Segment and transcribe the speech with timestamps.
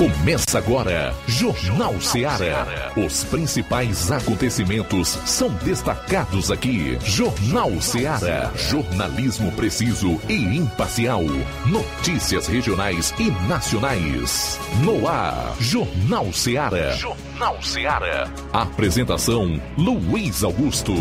[0.00, 2.90] Começa agora, Jornal Ceará.
[2.96, 6.96] Os principais acontecimentos são destacados aqui.
[7.04, 8.50] Jornal Ceará.
[8.56, 11.22] Jornalismo preciso e imparcial.
[11.66, 14.58] Notícias regionais e nacionais.
[14.82, 16.92] No ar, Jornal Ceará.
[16.92, 18.32] Jornal Ceará.
[18.54, 20.94] Apresentação: Luiz Augusto.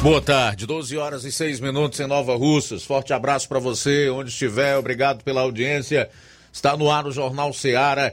[0.00, 2.86] Boa tarde, 12 horas e 6 minutos em Nova Russas.
[2.86, 4.78] Forte abraço para você, onde estiver.
[4.78, 6.08] Obrigado pela audiência.
[6.52, 8.12] Está no ar o Jornal Seara,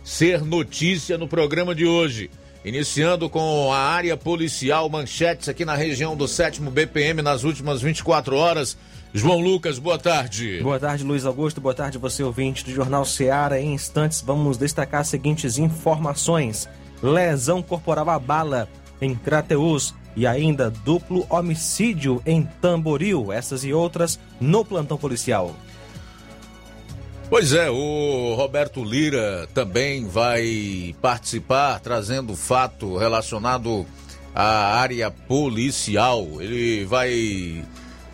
[0.04, 2.30] ser notícia no programa de hoje.
[2.64, 8.36] Iniciando com a área policial, manchetes aqui na região do 7 BPM nas últimas 24
[8.36, 8.76] horas.
[9.12, 10.60] João Lucas, boa tarde.
[10.62, 11.60] Boa tarde, Luiz Augusto.
[11.60, 13.60] Boa tarde, você ouvinte do Jornal Seara.
[13.60, 16.68] Em instantes, vamos destacar as seguintes informações:
[17.02, 18.68] lesão corporal à bala
[19.00, 23.32] em Crateus e ainda duplo homicídio em Tamboril.
[23.32, 25.54] Essas e outras no plantão policial.
[27.30, 33.86] Pois é, o Roberto Lira também vai participar, trazendo fato relacionado
[34.34, 36.26] à área policial.
[36.40, 37.64] Ele vai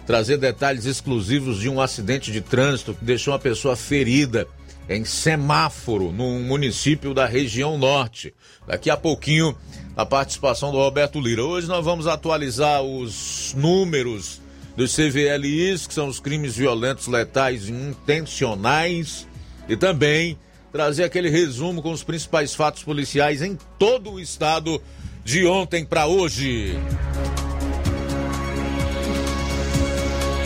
[0.07, 4.47] trazer detalhes exclusivos de um acidente de trânsito que deixou uma pessoa ferida
[4.89, 8.35] em semáforo, no município da região norte.
[8.67, 9.57] Daqui a pouquinho,
[9.97, 11.45] a participação do Roberto Lira.
[11.45, 14.41] Hoje nós vamos atualizar os números
[14.77, 19.27] dos CVLIs, que são os crimes violentos, letais e intencionais,
[19.69, 20.39] e também
[20.73, 24.83] trazer aquele resumo com os principais fatos policiais em todo o estado
[25.25, 26.77] de ontem para hoje.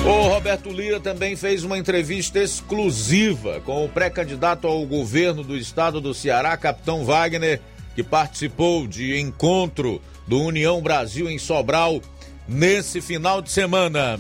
[0.05, 6.01] O Roberto Lira também fez uma entrevista exclusiva com o pré-candidato ao governo do estado
[6.01, 7.61] do Ceará, Capitão Wagner,
[7.95, 12.01] que participou de encontro do União Brasil em Sobral
[12.47, 14.19] nesse final de semana.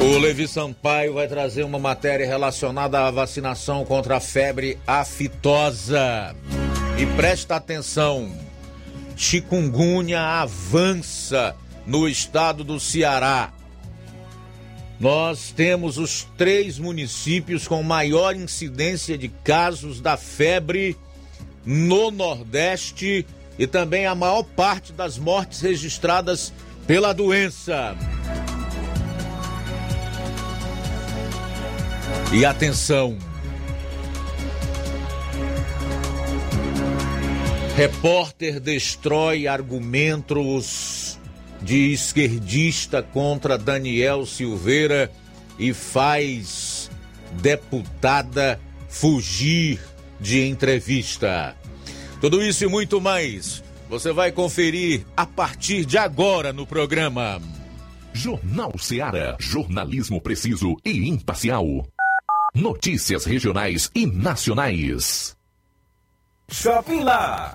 [0.00, 6.34] O Levi Sampaio vai trazer uma matéria relacionada à vacinação contra a febre aftosa.
[6.98, 8.28] E presta atenção,
[9.16, 11.56] chikungunya avança
[11.86, 13.52] no estado do Ceará.
[15.00, 20.96] Nós temos os três municípios com maior incidência de casos da febre
[21.64, 23.26] no Nordeste
[23.58, 26.52] e também a maior parte das mortes registradas
[26.86, 27.96] pela doença.
[32.32, 33.31] E atenção!
[37.76, 41.18] Repórter destrói argumentos
[41.62, 45.10] de esquerdista contra Daniel Silveira
[45.58, 46.90] e faz
[47.40, 48.60] deputada
[48.90, 49.80] fugir
[50.20, 51.56] de entrevista.
[52.20, 57.40] Tudo isso e muito mais você vai conferir a partir de agora no programa.
[58.12, 61.86] Jornal Ceará, jornalismo preciso e imparcial.
[62.54, 65.34] Notícias regionais e nacionais.
[66.52, 67.54] Shopping Lá.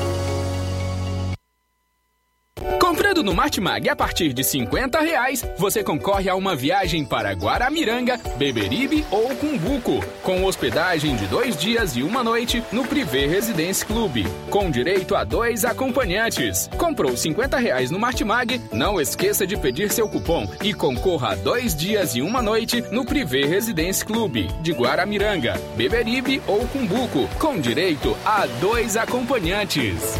[3.21, 8.19] Comprando no Martimag a partir de 50 reais, você concorre a uma viagem para Guaramiranga,
[8.35, 14.25] Beberibe ou Cumbuco, com hospedagem de dois dias e uma noite no Privé Residence Club,
[14.49, 16.67] com direito a dois acompanhantes.
[16.79, 18.59] Comprou 50 reais no Martimag?
[18.71, 23.05] Não esqueça de pedir seu cupom e concorra a dois dias e uma noite no
[23.05, 30.19] Privé Residence Club, de Guaramiranga, Beberibe ou Cumbuco, com direito a dois acompanhantes.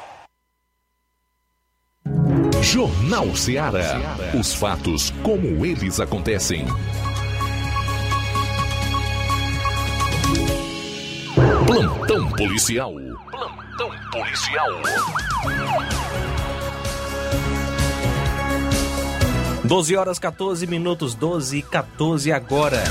[2.61, 4.15] Jornal Ceará.
[4.39, 6.65] Os fatos como eles acontecem.
[11.65, 12.93] Plantão policial.
[13.31, 14.69] Plantão policial.
[19.63, 22.83] 12 horas 14 minutos, 12 e 14 agora.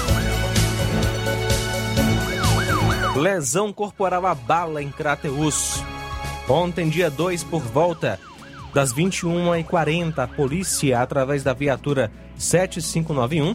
[3.14, 5.80] Lesão corporal a bala em Crateus.
[6.48, 8.18] Ontem, dia 2, por volta
[8.72, 13.54] das 21h40, a polícia, através da viatura 7591,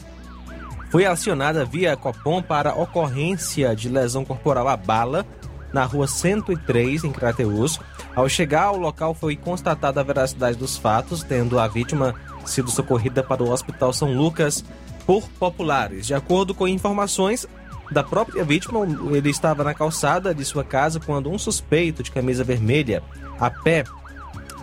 [0.90, 5.26] foi acionada via Copom para ocorrência de lesão corporal à bala
[5.74, 7.80] na rua 103, em Crateus.
[8.16, 13.22] Ao chegar ao local, foi constatada a veracidade dos fatos, tendo a vítima sido socorrida
[13.22, 14.64] para o Hospital São Lucas
[15.06, 16.08] por populares.
[16.08, 17.46] De acordo com informações
[17.92, 18.80] da própria vítima,
[19.12, 23.04] ele estava na calçada de sua casa quando um suspeito de camisa vermelha,
[23.40, 23.84] a pé,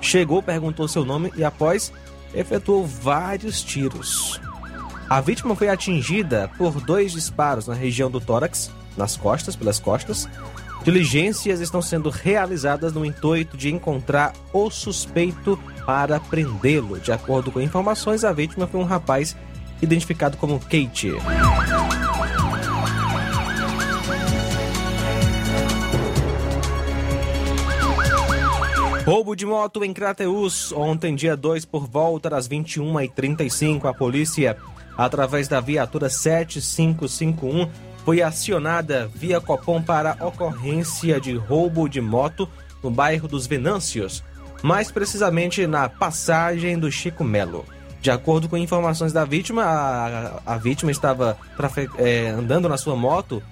[0.02, 1.90] chegou, perguntou seu nome e, após,
[2.35, 4.38] efetuou vários tiros.
[5.09, 10.28] A vítima foi atingida por dois disparos na região do tórax, nas costas, pelas costas,
[10.85, 16.99] Diligências estão sendo realizadas no intuito de encontrar o suspeito para prendê-lo.
[16.99, 19.37] De acordo com informações, a vítima foi um rapaz
[19.80, 21.12] identificado como Kate.
[29.04, 30.71] Roubo de moto em Crateus.
[30.71, 34.56] Ontem, dia 2, por volta das 21h35, a polícia,
[34.97, 37.68] através da viatura 7551,
[38.04, 42.49] foi acionada via Copom para ocorrência de roubo de moto
[42.80, 44.23] no bairro dos Venâncios,
[44.62, 47.64] mais precisamente na passagem do Chico Melo.
[48.00, 51.37] De acordo com informações da vítima, a, a vítima estava
[51.99, 53.42] é, andando na sua moto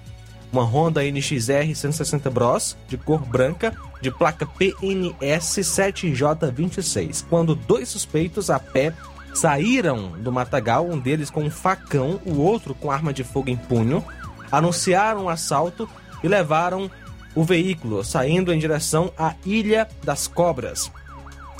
[0.51, 8.49] uma Honda NXR 160 Bros de cor branca, de placa PNS 7J26, quando dois suspeitos
[8.49, 8.93] a pé
[9.33, 13.55] saíram do matagal, um deles com um facão, o outro com arma de fogo em
[13.55, 14.03] punho,
[14.51, 15.87] anunciaram um assalto
[16.23, 16.91] e levaram
[17.33, 20.91] o veículo, saindo em direção à Ilha das Cobras.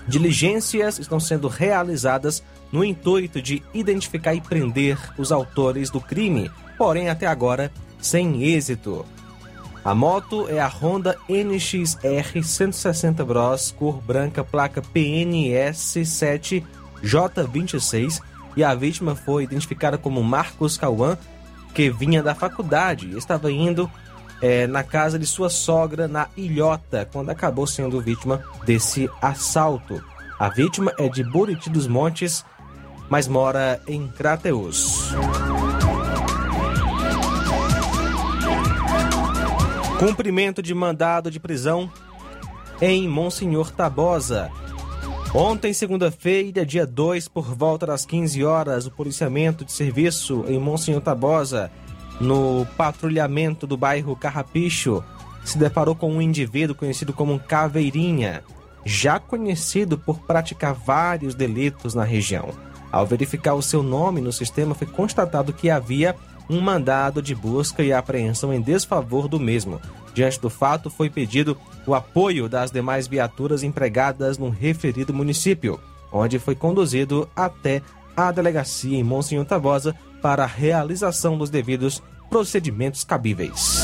[0.07, 7.09] Diligências estão sendo realizadas no intuito de identificar e prender os autores do crime, porém
[7.09, 7.71] até agora
[8.01, 9.05] sem êxito.
[9.83, 15.97] A moto é a Honda NXR 160 Bros, cor branca, placa PNS
[17.03, 18.21] 7J26
[18.55, 21.17] e a vítima foi identificada como Marcos Cauã,
[21.73, 23.89] que vinha da faculdade e estava indo
[24.41, 30.03] é, na casa de sua sogra na Ilhota, quando acabou sendo vítima desse assalto.
[30.37, 32.43] A vítima é de Buriti dos Montes,
[33.09, 35.11] mas mora em Crateus.
[40.01, 41.87] Cumprimento de mandado de prisão
[42.81, 44.49] em Monsenhor Tabosa.
[45.31, 51.01] Ontem, segunda-feira, dia 2, por volta das 15 horas, o policiamento de serviço em Monsenhor
[51.01, 51.71] Tabosa,
[52.19, 55.03] no patrulhamento do bairro Carrapicho,
[55.45, 58.43] se deparou com um indivíduo conhecido como Caveirinha,
[58.83, 62.49] já conhecido por praticar vários delitos na região.
[62.91, 66.15] Ao verificar o seu nome no sistema, foi constatado que havia
[66.51, 69.79] um mandado de busca e apreensão em desfavor do mesmo.
[70.13, 75.79] Diante do fato, foi pedido o apoio das demais viaturas empregadas no referido município,
[76.11, 77.81] onde foi conduzido até
[78.15, 83.81] a delegacia em Monsenhor Tabosa para a realização dos devidos procedimentos cabíveis.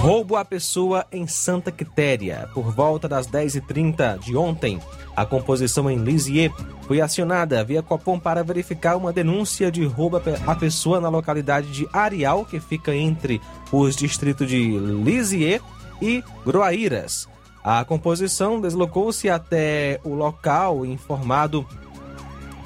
[0.00, 2.48] Roubo à pessoa em Santa Quitéria.
[2.54, 4.80] Por volta das 10h30 de ontem,
[5.14, 10.54] a composição em Lisieux foi acionada via Copom para verificar uma denúncia de roubo à
[10.54, 13.40] pessoa na localidade de Arial, que fica entre
[13.72, 15.60] os distritos de Lisieux
[16.00, 17.28] e Groaíras.
[17.62, 21.66] A composição deslocou-se até o local informado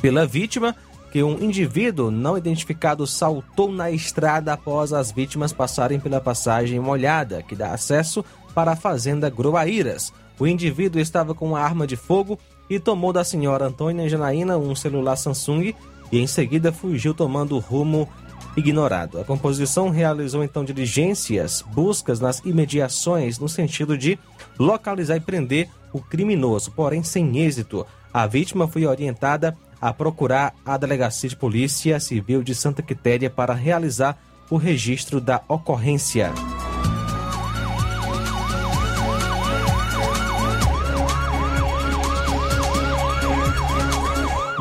[0.02, 0.76] pela vítima
[1.12, 7.42] que um indivíduo não identificado saltou na estrada após as vítimas passarem pela passagem molhada,
[7.42, 10.10] que dá acesso para a fazenda Groaíras.
[10.40, 12.38] O indivíduo estava com uma arma de fogo
[12.68, 15.74] e tomou da senhora Antônia Janaína um celular Samsung
[16.10, 18.08] e em seguida fugiu tomando rumo
[18.56, 19.20] ignorado.
[19.20, 24.18] A composição realizou então diligências, buscas nas imediações no sentido de
[24.58, 27.86] localizar e prender o criminoso, porém sem êxito.
[28.14, 33.52] A vítima foi orientada a procurar a Delegacia de Polícia Civil de Santa Quitéria para
[33.52, 34.16] realizar
[34.48, 36.32] o registro da ocorrência.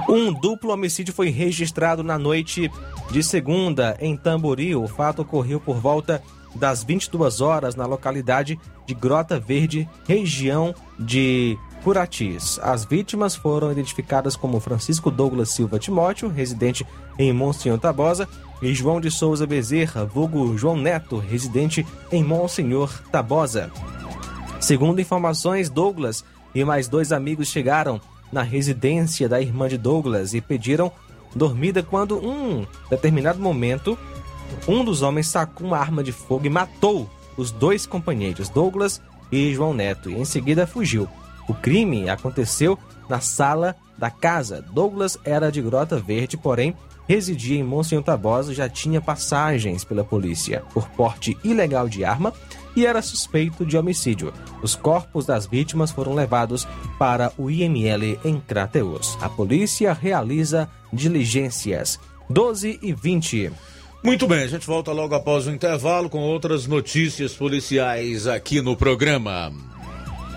[0.10, 2.70] Um duplo homicídio foi registrado na noite
[3.12, 4.84] de segunda em Tamboril.
[4.84, 6.22] O fato ocorreu por volta
[6.56, 12.60] das 22 horas na localidade de Grota Verde, região de Curatis.
[12.62, 16.86] As vítimas foram identificadas como Francisco Douglas Silva Timóteo, residente
[17.18, 18.28] em Monsenhor Tabosa,
[18.62, 23.72] e João de Souza Bezerra, vulgo João Neto, residente em Monsenhor Tabosa.
[24.60, 26.24] Segundo informações, Douglas
[26.54, 28.00] e mais dois amigos chegaram
[28.32, 30.92] na residência da irmã de Douglas e pediram
[31.36, 33.98] dormida quando, um determinado momento,
[34.68, 39.54] um dos homens sacou uma arma de fogo e matou os dois companheiros, Douglas e
[39.54, 41.08] João Neto, e em seguida fugiu.
[41.52, 42.80] O crime aconteceu
[43.10, 44.64] na sala da casa.
[44.72, 46.74] Douglas era de Grota Verde, porém
[47.10, 52.34] residia em Monsenhor Tabosa, já tinha passagens pela polícia por porte ilegal de arma
[52.74, 54.34] e era suspeito de homicídio.
[54.64, 56.66] Os corpos das vítimas foram levados
[56.98, 59.18] para o IML em Crateus.
[59.20, 62.00] A polícia realiza diligências.
[62.30, 63.52] 12 e 20.
[64.02, 68.78] Muito bem, a gente volta logo após o intervalo com outras notícias policiais aqui no
[68.78, 69.52] programa.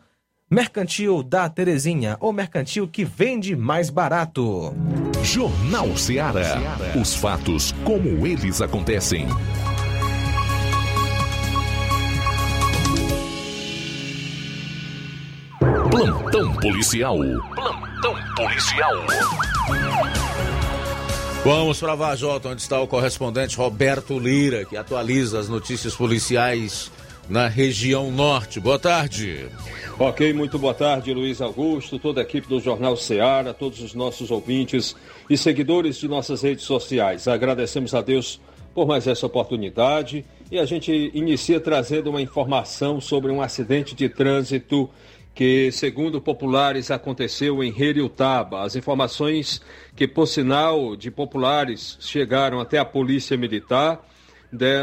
[0.54, 4.72] Mercantil da Terezinha, o mercantil que vende mais barato.
[5.24, 6.78] Jornal Ceará.
[6.96, 9.26] Os fatos como eles acontecem.
[15.90, 17.18] Plantão policial.
[17.56, 18.94] Plantão policial.
[21.44, 26.92] Vamos para Vajota, onde está o correspondente Roberto Lira, que atualiza as notícias policiais
[27.30, 28.60] na região norte.
[28.60, 29.48] Boa tarde.
[30.00, 34.32] Ok, muito boa tarde, Luiz Augusto, toda a equipe do Jornal Ceará, todos os nossos
[34.32, 34.96] ouvintes
[35.30, 37.28] e seguidores de nossas redes sociais.
[37.28, 38.42] Agradecemos a Deus
[38.74, 44.10] por mais essa oportunidade e a gente inicia trazendo uma informação sobre um acidente de
[44.10, 44.90] trânsito
[45.34, 48.64] que, segundo populares, aconteceu em Heriutaba.
[48.64, 49.62] As informações
[49.96, 54.04] que, por sinal de populares, chegaram até a Polícia Militar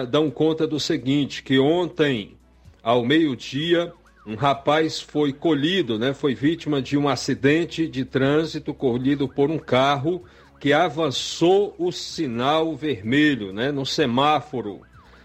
[0.08, 2.36] dão conta do seguinte, que ontem,
[2.82, 3.92] ao meio-dia,
[4.26, 9.58] um rapaz foi colhido, né, foi vítima de um acidente de trânsito colhido por um
[9.58, 10.24] carro
[10.58, 14.80] que avançou o sinal vermelho, né, no semáforo.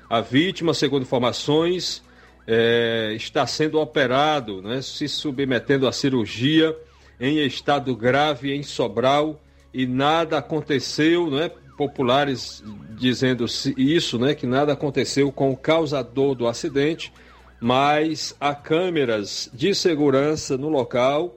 [0.10, 2.02] A vítima, segundo informações,
[2.48, 6.76] é, está sendo operado, né, se submetendo à cirurgia
[7.20, 9.42] em estado grave em Sobral
[9.74, 13.46] e nada aconteceu, né, populares dizendo
[13.78, 17.12] isso, né, que nada aconteceu com o causador do acidente
[17.60, 21.36] mas há câmeras de segurança no local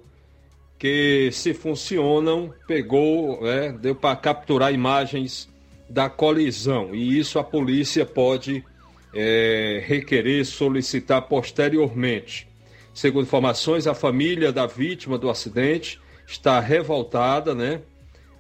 [0.79, 5.49] que, se funcionam, pegou, né, deu para capturar imagens
[5.89, 8.65] da colisão e isso a polícia pode
[9.15, 12.47] é, requerer, solicitar posteriormente.
[12.93, 17.81] Segundo informações, a família da vítima do acidente está revoltada, né?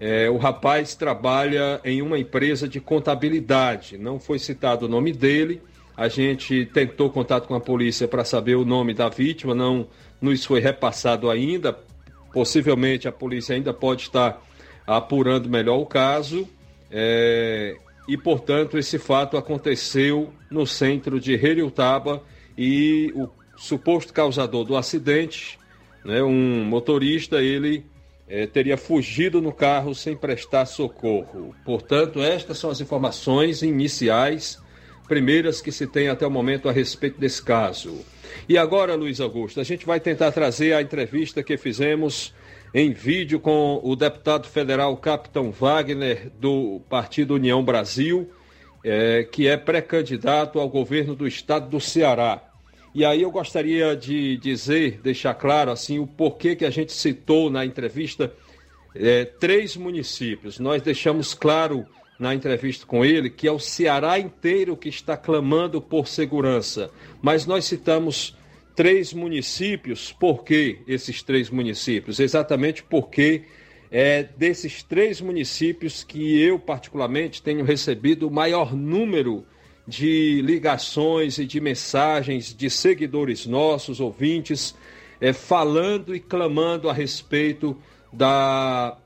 [0.01, 5.61] É, o rapaz trabalha em uma empresa de contabilidade, não foi citado o nome dele,
[5.97, 9.89] a gente tentou contato com a polícia para saber o nome da vítima, não
[10.21, 11.77] nos foi repassado ainda.
[12.33, 14.41] Possivelmente a polícia ainda pode estar
[14.87, 16.49] apurando melhor o caso.
[16.89, 22.23] É, e, portanto, esse fato aconteceu no centro de Heriutaba
[22.57, 25.59] e o suposto causador do acidente,
[26.05, 27.85] né, um motorista, ele
[28.29, 31.55] é, teria fugido no carro sem prestar socorro.
[31.65, 34.59] Portanto, estas são as informações iniciais
[35.09, 38.05] primeiras que se tem até o momento a respeito desse caso.
[38.47, 42.35] E agora, Luiz Augusto, a gente vai tentar trazer a entrevista que fizemos
[42.75, 48.31] em vídeo com o deputado federal Capitão Wagner, do Partido União Brasil,
[48.85, 52.48] é, que é pré-candidato ao governo do estado do Ceará.
[52.99, 57.49] E aí eu gostaria de dizer, deixar claro assim, o porquê que a gente citou
[57.49, 58.35] na entrevista
[58.93, 60.59] é, três municípios.
[60.59, 61.87] Nós deixamos claro
[62.19, 66.91] na entrevista com ele que é o Ceará inteiro que está clamando por segurança.
[67.23, 68.37] Mas nós citamos
[68.75, 70.11] três municípios.
[70.11, 72.19] Por que esses três municípios?
[72.19, 73.45] Exatamente porque
[73.93, 79.58] é desses três municípios que eu, particularmente, tenho recebido o maior número de
[79.89, 84.75] ligações e de mensagens de seguidores nossos, ouvintes,
[85.21, 87.77] é, falando e clamando a respeito
[88.13, 88.97] da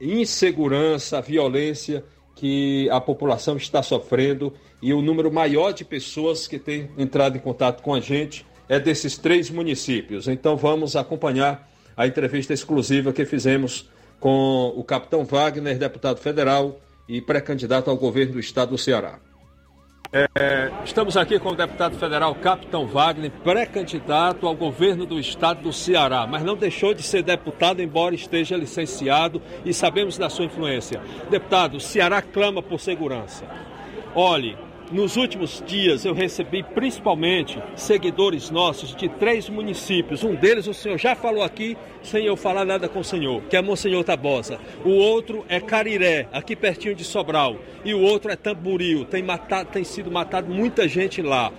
[0.00, 6.90] insegurança, violência que a população está sofrendo e o número maior de pessoas que têm
[6.98, 10.28] entrado em contato com a gente é desses três municípios.
[10.28, 13.88] Então vamos acompanhar a entrevista exclusiva que fizemos
[14.20, 19.18] com o capitão Wagner, deputado federal e pré-candidato ao governo do estado do Ceará.
[20.12, 25.72] É, estamos aqui com o deputado federal Capitão Wagner, pré-candidato ao governo do estado do
[25.72, 31.00] Ceará, mas não deixou de ser deputado, embora esteja licenciado e sabemos da sua influência.
[31.28, 33.44] Deputado, o Ceará clama por segurança.
[34.14, 34.56] Olhe,
[34.90, 40.22] nos últimos dias eu recebi principalmente seguidores nossos de três municípios.
[40.22, 43.56] Um deles o senhor já falou aqui sem eu falar nada com o senhor, que
[43.56, 44.58] é Monsenhor Tabosa.
[44.84, 47.56] O outro é Cariré, aqui pertinho de Sobral.
[47.84, 49.04] E o outro é Tamboril.
[49.04, 51.52] Tem, matado, tem sido matado muita gente lá.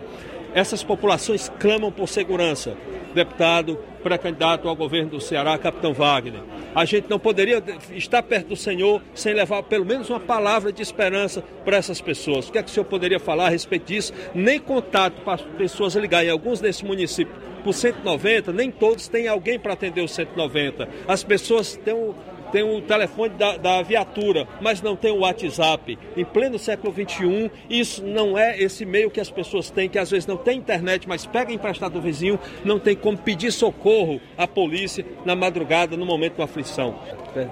[0.57, 2.75] Essas populações clamam por segurança.
[3.13, 6.41] Deputado, pré-candidato ao governo do Ceará, capitão Wagner.
[6.73, 10.81] A gente não poderia estar perto do Senhor sem levar pelo menos uma palavra de
[10.81, 12.49] esperança para essas pessoas.
[12.49, 14.11] O que é que o senhor poderia falar a respeito disso?
[14.33, 16.31] Nem contato para as pessoas ligarem.
[16.31, 20.89] Alguns desses municípios, por 190, nem todos têm alguém para atender o 190.
[21.07, 22.15] As pessoas estão
[22.51, 25.97] tem o telefone da, da viatura, mas não tem o WhatsApp.
[26.15, 30.09] Em pleno século XXI, isso não é esse meio que as pessoas têm, que às
[30.09, 34.47] vezes não tem internet, mas pega emprestado do vizinho, não tem como pedir socorro à
[34.47, 36.95] polícia na madrugada, no momento de aflição.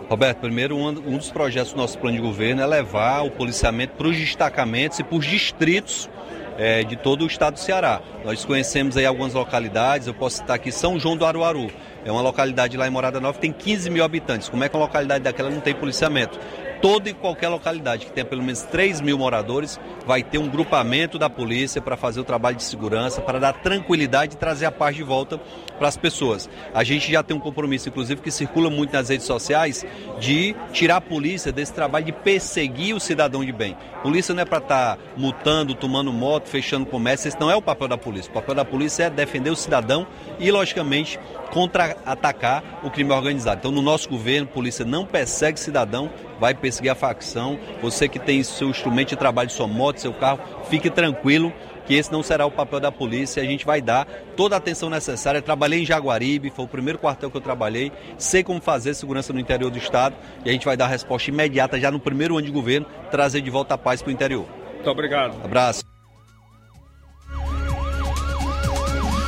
[0.09, 3.93] Roberto, primeiro, um, um dos projetos do nosso plano de governo é levar o policiamento
[3.95, 6.09] para os destacamentos e para os distritos
[6.57, 8.01] é, de todo o estado do Ceará.
[8.23, 11.69] Nós conhecemos aí algumas localidades, eu posso citar aqui São João do Aruaru.
[12.05, 14.47] É uma localidade lá em Morada Nova tem 15 mil habitantes.
[14.47, 16.39] Como é que uma localidade daquela não tem policiamento?
[16.85, 21.17] Toda e qualquer localidade que tenha pelo menos 3 mil moradores vai ter um grupamento
[21.17, 24.95] da polícia para fazer o trabalho de segurança, para dar tranquilidade e trazer a paz
[24.95, 25.41] de volta
[25.79, 26.47] para as pessoas.
[26.75, 29.83] A gente já tem um compromisso, inclusive, que circula muito nas redes sociais,
[30.19, 33.75] de tirar a polícia desse trabalho de perseguir o cidadão de bem.
[34.03, 37.63] Polícia não é para estar tá multando, tomando moto, fechando comércio, esse não é o
[37.63, 38.29] papel da polícia.
[38.29, 40.05] O papel da polícia é defender o cidadão
[40.39, 41.19] e, logicamente,
[41.51, 43.59] contra-atacar o crime organizado.
[43.59, 47.59] Então, no nosso governo, a polícia não persegue cidadão, vai perseguir a facção.
[47.81, 51.53] Você que tem seu instrumento de trabalho, sua moto, seu carro, fique tranquilo
[51.85, 53.41] que esse não será o papel da polícia.
[53.41, 55.41] A gente vai dar toda a atenção necessária.
[55.41, 57.91] trabalhei em Jaguaribe, foi o primeiro quartel que eu trabalhei.
[58.17, 61.29] Sei como fazer segurança no interior do estado e a gente vai dar a resposta
[61.29, 64.45] imediata já no primeiro ano de governo, trazer de volta a paz para o interior.
[64.73, 65.35] Muito obrigado.
[65.43, 65.94] Abraço.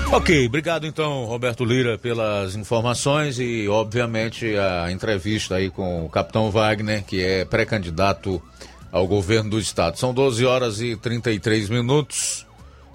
[0.09, 6.49] Ok, obrigado então, Roberto Lira, pelas informações e, obviamente, a entrevista aí com o capitão
[6.49, 8.41] Wagner, que é pré-candidato
[8.89, 9.97] ao governo do estado.
[9.97, 12.47] São 12 horas e 33 minutos.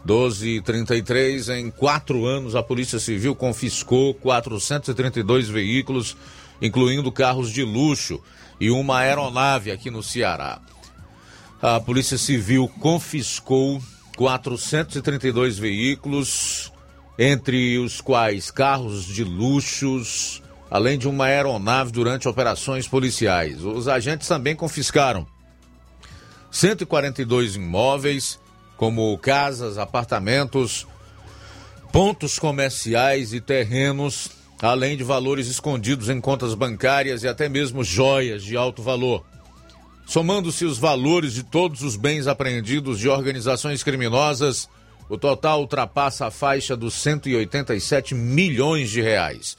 [0.04, 6.16] 12 e 33 em quatro anos, a Polícia Civil confiscou 432 veículos,
[6.60, 8.20] incluindo carros de luxo
[8.58, 10.60] e uma aeronave aqui no Ceará.
[11.60, 13.80] A Polícia Civil confiscou
[14.16, 16.71] 432 veículos,
[17.18, 23.62] entre os quais carros de luxos, além de uma aeronave durante operações policiais.
[23.62, 25.26] Os agentes também confiscaram
[26.50, 28.38] 142 imóveis,
[28.76, 30.86] como casas, apartamentos,
[31.92, 38.42] pontos comerciais e terrenos, além de valores escondidos em contas bancárias e até mesmo joias
[38.42, 39.24] de alto valor.
[40.06, 44.68] Somando-se os valores de todos os bens apreendidos de organizações criminosas,
[45.12, 49.58] o total ultrapassa a faixa dos 187 milhões de reais.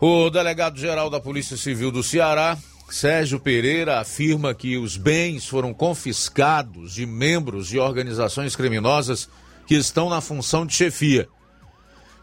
[0.00, 2.56] O delegado-geral da Polícia Civil do Ceará,
[2.88, 9.28] Sérgio Pereira, afirma que os bens foram confiscados de membros de organizações criminosas
[9.66, 11.28] que estão na função de chefia.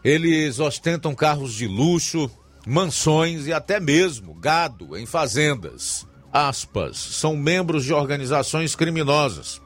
[0.02, 2.30] Eles ostentam carros de luxo,
[2.66, 6.06] mansões e até mesmo gado em fazendas.
[6.32, 9.60] Aspas, são membros de organizações criminosas.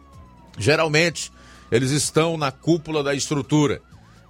[0.59, 1.31] Geralmente,
[1.71, 3.81] eles estão na cúpula da estrutura.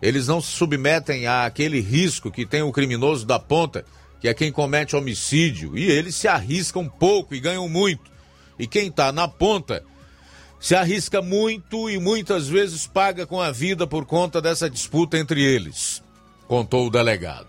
[0.03, 3.85] Eles não se submetem àquele risco que tem o criminoso da ponta,
[4.21, 8.11] que é quem comete homicídio, e eles se arriscam pouco e ganham muito.
[8.59, 9.83] E quem está na ponta
[10.61, 15.43] se arrisca muito e muitas vezes paga com a vida por conta dessa disputa entre
[15.43, 16.03] eles,
[16.47, 17.49] contou o delegado.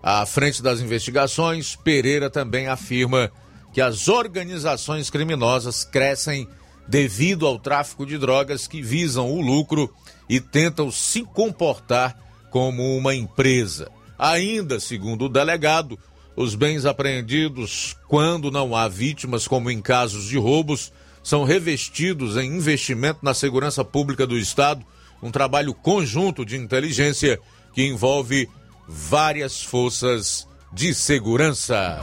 [0.00, 3.32] À frente das investigações, Pereira também afirma
[3.72, 6.48] que as organizações criminosas crescem
[6.88, 9.92] devido ao tráfico de drogas que visam o lucro
[10.28, 12.16] e tentam se comportar
[12.50, 13.90] como uma empresa.
[14.18, 15.98] Ainda, segundo o delegado,
[16.34, 22.56] os bens apreendidos, quando não há vítimas, como em casos de roubos, são revestidos em
[22.56, 24.84] investimento na segurança pública do Estado,
[25.22, 27.38] um trabalho conjunto de inteligência
[27.74, 28.48] que envolve
[28.88, 32.00] várias forças de segurança.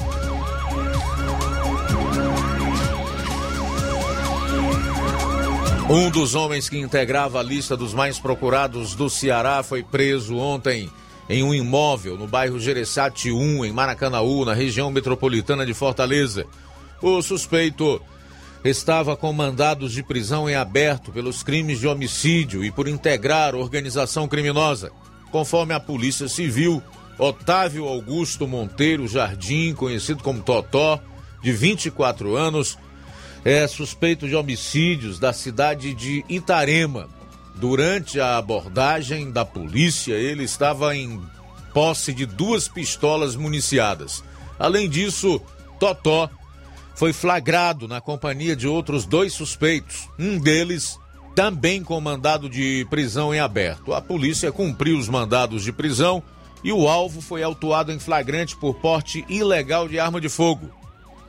[5.88, 10.89] Um dos homens que integrava a lista dos mais procurados do Ceará foi preso ontem
[11.30, 16.48] em um imóvel no bairro Gereçati 1, em Maracanaú, na região metropolitana de Fortaleza.
[17.04, 18.02] O suspeito
[18.63, 24.28] estava com mandados de prisão em aberto pelos crimes de homicídio e por integrar organização
[24.28, 24.91] criminosa.
[25.32, 26.82] Conforme a Polícia Civil,
[27.15, 31.00] Otávio Augusto Monteiro Jardim, conhecido como Totó,
[31.43, 32.76] de 24 anos,
[33.45, 37.08] é suspeito de homicídios da cidade de Itarema.
[37.53, 41.21] Durante a abordagem da polícia, ele estava em
[41.71, 44.23] posse de duas pistolas municiadas.
[44.58, 45.39] Além disso,
[45.79, 46.27] Totó
[46.95, 50.97] foi flagrado na companhia de outros dois suspeitos, um deles
[51.36, 53.93] também com mandado de prisão em aberto.
[53.93, 56.23] A polícia cumpriu os mandados de prisão
[56.63, 60.71] e o alvo foi autuado em flagrante por porte ilegal de arma de fogo.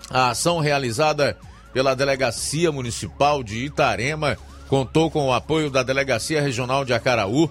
[0.08, 1.36] A ação realizada
[1.76, 7.50] pela Delegacia Municipal de Itarema, contou com o apoio da Delegacia Regional de Acaraú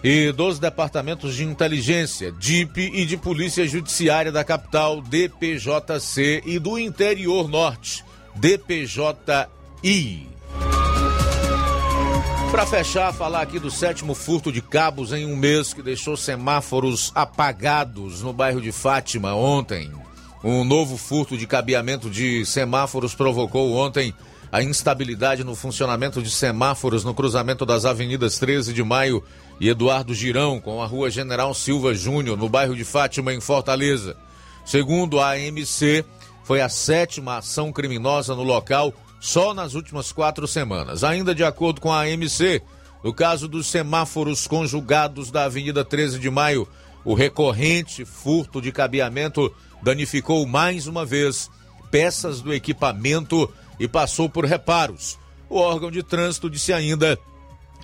[0.00, 6.78] e dos departamentos de inteligência, DIP e de Polícia Judiciária da capital, DPJC, e do
[6.78, 8.04] Interior Norte,
[8.36, 10.28] DPJI.
[12.52, 17.10] Para fechar, falar aqui do sétimo furto de cabos em um mês que deixou semáforos
[17.12, 19.90] apagados no bairro de Fátima ontem.
[20.42, 24.14] Um novo furto de cabeamento de semáforos provocou ontem
[24.52, 29.22] a instabilidade no funcionamento de semáforos no cruzamento das avenidas 13 de Maio
[29.60, 34.16] e Eduardo Girão com a rua General Silva Júnior, no bairro de Fátima, em Fortaleza.
[34.64, 36.04] Segundo a AMC,
[36.44, 41.02] foi a sétima ação criminosa no local só nas últimas quatro semanas.
[41.02, 42.62] Ainda de acordo com a AMC,
[43.02, 46.68] no caso dos semáforos conjugados da Avenida 13 de Maio,
[47.04, 51.50] o recorrente furto de cabeamento danificou mais uma vez
[51.90, 55.18] peças do equipamento e passou por reparos.
[55.48, 57.18] O órgão de trânsito disse ainda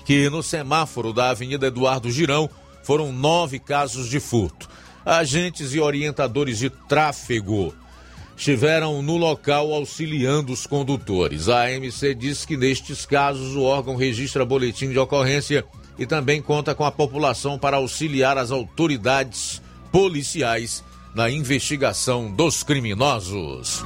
[0.05, 2.49] que no semáforo da Avenida Eduardo Girão
[2.83, 4.69] foram nove casos de furto.
[5.05, 7.75] Agentes e orientadores de tráfego
[8.37, 11.49] estiveram no local auxiliando os condutores.
[11.49, 15.65] A AMC diz que nestes casos o órgão registra boletim de ocorrência
[15.99, 20.83] e também conta com a população para auxiliar as autoridades policiais
[21.15, 23.85] na investigação dos criminosos.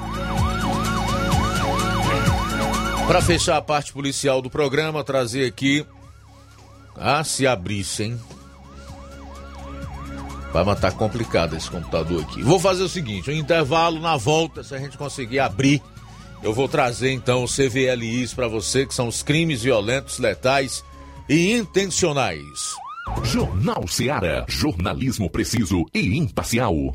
[3.06, 5.86] Para fechar a parte policial do programa, trazer aqui.
[6.96, 8.18] Ah, se abrissem.
[10.52, 12.42] Vai matar complicado esse computador aqui.
[12.42, 15.82] Vou fazer o seguinte: um intervalo na volta, se a gente conseguir abrir,
[16.42, 20.84] eu vou trazer então os CVLIs para você, que são os crimes violentos, letais
[21.28, 22.74] e intencionais.
[23.24, 24.44] Jornal Seara.
[24.48, 26.94] Jornalismo preciso e imparcial.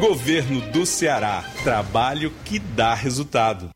[0.00, 1.42] Governo do Ceará.
[1.64, 3.75] Trabalho que dá resultado.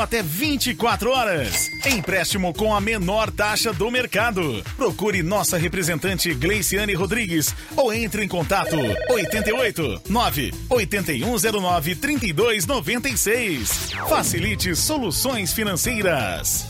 [0.01, 1.69] até 24 horas.
[1.85, 4.63] Empréstimo com a menor taxa do mercado.
[4.75, 8.75] Procure nossa representante Gleiciane Rodrigues ou entre em contato
[9.09, 13.91] 88 9 8109 3296.
[14.09, 16.65] Facilite soluções financeiras.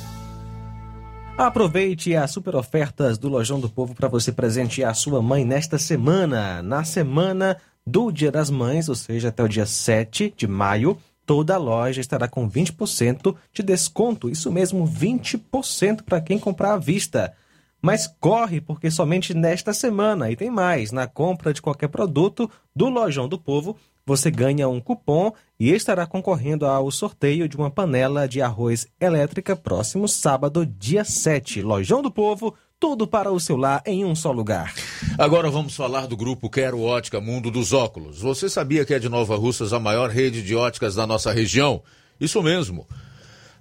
[1.38, 5.78] Aproveite as super ofertas do Lojão do Povo para você presentear a sua mãe nesta
[5.78, 6.62] semana.
[6.62, 11.58] Na semana do Dia das Mães, ou seja, até o dia 7 de maio, toda
[11.58, 14.30] loja estará com 20% de desconto.
[14.30, 17.34] Isso mesmo, 20% para quem comprar à vista.
[17.82, 22.90] Mas corre, porque somente nesta semana, e tem mais, na compra de qualquer produto do
[22.90, 23.76] Lojão do Povo,
[24.06, 29.56] você ganha um cupom e estará concorrendo ao sorteio de uma panela de arroz elétrica
[29.56, 31.62] próximo sábado, dia 7.
[31.62, 34.74] Lojão do Povo, tudo para o seu lar em um só lugar.
[35.16, 38.20] Agora vamos falar do grupo Quero Ótica Mundo dos Óculos.
[38.20, 41.84] Você sabia que é de Nova Russas a maior rede de óticas da nossa região?
[42.20, 42.88] Isso mesmo.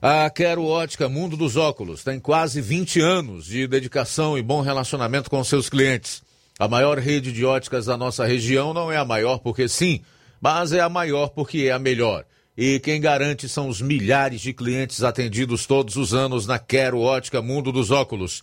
[0.00, 5.28] A Quero Ótica Mundo dos Óculos tem quase 20 anos de dedicação e bom relacionamento
[5.28, 6.22] com seus clientes.
[6.58, 10.00] A maior rede de óticas da nossa região não é a maior porque sim,
[10.40, 12.24] mas é a maior porque é a melhor.
[12.56, 17.42] E quem garante são os milhares de clientes atendidos todos os anos na Quero Ótica
[17.42, 18.42] Mundo dos Óculos.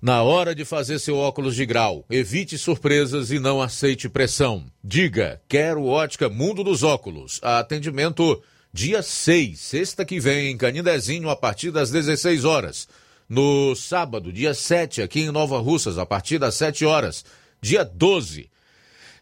[0.00, 4.64] na hora de fazer seu óculos de grau, evite surpresas e não aceite pressão.
[4.82, 7.40] Diga, Quero Ótica Mundo dos Óculos.
[7.42, 8.40] Atendimento
[8.72, 12.88] dia 6, sexta que vem, em Canindezinho, a partir das 16 horas.
[13.28, 17.24] No sábado, dia 7, aqui em Nova Russas, a partir das 7 horas.
[17.60, 18.48] Dia 12,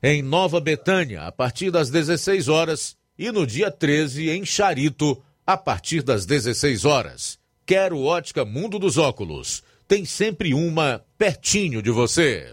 [0.03, 2.97] em Nova Betânia, a partir das 16 horas.
[3.18, 7.39] E no dia 13, em Charito, a partir das 16 horas.
[7.64, 9.62] Quero ótica Mundo dos Óculos.
[9.89, 12.53] Tem sempre uma pertinho de você.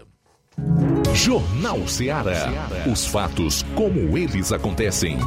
[1.14, 2.68] Jornal Ceará.
[2.90, 5.18] Os fatos como eles acontecem.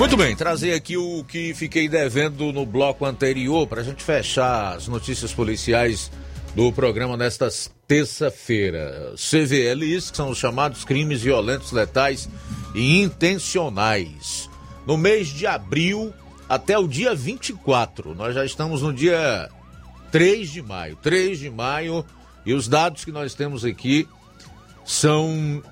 [0.00, 4.74] Muito bem, trazer aqui o que fiquei devendo no bloco anterior para a gente fechar
[4.74, 6.10] as notícias policiais
[6.54, 7.50] do programa nesta
[7.86, 9.12] terça-feira.
[9.14, 12.30] CVLIs, que são os chamados crimes violentos, letais
[12.74, 14.48] e intencionais.
[14.86, 16.14] No mês de abril
[16.48, 19.50] até o dia 24, nós já estamos no dia
[20.10, 20.96] 3 de maio.
[20.96, 22.06] 3 de maio,
[22.46, 24.08] e os dados que nós temos aqui
[24.82, 25.62] são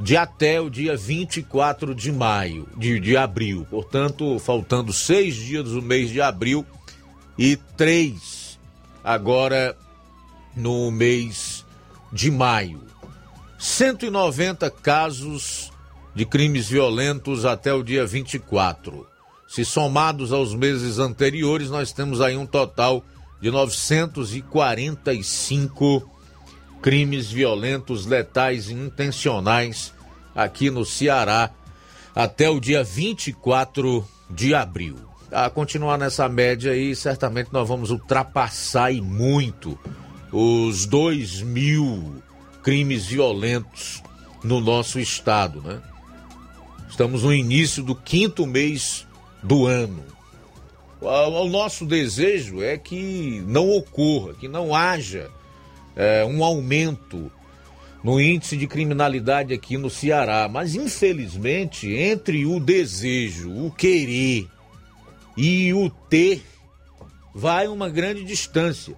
[0.00, 3.66] de até o dia 24 de maio, de, de abril.
[3.68, 6.64] Portanto, faltando seis dias do mês de abril
[7.36, 8.58] e três
[9.02, 9.76] agora
[10.54, 11.64] no mês
[12.12, 12.82] de maio.
[13.58, 15.72] 190 casos
[16.14, 19.04] de crimes violentos até o dia 24.
[19.48, 23.02] Se somados aos meses anteriores, nós temos aí um total
[23.40, 26.17] de 945
[26.82, 29.92] crimes violentos, letais e intencionais
[30.34, 31.50] aqui no Ceará
[32.14, 34.96] até o dia 24 de abril.
[35.30, 39.78] A continuar nessa média aí, certamente nós vamos ultrapassar e muito
[40.32, 42.22] os 2 mil
[42.62, 44.02] crimes violentos
[44.42, 45.80] no nosso estado, né?
[46.88, 49.06] Estamos no início do quinto mês
[49.42, 50.02] do ano.
[51.00, 55.30] O nosso desejo é que não ocorra, que não haja
[55.98, 57.30] é, um aumento
[58.04, 60.48] no índice de criminalidade aqui no Ceará.
[60.48, 64.48] Mas, infelizmente, entre o desejo, o querer
[65.36, 66.42] e o ter,
[67.34, 68.94] vai uma grande distância.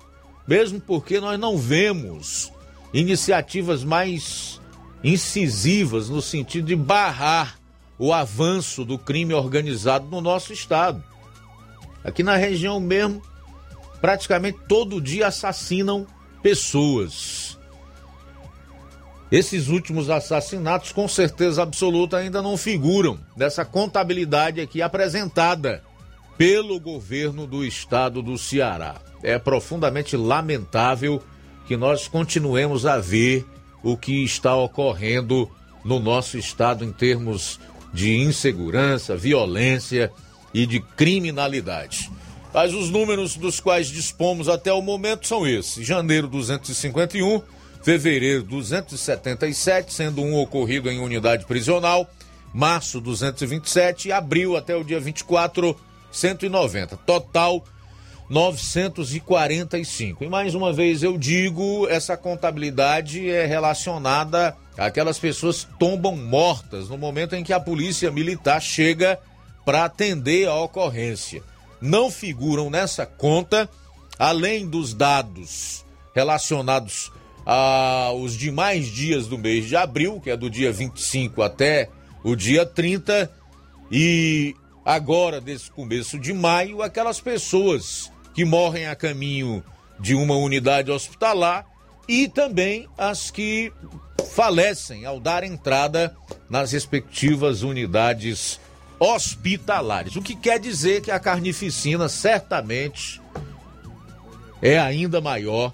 [0.46, 2.52] Mesmo porque nós não vemos
[2.92, 4.60] iniciativas mais
[5.02, 7.58] incisivas no sentido de barrar
[7.98, 11.02] o avanço do crime organizado no nosso estado.
[12.04, 13.22] Aqui na região mesmo,
[14.00, 16.06] praticamente todo dia assassinam
[16.42, 17.58] pessoas.
[19.30, 25.82] Esses últimos assassinatos, com certeza absoluta, ainda não figuram nessa contabilidade aqui apresentada
[26.36, 28.96] pelo governo do estado do Ceará.
[29.22, 31.22] É profundamente lamentável
[31.66, 33.46] que nós continuemos a ver
[33.82, 35.48] o que está ocorrendo
[35.84, 37.60] no nosso estado em termos
[37.92, 40.10] de insegurança, violência
[40.52, 42.10] e de criminalidade.
[42.52, 47.42] Mas os números dos quais dispomos até o momento são esses: janeiro 251,
[47.82, 52.10] fevereiro 277, sendo um ocorrido em unidade prisional,
[52.52, 55.78] março 227 e abril até o dia 24,
[56.10, 56.96] 190.
[56.98, 57.64] Total
[58.28, 60.24] 945.
[60.24, 66.88] E mais uma vez eu digo, essa contabilidade é relacionada àquelas pessoas que tombam mortas
[66.88, 69.20] no momento em que a polícia militar chega
[69.64, 71.42] para atender a ocorrência
[71.80, 73.68] não figuram nessa conta,
[74.18, 77.10] além dos dados relacionados
[77.44, 81.88] aos demais dias do mês de abril, que é do dia 25 até
[82.22, 83.30] o dia 30,
[83.90, 84.54] e
[84.84, 89.64] agora, desse começo de maio, aquelas pessoas que morrem a caminho
[89.98, 91.66] de uma unidade hospitalar
[92.08, 93.72] e também as que
[94.34, 96.16] falecem ao dar entrada
[96.48, 98.60] nas respectivas unidades
[99.00, 100.14] hospitalares.
[100.14, 103.20] O que quer dizer que a carnificina certamente
[104.60, 105.72] é ainda maior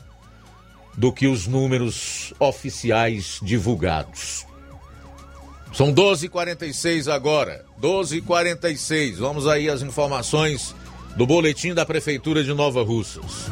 [0.97, 4.47] do que os números oficiais divulgados.
[5.72, 7.66] São 12h46 agora.
[7.83, 9.16] 12h46.
[9.16, 10.74] Vamos aí às informações
[11.16, 13.51] do boletim da Prefeitura de Nova Russas.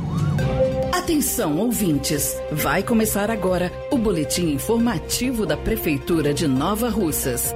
[0.92, 2.34] Atenção, ouvintes!
[2.50, 7.54] Vai começar agora o boletim informativo da Prefeitura de Nova Russas.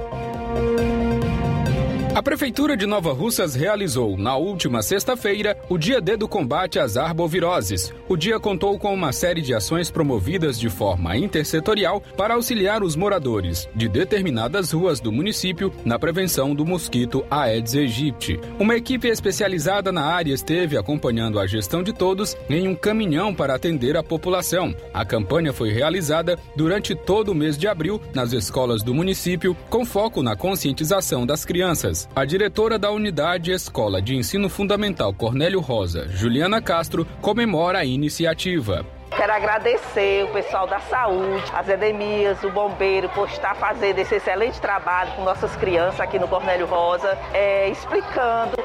[2.15, 6.97] A Prefeitura de Nova Russas realizou, na última sexta-feira, o Dia D do combate às
[6.97, 7.93] arboviroses.
[8.09, 12.95] O dia contou com uma série de ações promovidas de forma intersetorial para auxiliar os
[12.95, 18.39] moradores de determinadas ruas do município na prevenção do mosquito Aedes aegypti.
[18.59, 23.53] Uma equipe especializada na área esteve acompanhando a gestão de todos em um caminhão para
[23.53, 24.75] atender a população.
[24.91, 29.85] A campanha foi realizada durante todo o mês de abril nas escolas do município, com
[29.85, 31.98] foco na conscientização das crianças.
[32.15, 38.85] A diretora da Unidade Escola de Ensino Fundamental Cornélio Rosa, Juliana Castro, comemora a iniciativa.
[39.15, 44.61] Quero agradecer o pessoal da saúde, as endemias, o bombeiro, por estar fazendo esse excelente
[44.61, 48.55] trabalho com nossas crianças aqui no Cornélio Rosa, é, explicando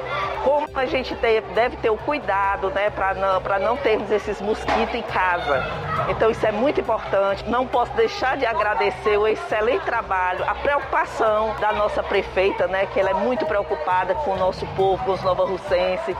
[0.44, 5.02] como a gente deve ter o cuidado né, para não, não termos esses mosquitos em
[5.02, 5.64] casa.
[6.08, 7.48] Então isso é muito importante.
[7.48, 13.00] Não posso deixar de agradecer o excelente trabalho, a preocupação da nossa prefeita, né, que
[13.00, 16.14] ela é muito preocupada com o nosso povo, com os nova-russenses.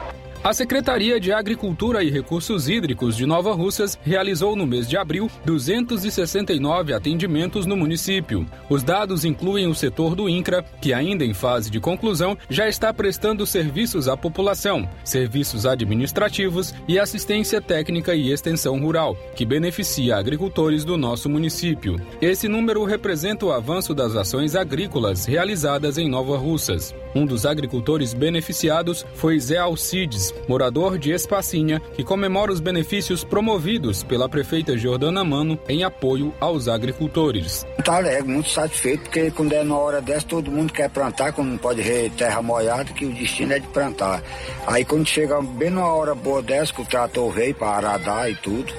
[0.44, 5.30] A Secretaria de Agricultura e Recursos Hídricos de Nova Russas realizou no mês de abril
[5.46, 8.46] 269 atendimentos no município.
[8.68, 12.92] Os dados incluem o setor do INCRA, que ainda em fase de conclusão já está
[12.92, 20.84] prestando serviços à população, serviços administrativos e assistência técnica e extensão rural, que beneficia agricultores
[20.84, 21.98] do nosso município.
[22.20, 26.94] Esse número representa o avanço das ações agrícolas realizadas em Nova Russas.
[27.14, 34.02] Um dos agricultores beneficiados foi Zé Alcides, morador de Espacinha, que comemora os benefícios promovidos
[34.02, 37.66] pela prefeita Jordana Mano em apoio aos agricultores.
[37.84, 41.50] Tá alegre, muito satisfeito, porque quando é na hora dessa, todo mundo quer plantar, quando
[41.50, 44.22] não pode ver terra molhada, que o destino é de plantar.
[44.66, 48.34] Aí quando chega bem numa hora boa dessa, que o trator veio para aradar e
[48.36, 48.72] tudo,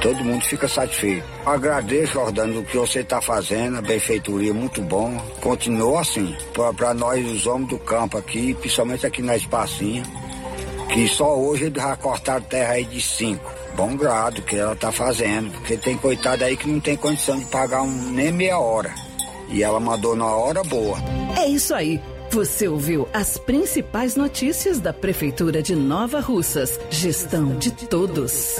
[0.00, 1.24] todo mundo fica satisfeito.
[1.44, 5.16] Agradeço, Jordano, o que você está fazendo, a benfeitoria muito bom.
[5.40, 6.34] Continua assim,
[6.76, 10.02] para nós, os homens do campo aqui, principalmente aqui na Espacinha,
[10.88, 13.50] que só hoje eles já cortaram terra aí de cinco.
[13.76, 17.44] Bom grado que ela está fazendo, porque tem coitado aí que não tem condição de
[17.46, 18.92] pagar um, nem meia hora.
[19.50, 20.98] E ela mandou na hora boa.
[21.38, 22.00] É isso aí.
[22.30, 26.78] Você ouviu as principais notícias da Prefeitura de Nova Russas.
[26.90, 28.56] Gestão de todos.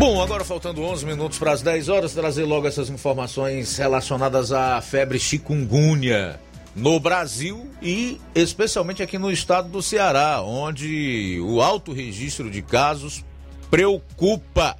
[0.00, 4.80] Bom, agora faltando 11 minutos para as 10 horas, trazer logo essas informações relacionadas à
[4.80, 6.40] febre chikungunya
[6.74, 13.22] no Brasil e especialmente aqui no estado do Ceará, onde o alto registro de casos
[13.70, 14.74] preocupa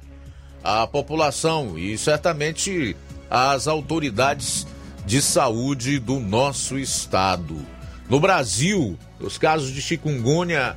[0.63, 2.97] a população e certamente
[3.29, 4.65] as autoridades
[5.05, 7.63] de saúde do nosso estado.
[8.09, 10.75] No Brasil, os casos de chikungunya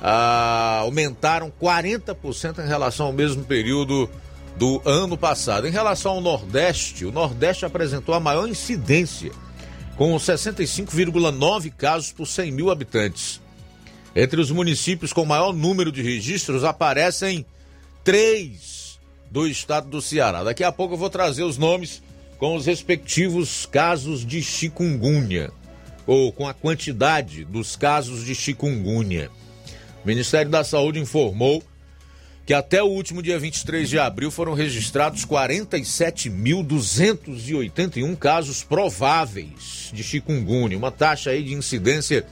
[0.00, 4.08] ah, aumentaram 40% em relação ao mesmo período
[4.56, 5.66] do ano passado.
[5.66, 9.32] Em relação ao Nordeste, o Nordeste apresentou a maior incidência,
[9.96, 13.40] com 65,9 casos por 100 mil habitantes.
[14.14, 17.44] Entre os municípios com maior número de registros aparecem
[18.02, 18.98] três
[19.30, 20.42] do estado do Ceará.
[20.42, 22.02] Daqui a pouco eu vou trazer os nomes
[22.38, 25.50] com os respectivos casos de chikungunya,
[26.06, 29.30] ou com a quantidade dos casos de chikungunya.
[30.06, 31.60] O Ministério da Saúde informou
[32.46, 40.78] que até o último dia 23 de abril foram registrados 47.281 casos prováveis de chikungunya,
[40.78, 42.24] uma taxa aí de incidência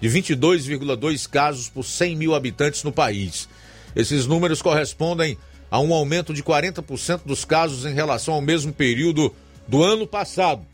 [0.00, 3.46] de 22,2 casos por 100 mil habitantes no país.
[3.94, 5.36] Esses números correspondem
[5.70, 9.34] a um aumento de 40% dos casos em relação ao mesmo período
[9.68, 10.64] do ano passado.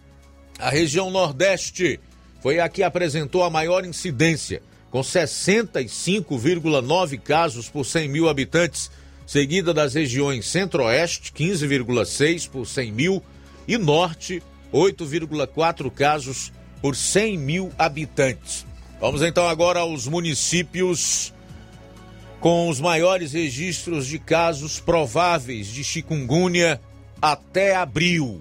[0.57, 1.99] A região Nordeste
[2.41, 4.63] foi a que apresentou a maior incidência,
[4.95, 8.93] com 65,9 casos por 100 mil habitantes,
[9.27, 13.21] seguida das regiões Centro-Oeste, 15,6 por 100 mil,
[13.67, 14.41] e Norte,
[14.73, 18.65] 8,4 casos por 100 mil habitantes.
[19.01, 21.35] Vamos então agora aos municípios
[22.39, 26.81] com os maiores registros de casos prováveis de chikungunya
[27.21, 28.41] até abril.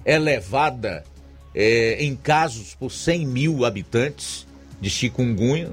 [0.05, 1.05] elevada
[1.55, 4.45] é, em casos por 100 mil habitantes
[4.81, 5.71] de chikungunya,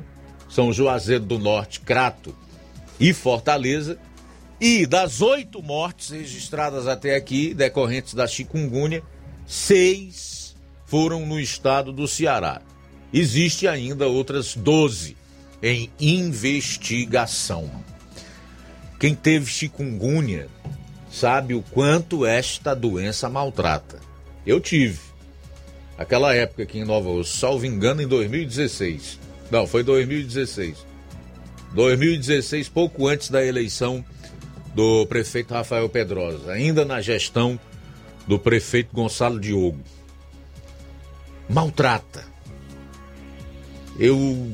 [0.54, 2.32] São Juazeiro do Norte, Crato
[3.00, 3.98] e Fortaleza.
[4.60, 9.02] E das oito mortes registradas até aqui, decorrentes da chikungunya,
[9.44, 10.54] seis
[10.86, 12.62] foram no estado do Ceará.
[13.12, 15.16] Existe ainda outras 12
[15.60, 17.68] em investigação.
[19.00, 20.46] Quem teve chikungunya
[21.10, 23.98] sabe o quanto esta doença maltrata.
[24.46, 25.00] Eu tive.
[25.98, 29.23] Aquela época aqui em Nova Osso, salvo engano, em 2016.
[29.50, 30.86] Não, foi 2016.
[31.72, 34.04] 2016, pouco antes da eleição
[34.74, 37.58] do prefeito Rafael Pedrosa, ainda na gestão
[38.26, 39.80] do prefeito Gonçalo Diogo.
[41.48, 42.24] Maltrata.
[43.98, 44.52] Eu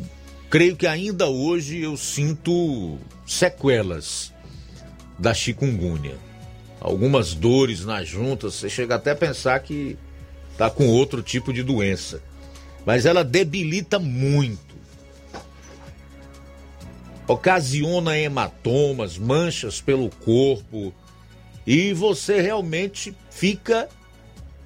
[0.48, 4.32] creio que ainda hoje eu sinto sequelas
[5.18, 6.16] da chikungunya.
[6.80, 9.96] Algumas dores nas juntas, você chega até a pensar que
[10.56, 12.22] tá com outro tipo de doença.
[12.84, 14.69] Mas ela debilita muito.
[17.30, 20.92] Ocasiona hematomas, manchas pelo corpo
[21.64, 23.88] e você realmente fica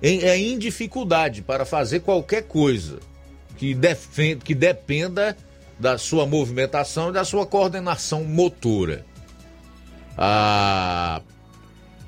[0.02, 3.00] em, é em dificuldade para fazer qualquer coisa
[3.58, 5.36] que, defenda, que dependa
[5.78, 9.04] da sua movimentação e da sua coordenação motora.
[10.16, 11.20] Há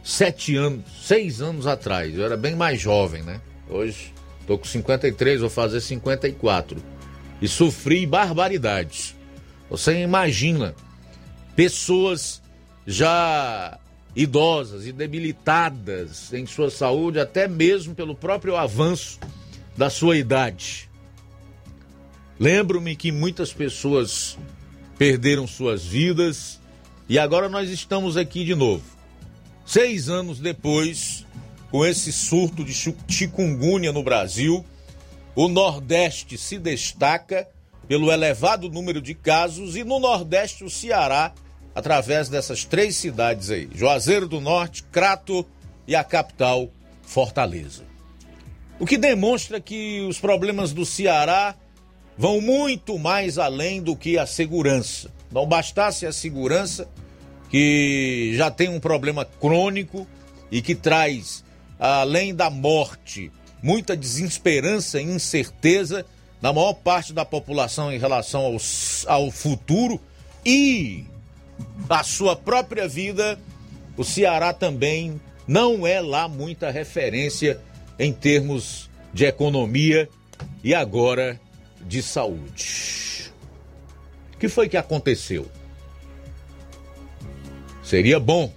[0.02, 3.42] sete anos, seis anos atrás, eu era bem mais jovem, né?
[3.68, 6.82] Hoje estou com 53, vou fazer 54.
[7.42, 9.15] E sofri barbaridades.
[9.68, 10.74] Você imagina
[11.54, 12.42] pessoas
[12.86, 13.78] já
[14.14, 19.18] idosas e debilitadas em sua saúde, até mesmo pelo próprio avanço
[19.76, 20.88] da sua idade.
[22.38, 24.38] Lembro-me que muitas pessoas
[24.98, 26.60] perderam suas vidas
[27.08, 28.84] e agora nós estamos aqui de novo.
[29.66, 31.26] Seis anos depois,
[31.70, 32.72] com esse surto de
[33.08, 34.64] chikungunya no Brasil,
[35.34, 37.46] o Nordeste se destaca
[37.89, 41.32] pelo elevado número de casos e no Nordeste o Ceará,
[41.74, 45.47] através dessas três cidades aí: Juazeiro do Norte, Crato
[45.87, 46.70] e a capital
[47.03, 47.84] Fortaleza.
[48.78, 51.55] O que demonstra que os problemas do Ceará
[52.18, 55.11] vão muito mais além do que a segurança.
[55.30, 56.89] Não bastasse a segurança,
[57.51, 60.07] que já tem um problema crônico
[60.51, 61.45] e que traz,
[61.78, 63.30] além da morte,
[63.62, 66.05] muita desesperança e incerteza
[66.41, 68.57] na maior parte da população em relação
[69.07, 70.01] ao, futuro
[70.45, 71.05] e
[71.89, 73.39] a sua própria vida,
[73.97, 77.61] o Ceará também não é lá muita referência
[77.99, 80.09] em termos de economia
[80.62, 81.41] e agora
[81.80, 83.32] de saúde.
[84.34, 85.51] O que foi que aconteceu?
[87.82, 88.53] Seria bom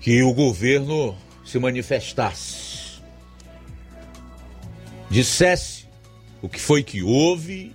[0.00, 3.02] que o governo se manifestasse,
[5.10, 5.81] dissesse
[6.42, 7.72] o que foi que houve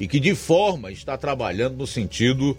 [0.00, 2.56] e que de forma está trabalhando no sentido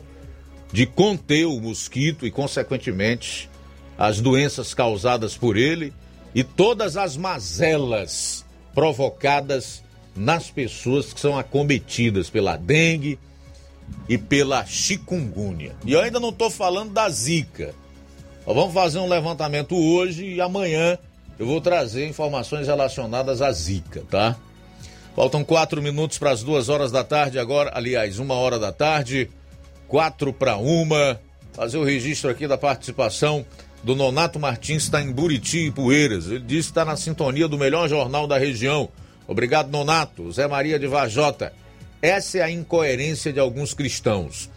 [0.72, 3.50] de conter o mosquito e, consequentemente,
[3.98, 5.92] as doenças causadas por ele
[6.34, 9.84] e todas as mazelas provocadas
[10.16, 13.20] nas pessoas que são acometidas pela dengue
[14.08, 15.76] e pela chikungunya.
[15.86, 17.74] E eu ainda não estou falando da zika.
[18.46, 20.98] Nós vamos fazer um levantamento hoje e amanhã
[21.38, 24.38] eu vou trazer informações relacionadas à zika, tá?
[25.16, 29.30] Faltam quatro minutos para as duas horas da tarde agora, aliás, uma hora da tarde,
[29.88, 31.20] quatro para uma.
[31.54, 33.46] Fazer o registro aqui da participação
[33.84, 36.28] do Nonato Martins, está em Buriti e Poeiras.
[36.28, 38.90] Ele disse que está na sintonia do melhor jornal da região.
[39.28, 40.32] Obrigado, Nonato.
[40.32, 41.52] Zé Maria de Vajota.
[42.02, 44.50] Essa é a incoerência de alguns cristãos.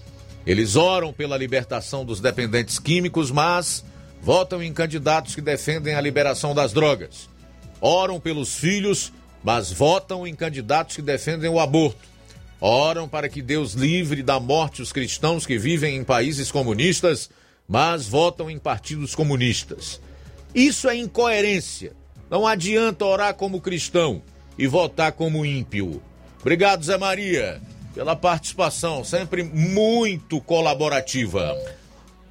[0.46, 3.84] Eles oram pela libertação dos dependentes químicos, mas
[4.22, 7.28] votam em candidatos que defendem a liberação das drogas.
[7.80, 9.12] Oram pelos filhos,
[9.44, 12.08] mas votam em candidatos que defendem o aborto.
[12.58, 17.28] Oram para que Deus livre da morte os cristãos que vivem em países comunistas,
[17.68, 20.00] mas votam em partidos comunistas.
[20.54, 21.92] Isso é incoerência.
[22.30, 24.22] Não adianta orar como cristão
[24.56, 26.02] e votar como ímpio.
[26.40, 27.60] Obrigado, Zé Maria,
[27.94, 31.54] pela participação, sempre muito colaborativa.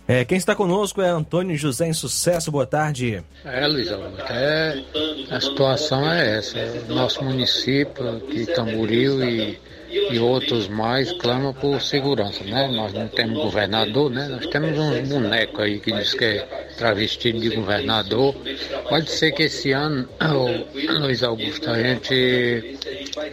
[0.08, 3.24] É, quem está conosco é Antônio José em Sucesso, boa tarde.
[3.46, 4.84] É, Luiz Augusto, é,
[5.32, 6.58] a situação é essa.
[6.90, 9.60] Nosso município aqui, Tamboril e,
[9.94, 12.68] e outros mais, clamam por segurança, né?
[12.68, 14.28] Nós não temos governador, né?
[14.28, 16.40] Nós temos uns bonecos aí que diz que é
[16.78, 18.36] travestido de governador.
[18.90, 22.78] Pode ser que esse ano, oh, Luiz Augusto, a gente,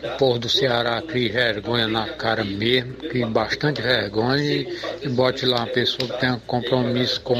[0.05, 5.47] o povo do Ceará, crie vergonha na cara mesmo, crie bastante vergonha e, e bote
[5.47, 7.37] lá uma pessoa que tenha compromisso com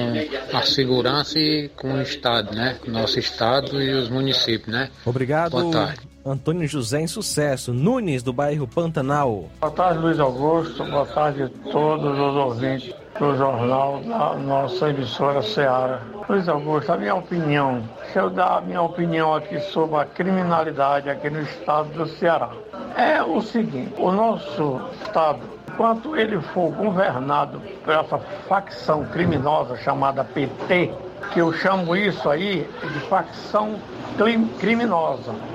[0.53, 2.77] a segurança e com o Estado, né?
[2.81, 4.89] Com o nosso Estado e os municípios, né?
[5.05, 5.51] Obrigado.
[5.53, 6.11] Boa tarde.
[6.25, 9.47] Antônio José em Sucesso, Nunes, do bairro Pantanal.
[9.59, 10.85] Boa tarde, Luiz Augusto.
[10.85, 16.03] Boa tarde a todos os ouvintes do jornal da nossa emissora Seara.
[16.29, 21.09] Luiz Augusto, a minha opinião, se eu dar a minha opinião aqui sobre a criminalidade
[21.09, 22.51] aqui no estado do Ceará,
[22.97, 25.41] é o seguinte, o nosso estado,
[25.73, 30.93] enquanto ele for governado por essa facção criminosa chamada PT,
[31.33, 34.00] que eu chamo isso aí de facção criminosa,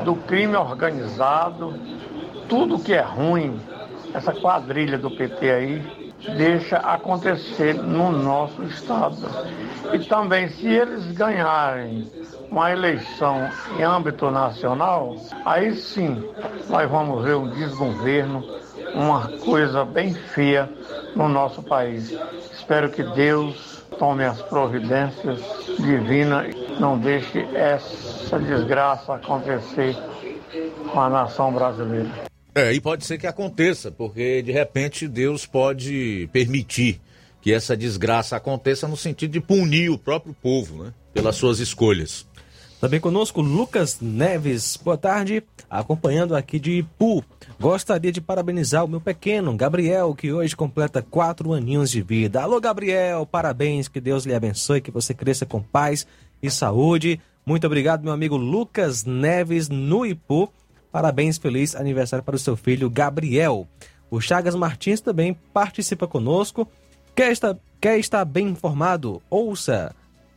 [0.03, 1.76] do crime organizado,
[2.49, 3.59] tudo que é ruim,
[4.11, 9.18] essa quadrilha do PT aí, deixa acontecer no nosso estado.
[9.93, 12.09] E também, se eles ganharem
[12.49, 13.47] uma eleição
[13.78, 16.28] em âmbito nacional, aí sim
[16.68, 18.43] nós vamos ver um desgoverno,
[18.95, 20.68] uma coisa bem feia
[21.16, 22.18] no nosso país.
[22.51, 25.39] Espero que Deus tome as providências
[25.79, 29.95] divinas e não deixe essa desgraça acontecer
[30.91, 32.09] com a nação brasileira.
[32.53, 37.01] É, e pode ser que aconteça, porque de repente Deus pode permitir
[37.41, 40.93] que essa desgraça aconteça no sentido de punir o próprio povo, né?
[41.13, 42.25] Pelas suas escolhas.
[42.86, 44.77] Também conosco Lucas Neves.
[44.77, 47.25] Boa tarde, acompanhando aqui de Ipu.
[47.59, 52.43] Gostaria de parabenizar o meu pequeno Gabriel, que hoje completa quatro aninhos de vida.
[52.43, 56.05] Alô, Gabriel, parabéns, que Deus lhe abençoe, que você cresça com paz
[56.43, 57.19] e saúde.
[57.43, 60.53] Muito obrigado, meu amigo Lucas Neves, no Ipu.
[60.91, 63.67] Parabéns, feliz aniversário para o seu filho Gabriel.
[64.11, 66.67] O Chagas Martins também participa conosco.
[67.15, 69.23] Quer estar, quer estar bem informado?
[69.27, 69.91] Ouça!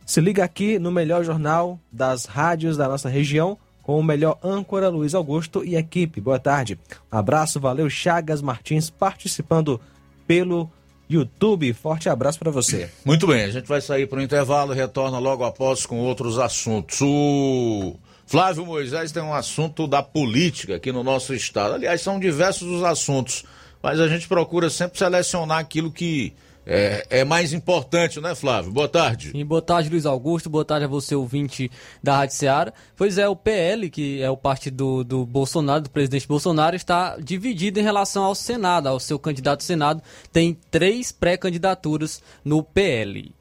[0.09, 4.89] Se liga aqui no melhor jornal das rádios da nossa região, com o melhor âncora
[4.89, 6.19] Luiz Augusto e equipe.
[6.19, 6.79] Boa tarde.
[7.11, 9.79] Abraço, valeu Chagas Martins participando
[10.25, 10.67] pelo
[11.07, 11.71] YouTube.
[11.73, 12.89] Forte abraço para você.
[13.05, 16.39] Muito bem, a gente vai sair para o intervalo e retorna logo após com outros
[16.39, 16.99] assuntos.
[17.03, 17.95] O
[18.25, 21.75] Flávio Moisés tem um assunto da política aqui no nosso estado.
[21.75, 23.43] Aliás, são diversos os assuntos,
[23.79, 26.33] mas a gente procura sempre selecionar aquilo que
[26.71, 28.71] é, é, mais importante, né, Flávio?
[28.71, 29.31] Boa tarde.
[29.33, 30.51] E boa tarde, Luiz Augusto.
[30.51, 31.71] Boa tarde a você, ouvinte
[32.03, 32.71] da Rádio Seara.
[32.95, 37.17] Pois é, o PL, que é o partido do, do Bolsonaro, do presidente Bolsonaro, está
[37.17, 40.03] dividido em relação ao Senado, ao seu candidato ao Senado.
[40.31, 43.33] Tem três pré-candidaturas no PL.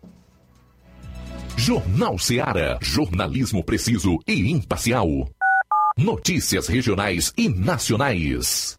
[1.55, 2.79] Jornal Seara.
[2.81, 5.29] Jornalismo preciso e imparcial.
[5.99, 8.79] Notícias regionais e nacionais.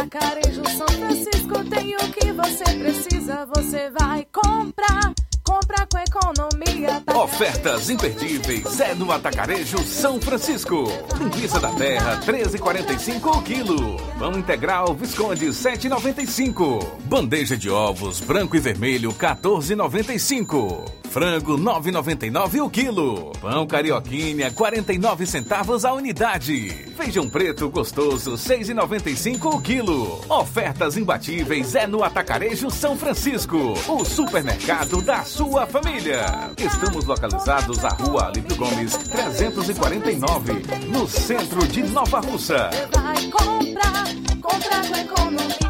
[0.00, 5.12] Atacarejo São Francisco tem o que você precisa, você vai comprar.
[5.44, 7.02] Compra com economia.
[7.14, 10.84] Ofertas imperdíveis é no Atacarejo São Francisco.
[11.18, 13.96] Linguiça da Terra 13,45 o quilo.
[14.18, 17.00] Pão integral Visconde 7,95.
[17.04, 20.99] Bandeja de ovos branco e vermelho 14,95.
[21.10, 23.32] Frango 9,99 o quilo.
[23.40, 26.68] Pão carioquinha 49 centavos a unidade.
[26.96, 30.24] Feijão preto gostoso 6,95 o quilo.
[30.28, 33.74] Ofertas imbatíveis é no Atacarejo São Francisco.
[33.88, 36.52] O supermercado da sua família.
[36.56, 40.52] Estamos localizados à Rua Alípio Gomes 349,
[40.86, 42.70] no centro de Nova Russa.
[42.92, 44.04] Vai comprar,
[44.40, 45.69] compra com economia.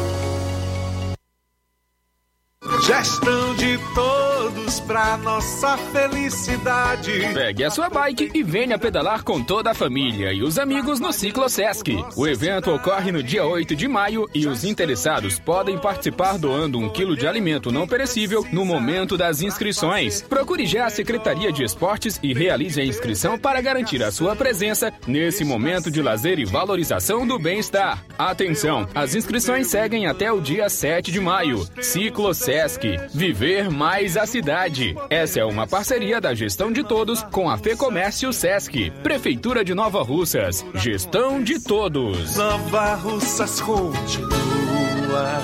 [4.91, 7.13] Pra nossa felicidade.
[7.33, 11.13] Pegue a sua bike e venha pedalar com toda a família e os amigos no
[11.13, 12.03] Ciclo Sesc.
[12.17, 16.89] O evento ocorre no dia 8 de maio e os interessados podem participar doando um
[16.89, 20.23] quilo de alimento não perecível no momento das inscrições.
[20.23, 24.91] Procure já a Secretaria de Esportes e realize a inscrição para garantir a sua presença
[25.07, 28.03] nesse momento de lazer e valorização do bem-estar.
[28.19, 31.65] Atenção, as inscrições seguem até o dia 7 de maio.
[31.79, 32.97] Ciclo Sesc.
[33.13, 34.80] Viver mais a cidade.
[35.09, 38.91] Essa é uma parceria da gestão de todos com a Fecomércio Sesc.
[39.03, 40.65] Prefeitura de Nova Russas.
[40.75, 42.35] Gestão de todos.
[42.35, 45.41] Nova Russas continua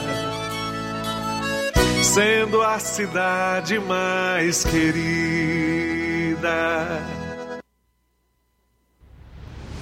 [2.04, 6.48] sendo a cidade mais querida.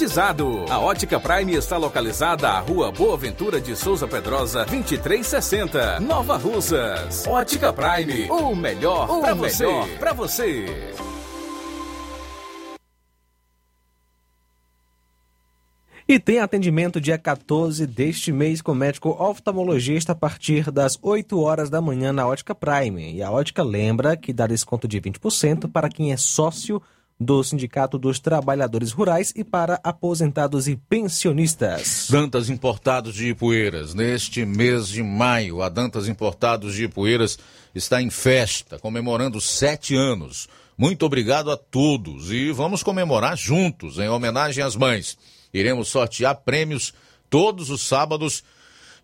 [0.00, 0.64] climatizado.
[0.70, 7.26] A Ótica Prime está localizada à Rua Boa Ventura de Souza Pedrosa, 2360, Nova Russas.
[7.26, 9.66] Ótica Prime, o melhor para você.
[9.98, 10.66] Para você.
[16.08, 21.70] E tem atendimento dia 14 deste mês com médico oftalmologista a partir das 8 horas
[21.70, 23.12] da manhã na Ótica Prime.
[23.12, 26.82] E a Ótica lembra que dá desconto de 20% para quem é sócio
[27.20, 32.08] do Sindicato dos Trabalhadores Rurais e para aposentados e pensionistas.
[32.08, 33.92] Dantas Importados de Ipueiras.
[33.92, 37.38] Neste mês de maio, a Dantas Importados de Ipueiras
[37.74, 40.48] está em festa, comemorando sete anos.
[40.78, 45.18] Muito obrigado a todos e vamos comemorar juntos, em homenagem às mães.
[45.52, 46.94] Iremos sortear prêmios
[47.28, 48.42] todos os sábados.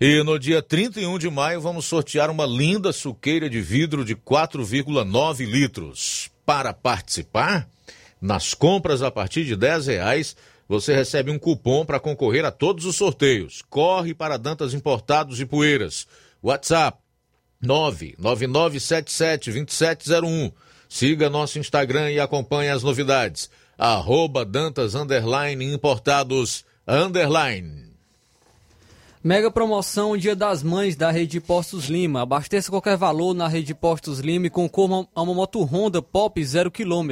[0.01, 5.45] E no dia 31 de maio vamos sortear uma linda suqueira de vidro de 4,9
[5.45, 6.31] litros.
[6.47, 7.69] Para participar,
[8.21, 10.37] nas compras a partir de 10 reais,
[10.69, 13.63] você recebe um cupom para concorrer a todos os sorteios.
[13.69, 16.09] Corre para Dantas Importados e Poeiras.
[16.43, 16.99] WhatsApp
[17.63, 20.53] 999772701.
[20.89, 23.51] Siga nosso Instagram e acompanhe as novidades.
[23.79, 27.86] Arroba Dantas Underline Importados Underline.
[29.27, 32.23] Mega promoção Dia das Mães da Rede Postos Lima.
[32.23, 36.71] Abasteça qualquer valor na Rede Postos Lima e concorra a uma moto Honda Pop 0
[36.71, 37.11] km.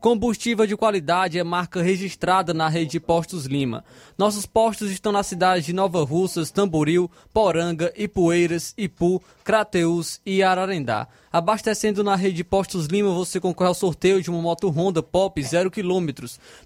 [0.00, 3.84] Combustível de qualidade é marca registrada na Rede Postos Lima.
[4.16, 11.06] Nossos postos estão nas cidades de Nova Russas, Tamboril, Poranga, Ipueiras, Ipu, Crateus e Ararendá.
[11.30, 15.70] Abastecendo na Rede Postos Lima, você concorre ao sorteio de uma moto Honda Pop 0
[15.70, 16.08] km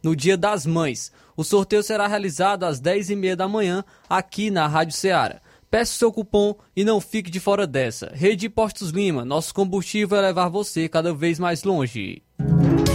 [0.05, 1.11] no Dia das Mães.
[1.39, 5.41] O sorteio será realizado às 10h30 da manhã aqui na Rádio Ceará.
[5.71, 8.11] Peça seu cupom e não fique de fora dessa.
[8.13, 12.25] Rede Postos Lima, nosso combustível é levar você cada vez mais longe.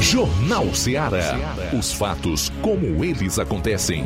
[0.02, 1.38] Jornal Ceará.
[1.72, 4.04] Os fatos como eles acontecem.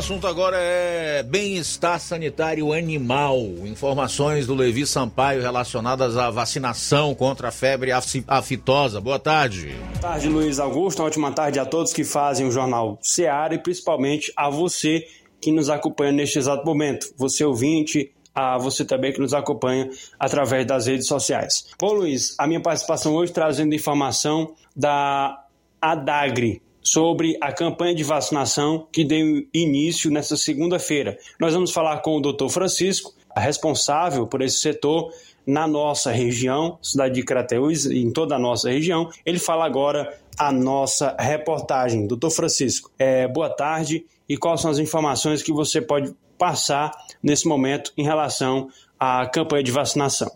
[0.00, 3.38] Assunto agora é bem-estar sanitário animal.
[3.66, 8.98] Informações do Levi Sampaio relacionadas à vacinação contra a febre aftosa.
[8.98, 9.74] Boa tarde.
[9.90, 11.00] Boa tarde, Luiz Augusto.
[11.02, 15.06] Uma ótima tarde a todos que fazem o Jornal Seara e principalmente a você
[15.38, 17.12] que nos acompanha neste exato momento.
[17.18, 21.66] Você ouvinte, a você também que nos acompanha através das redes sociais.
[21.78, 25.44] Bom, Luiz, a minha participação hoje trazendo informação da
[25.78, 31.18] Adagre, sobre a campanha de vacinação que deu início nesta segunda-feira.
[31.38, 32.48] Nós vamos falar com o Dr.
[32.48, 35.12] Francisco, responsável por esse setor
[35.46, 39.10] na nossa região, cidade de Crateús, em toda a nossa região.
[39.24, 42.06] Ele fala agora a nossa reportagem.
[42.06, 47.46] Doutor Francisco, é, boa tarde e quais são as informações que você pode passar nesse
[47.46, 48.68] momento em relação
[48.98, 50.30] à campanha de vacinação?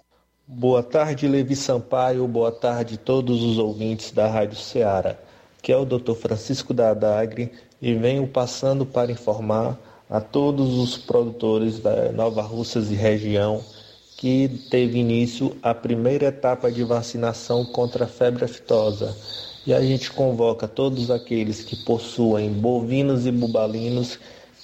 [0.46, 5.18] Boa tarde, Levi Sampaio, boa tarde a todos os ouvintes da Rádio Ceará
[5.64, 6.12] que é o Dr.
[6.12, 7.50] Francisco da Adagre,
[7.80, 9.78] e venho passando para informar
[10.10, 13.62] a todos os produtores da Nova Russas e região
[14.18, 19.16] que teve início a primeira etapa de vacinação contra a febre aftosa.
[19.66, 24.18] E a gente convoca todos aqueles que possuem bovinos e bubalinos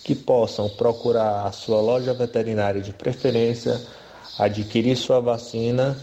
[0.05, 3.81] que possam procurar a sua loja veterinária de preferência,
[4.39, 5.97] adquirir sua vacina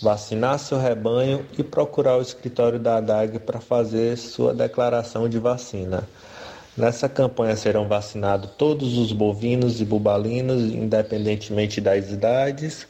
[0.00, 6.08] vacinar seu rebanho e procurar o escritório da ADAG para fazer sua declaração de vacina.
[6.76, 12.86] Nessa campanha serão vacinados todos os bovinos e bubalinos, independentemente das idades,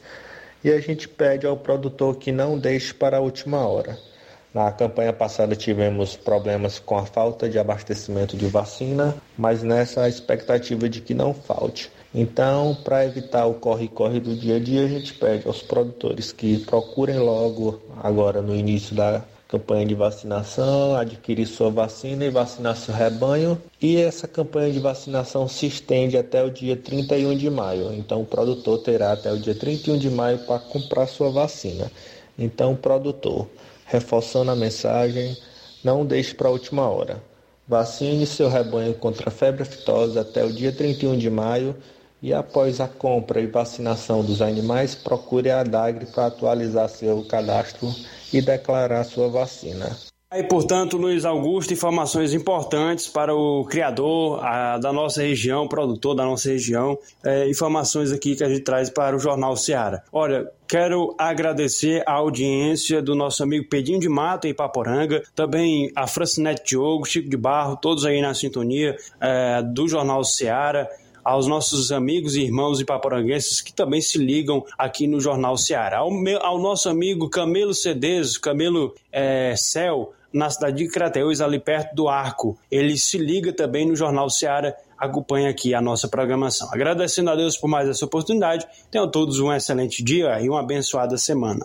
[0.63, 3.97] e a gente pede ao produtor que não deixe para a última hora.
[4.53, 10.09] Na campanha passada tivemos problemas com a falta de abastecimento de vacina, mas nessa a
[10.09, 11.91] expectativa de que não falte.
[12.13, 16.57] Então, para evitar o corre-corre do dia a dia, a gente pede aos produtores que
[16.65, 22.95] procurem logo, agora no início da campanha de vacinação, adquirir sua vacina e vacinar seu
[22.95, 23.61] rebanho.
[23.79, 27.93] E essa campanha de vacinação se estende até o dia 31 de maio.
[27.93, 31.91] Então, o produtor terá até o dia 31 de maio para comprar sua vacina.
[32.37, 33.47] Então, produtor,
[33.85, 35.37] reforçando a mensagem,
[35.83, 37.21] não deixe para a última hora.
[37.67, 41.75] Vacine seu rebanho contra a febre aftosa até o dia 31 de maio
[42.21, 47.89] e após a compra e vacinação dos animais, procure a DAGRE para atualizar seu cadastro
[48.33, 49.95] e declarar sua vacina.
[50.31, 56.23] E, portanto, Luiz Augusto, informações importantes para o criador a, da nossa região, produtor da
[56.23, 60.03] nossa região, é, informações aqui que a gente traz para o Jornal Seara.
[60.13, 66.05] Olha, quero agradecer a audiência do nosso amigo Pedinho de Mata em Paporanga, também a
[66.05, 70.87] Francinete Diogo, Chico de Barro, todos aí na sintonia é, do Jornal Seara
[71.29, 75.99] aos nossos amigos e irmãos ipaporanguenses que também se ligam aqui no Jornal Ceará.
[75.99, 81.59] Ao, meu, ao nosso amigo Camelo Cedeso, Camelo é, Céu, na cidade de Crateús, ali
[81.59, 82.57] perto do Arco.
[82.71, 86.67] Ele se liga também no Jornal Ceará, acompanha aqui a nossa programação.
[86.73, 91.15] Agradecendo a Deus por mais essa oportunidade, tenham todos um excelente dia e uma abençoada
[91.15, 91.63] semana.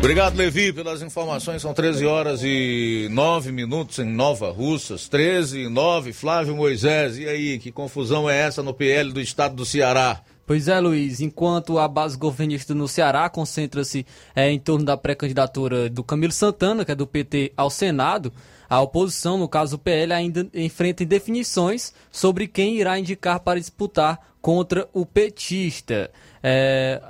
[0.00, 1.60] Obrigado, Levi, pelas informações.
[1.60, 5.06] São 13 horas e 9 minutos em Nova Russas.
[5.08, 7.18] 13 e 9, Flávio Moisés.
[7.18, 10.22] E aí, que confusão é essa no PL do estado do Ceará?
[10.46, 11.20] Pois é, Luiz.
[11.20, 16.82] Enquanto a base governista no Ceará concentra-se é, em torno da pré-candidatura do Camilo Santana,
[16.82, 18.32] que é do PT, ao Senado,
[18.70, 24.18] a oposição, no caso o PL, ainda enfrenta indefinições sobre quem irá indicar para disputar
[24.40, 26.10] contra o petista.
[26.42, 27.02] É,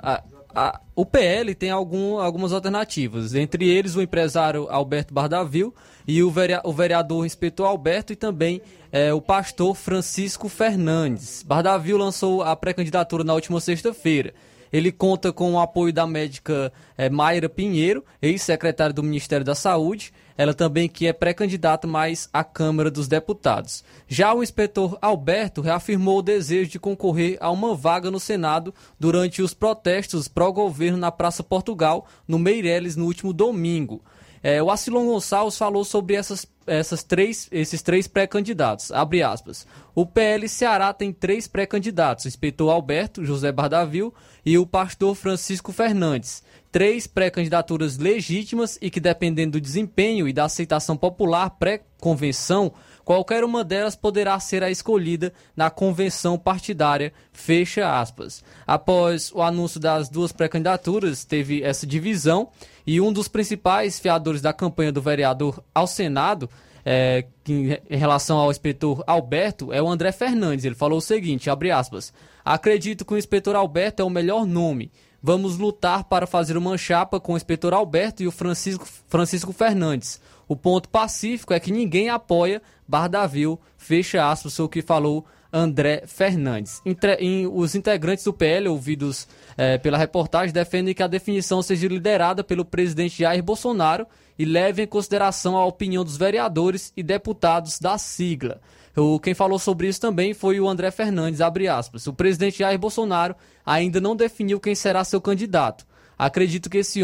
[0.55, 5.73] a, o PL tem algum, algumas alternativas, entre eles o empresário Alberto Bardavil
[6.07, 11.43] e o, vereador, o vereador inspetor Alberto e também é, o pastor Francisco Fernandes.
[11.43, 14.33] Bardavil lançou a pré-candidatura na última sexta-feira.
[14.71, 20.13] Ele conta com o apoio da médica é, Mayra Pinheiro, ex-secretária do Ministério da Saúde,
[20.41, 23.83] ela também que é pré-candidata mais à Câmara dos Deputados.
[24.07, 29.43] Já o inspetor Alberto reafirmou o desejo de concorrer a uma vaga no Senado durante
[29.43, 34.01] os protestos pró-governo na Praça Portugal, no Meireles, no último domingo.
[34.41, 38.91] É, o Acilon Gonçalves falou sobre essas, essas três, esses três pré-candidatos.
[38.91, 39.67] Abre aspas.
[39.93, 44.11] O PL Ceará tem três pré-candidatos: o inspetor Alberto, José Bardavil
[44.43, 46.41] e o pastor Francisco Fernandes.
[46.71, 52.71] Três pré-candidaturas legítimas e que, dependendo do desempenho e da aceitação popular pré-convenção,
[53.03, 57.11] qualquer uma delas poderá ser a escolhida na convenção partidária.
[57.33, 58.41] Fecha aspas.
[58.65, 62.49] Após o anúncio das duas pré-candidaturas, teve essa divisão
[62.87, 66.49] e um dos principais fiadores da campanha do vereador ao Senado,
[66.85, 70.65] é, em, relação ao inspetor Alberto, é o André Fernandes.
[70.65, 72.13] Ele falou o seguinte, abre aspas,
[72.43, 74.91] acredito que o inspetor Alberto é o melhor nome.
[75.23, 80.19] Vamos lutar para fazer uma chapa com o inspetor Alberto e o Francisco, Francisco Fernandes.
[80.47, 86.81] O ponto pacífico é que ninguém apoia Bardavil, fecha aspas, o que falou André Fernandes.
[86.85, 91.87] Entre, em, os integrantes do PL, ouvidos eh, pela reportagem, defendem que a definição seja
[91.87, 94.07] liderada pelo presidente Jair Bolsonaro
[94.39, 98.59] e leve em consideração a opinião dos vereadores e deputados da sigla.
[98.95, 102.07] O, quem falou sobre isso também foi o André Fernandes, abre aspas.
[102.07, 103.35] O presidente Jair Bolsonaro
[103.65, 105.85] ainda não definiu quem será seu candidato.
[106.17, 106.99] Acredito que esse,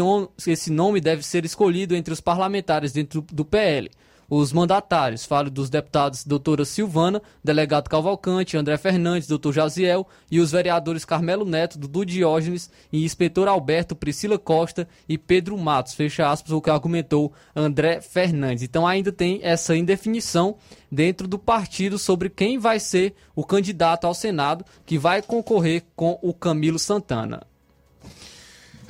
[0.46, 3.90] esse nome deve ser escolhido entre os parlamentares dentro do PL.
[4.30, 10.52] Os mandatários, falo dos deputados doutora Silvana, delegado Cavalcante, André Fernandes, doutor Jaziel e os
[10.52, 16.52] vereadores Carmelo Neto, Dudu Diógenes e inspetor Alberto, Priscila Costa e Pedro Matos, fecha aspas,
[16.52, 18.62] o que argumentou André Fernandes.
[18.62, 20.56] Então ainda tem essa indefinição
[20.92, 26.18] dentro do partido sobre quem vai ser o candidato ao Senado que vai concorrer com
[26.20, 27.46] o Camilo Santana.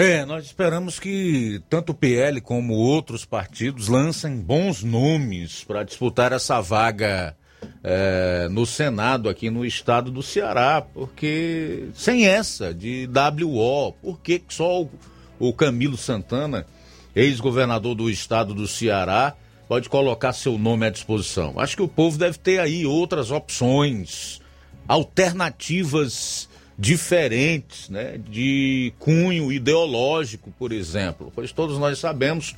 [0.00, 6.30] É, nós esperamos que tanto o PL como outros partidos lancem bons nomes para disputar
[6.30, 7.36] essa vaga
[7.82, 13.10] é, no Senado aqui no estado do Ceará, porque sem essa de
[13.42, 14.90] WO, por que só o,
[15.36, 16.64] o Camilo Santana,
[17.12, 19.34] ex-governador do estado do Ceará,
[19.66, 21.58] pode colocar seu nome à disposição?
[21.58, 24.40] Acho que o povo deve ter aí outras opções,
[24.86, 26.47] alternativas
[26.78, 31.32] diferentes, né, de cunho ideológico, por exemplo.
[31.34, 32.54] Pois todos nós sabemos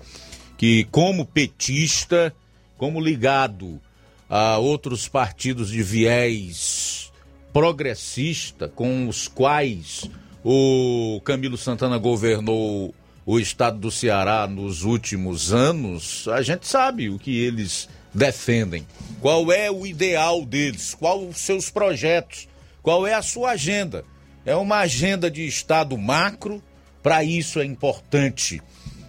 [0.58, 2.34] que, como petista,
[2.76, 3.80] como ligado
[4.28, 7.10] a outros partidos de viés
[7.52, 10.08] progressista, com os quais
[10.44, 12.94] o Camilo Santana governou
[13.24, 18.86] o estado do Ceará nos últimos anos, a gente sabe o que eles defendem.
[19.20, 20.94] Qual é o ideal deles?
[20.94, 22.48] Quais os seus projetos?
[22.82, 24.04] Qual é a sua agenda?
[24.45, 26.62] É uma agenda de Estado macro,
[27.03, 28.62] para isso é importante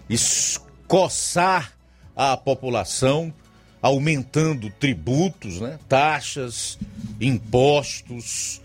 [0.10, 1.74] escoçar
[2.16, 3.34] a população,
[3.82, 5.80] aumentando tributos, né?
[5.88, 6.78] taxas,
[7.20, 8.62] impostos.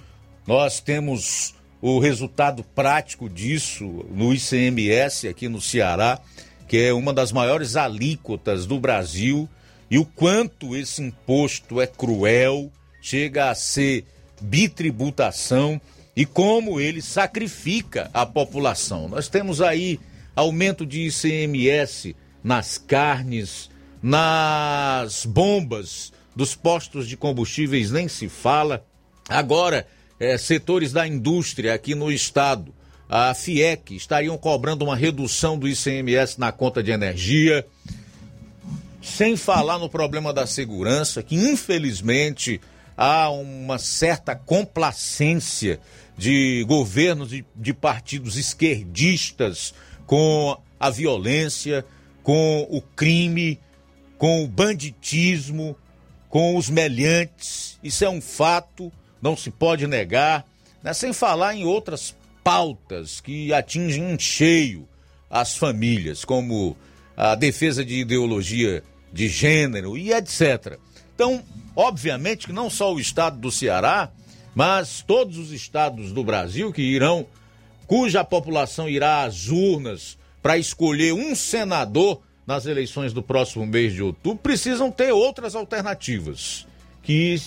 [0.46, 6.18] Nós temos o resultado prático disso no ICMS aqui no Ceará,
[6.66, 9.48] que é uma das maiores alíquotas do Brasil,
[9.88, 14.04] e o quanto esse imposto é cruel, chega a ser
[14.40, 15.80] bitributação
[16.16, 19.06] e como ele sacrifica a população.
[19.06, 20.00] Nós temos aí
[20.34, 23.68] aumento de ICMS nas carnes,
[24.02, 28.84] nas bombas dos postos de combustíveis, nem se fala.
[29.28, 29.86] Agora,
[30.18, 32.74] é, setores da indústria aqui no estado,
[33.08, 37.66] a FIEC, estariam cobrando uma redução do ICMS na conta de energia.
[39.02, 42.60] Sem falar no problema da segurança, que infelizmente
[42.96, 45.78] há uma certa complacência
[46.16, 49.74] de governos de, de partidos esquerdistas
[50.06, 51.84] com a violência,
[52.22, 53.60] com o crime,
[54.18, 55.76] com o banditismo,
[56.28, 57.78] com os melhantes.
[57.82, 60.46] Isso é um fato, não se pode negar,
[60.82, 60.92] né?
[60.92, 64.88] sem falar em outras pautas que atingem em cheio
[65.28, 66.76] as famílias, como
[67.16, 70.78] a defesa de ideologia de gênero e etc.
[71.14, 71.42] Então,
[71.74, 74.10] obviamente que não só o estado do Ceará,
[74.56, 77.26] mas todos os estados do Brasil que irão,
[77.86, 84.02] cuja população irá às urnas para escolher um senador nas eleições do próximo mês de
[84.02, 86.66] outubro, precisam ter outras alternativas
[87.02, 87.38] que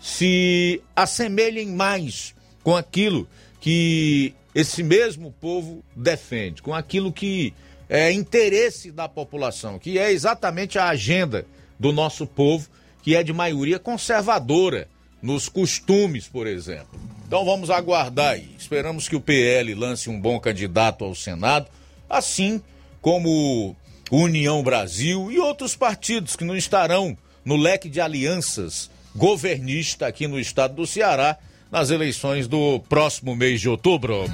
[0.00, 3.28] se assemelhem mais com aquilo
[3.60, 7.54] que esse mesmo povo defende, com aquilo que
[7.88, 11.46] é interesse da população, que é exatamente a agenda
[11.78, 12.68] do nosso povo,
[13.00, 14.88] que é de maioria conservadora
[15.22, 16.98] nos costumes, por exemplo.
[17.26, 18.50] Então vamos aguardar aí.
[18.58, 21.66] Esperamos que o PL lance um bom candidato ao Senado,
[22.08, 22.62] assim
[23.00, 23.76] como
[24.10, 30.38] União Brasil e outros partidos que não estarão no leque de alianças governista aqui no
[30.38, 31.36] estado do Ceará
[31.70, 34.24] nas eleições do próximo mês de outubro.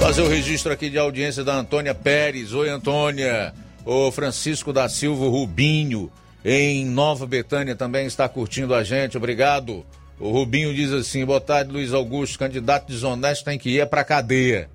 [0.00, 2.52] Fazer o registro aqui de audiência da Antônia Pérez.
[2.52, 3.54] Oi, Antônia.
[3.84, 6.10] O Francisco da Silva Rubinho,
[6.44, 9.16] em Nova Betânia, também está curtindo a gente.
[9.16, 9.84] Obrigado.
[10.20, 12.38] O Rubinho diz assim: boa tarde, Luiz Augusto.
[12.38, 14.70] Candidato desonesto tem que ir para cadeia.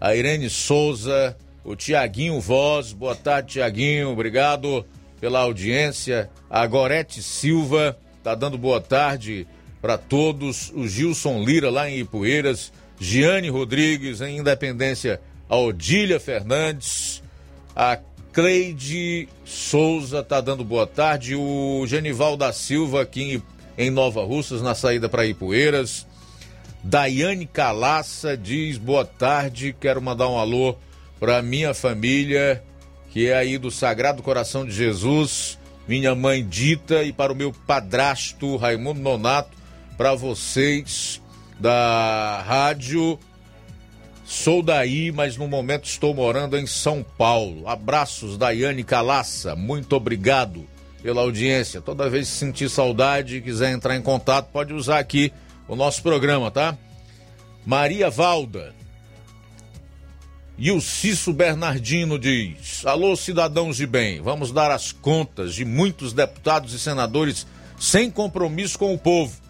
[0.00, 2.92] A Irene Souza, o Tiaguinho Voz.
[2.92, 4.10] Boa tarde, Tiaguinho.
[4.10, 4.84] Obrigado
[5.20, 6.30] pela audiência.
[6.48, 9.46] A Gorete Silva está dando boa tarde
[9.82, 10.72] para todos.
[10.74, 12.72] O Gilson Lira, lá em Ipueiras.
[12.98, 17.22] Giane Rodrigues, em Independência, a Odília Fernandes,
[17.74, 17.98] a
[18.36, 23.42] Cleide Souza está dando boa tarde, o Genival da Silva aqui
[23.78, 26.06] em Nova Russas, na saída para Ipueiras.
[26.84, 30.76] Daiane Calaça diz boa tarde, quero mandar um alô
[31.18, 32.62] para minha família,
[33.10, 35.58] que é aí do Sagrado Coração de Jesus,
[35.88, 39.56] minha mãe Dita e para o meu padrasto Raimundo Nonato,
[39.96, 41.22] para vocês
[41.58, 43.18] da rádio.
[44.26, 47.68] Sou daí, mas no momento estou morando em São Paulo.
[47.68, 49.54] Abraços, Daiane Calaça.
[49.54, 50.66] Muito obrigado
[51.00, 51.80] pela audiência.
[51.80, 55.32] Toda vez que sentir saudade e quiser entrar em contato, pode usar aqui
[55.68, 56.76] o nosso programa, tá?
[57.64, 58.74] Maria Valda.
[60.58, 66.12] E o Cício Bernardino diz: Alô, cidadãos de bem, vamos dar as contas de muitos
[66.12, 67.46] deputados e senadores
[67.78, 69.46] sem compromisso com o povo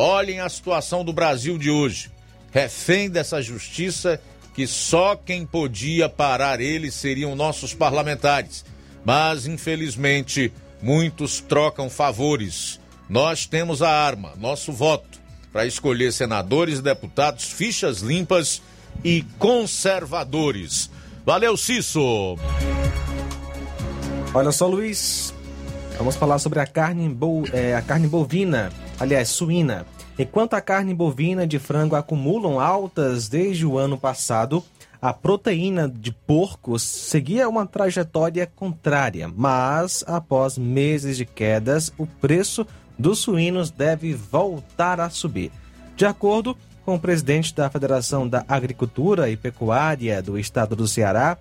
[0.00, 2.08] Olhem a situação do Brasil de hoje.
[2.50, 4.20] Refém dessa justiça
[4.54, 8.64] que só quem podia parar ele seriam nossos parlamentares.
[9.04, 10.52] Mas, infelizmente,
[10.82, 12.80] muitos trocam favores.
[13.08, 15.20] Nós temos a arma, nosso voto,
[15.52, 18.60] para escolher senadores e deputados, fichas limpas
[19.04, 20.90] e conservadores.
[21.24, 22.36] Valeu, Cisso!
[24.34, 25.32] Olha só, Luiz.
[25.96, 27.44] Vamos falar sobre a carne, bo...
[27.52, 29.86] é, a carne bovina aliás, suína.
[30.18, 34.64] Enquanto a carne bovina de frango acumulam altas desde o ano passado,
[35.00, 42.66] a proteína de porco seguia uma trajetória contrária, mas após meses de quedas, o preço
[42.98, 45.52] dos suínos deve voltar a subir.
[45.94, 51.38] De acordo com o presidente da Federação da Agricultura e Pecuária do estado do Ceará,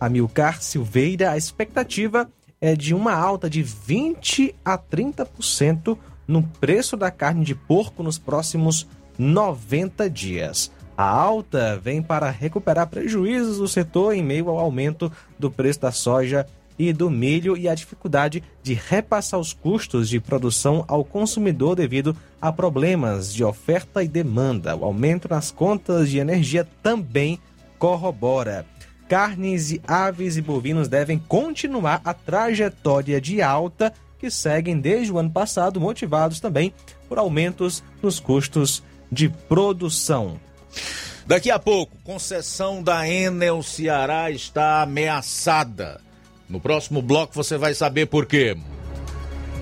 [0.00, 2.28] Amilcar Silveira, a expectativa
[2.60, 5.96] é de uma alta de 20 a 30%
[6.30, 8.86] no preço da carne de porco nos próximos
[9.18, 10.70] 90 dias.
[10.96, 15.90] A alta vem para recuperar prejuízos do setor em meio ao aumento do preço da
[15.90, 16.46] soja
[16.78, 22.16] e do milho e a dificuldade de repassar os custos de produção ao consumidor devido
[22.40, 24.76] a problemas de oferta e demanda.
[24.76, 27.40] O aumento nas contas de energia também
[27.76, 28.64] corrobora.
[29.08, 35.18] Carnes e aves e bovinos devem continuar a trajetória de alta que seguem desde o
[35.18, 36.74] ano passado, motivados também
[37.08, 40.38] por aumentos nos custos de produção.
[41.26, 46.00] Daqui a pouco, concessão da Enel Ceará está ameaçada.
[46.48, 48.56] No próximo bloco você vai saber por quê.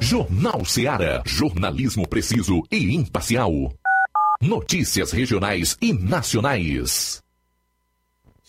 [0.00, 3.52] Jornal Ceará, jornalismo preciso e imparcial.
[4.40, 7.22] Notícias regionais e nacionais.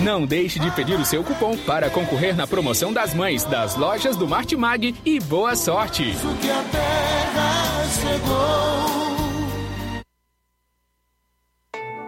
[0.00, 4.16] Não deixe de pedir o seu cupom para concorrer na promoção das mães das lojas
[4.16, 6.14] do Martimag e boa sorte!
[6.40, 9.13] que a terra chegou.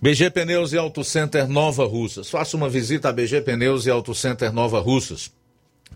[0.00, 2.30] BG Pneus e Auto Center Nova Russas.
[2.30, 5.32] Faça uma visita a BG Pneus e Auto Center Nova Russas.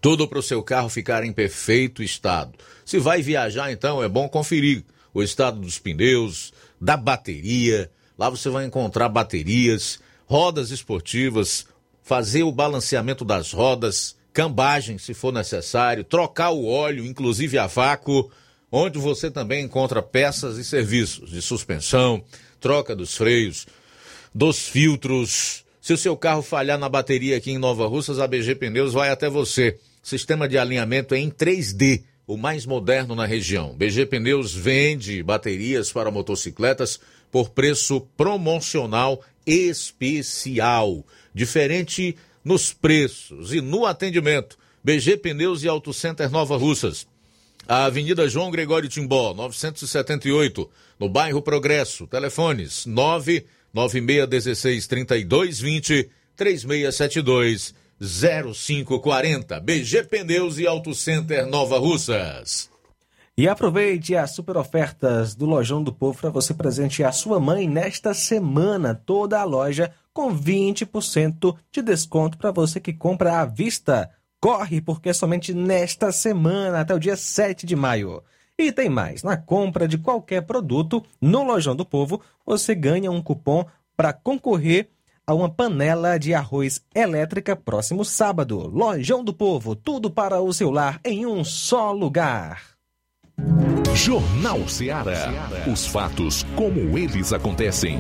[0.01, 2.53] Tudo para o seu carro ficar em perfeito estado.
[2.85, 4.85] Se vai viajar, então é bom conferir
[5.15, 7.89] o estado dos pneus, da bateria.
[8.19, 11.65] Lá você vai encontrar baterias, rodas esportivas,
[12.03, 18.29] fazer o balanceamento das rodas, cambagem se for necessário, trocar o óleo, inclusive a vácuo,
[18.71, 22.25] onde você também encontra peças e serviços de suspensão,
[22.59, 23.65] troca dos freios,
[24.35, 25.65] dos filtros.
[25.81, 29.11] Se o seu carro falhar na bateria aqui em Nova Russas, a BG Pneus vai
[29.11, 29.79] até você.
[30.03, 33.75] Sistema de alinhamento é em 3D, o mais moderno na região.
[33.77, 37.01] BG Pneus vende baterias para motocicletas
[37.31, 41.05] por preço promocional especial.
[41.35, 44.59] Diferente nos preços e no atendimento.
[44.85, 47.07] BG Pneus e Auto Center Nova Russas.
[47.69, 50.69] A Avenida João Gregório Timbó, 978,
[50.99, 52.07] no bairro Progresso.
[52.09, 59.61] Telefones 9 9616 3220 3672 0540.
[59.61, 62.71] BG Pneus e Auto Center Nova Russas.
[63.37, 68.13] E aproveite as super ofertas do Lojão do Povo para você presentear sua mãe nesta
[68.13, 68.95] semana.
[68.95, 74.11] Toda a loja com 20% de desconto para você que compra à vista.
[74.39, 78.23] Corre, porque é somente nesta semana, até o dia 7 de maio.
[78.59, 83.23] E tem mais: na compra de qualquer produto no Lojão do Povo, você ganha um
[83.23, 83.65] cupom
[83.97, 84.89] para concorrer
[85.27, 88.69] a uma panela de arroz elétrica próximo sábado.
[88.69, 92.61] Lojão do Povo, tudo para o seu lar em um só lugar.
[93.95, 95.49] Jornal Ceará.
[95.71, 97.99] Os fatos como eles acontecem.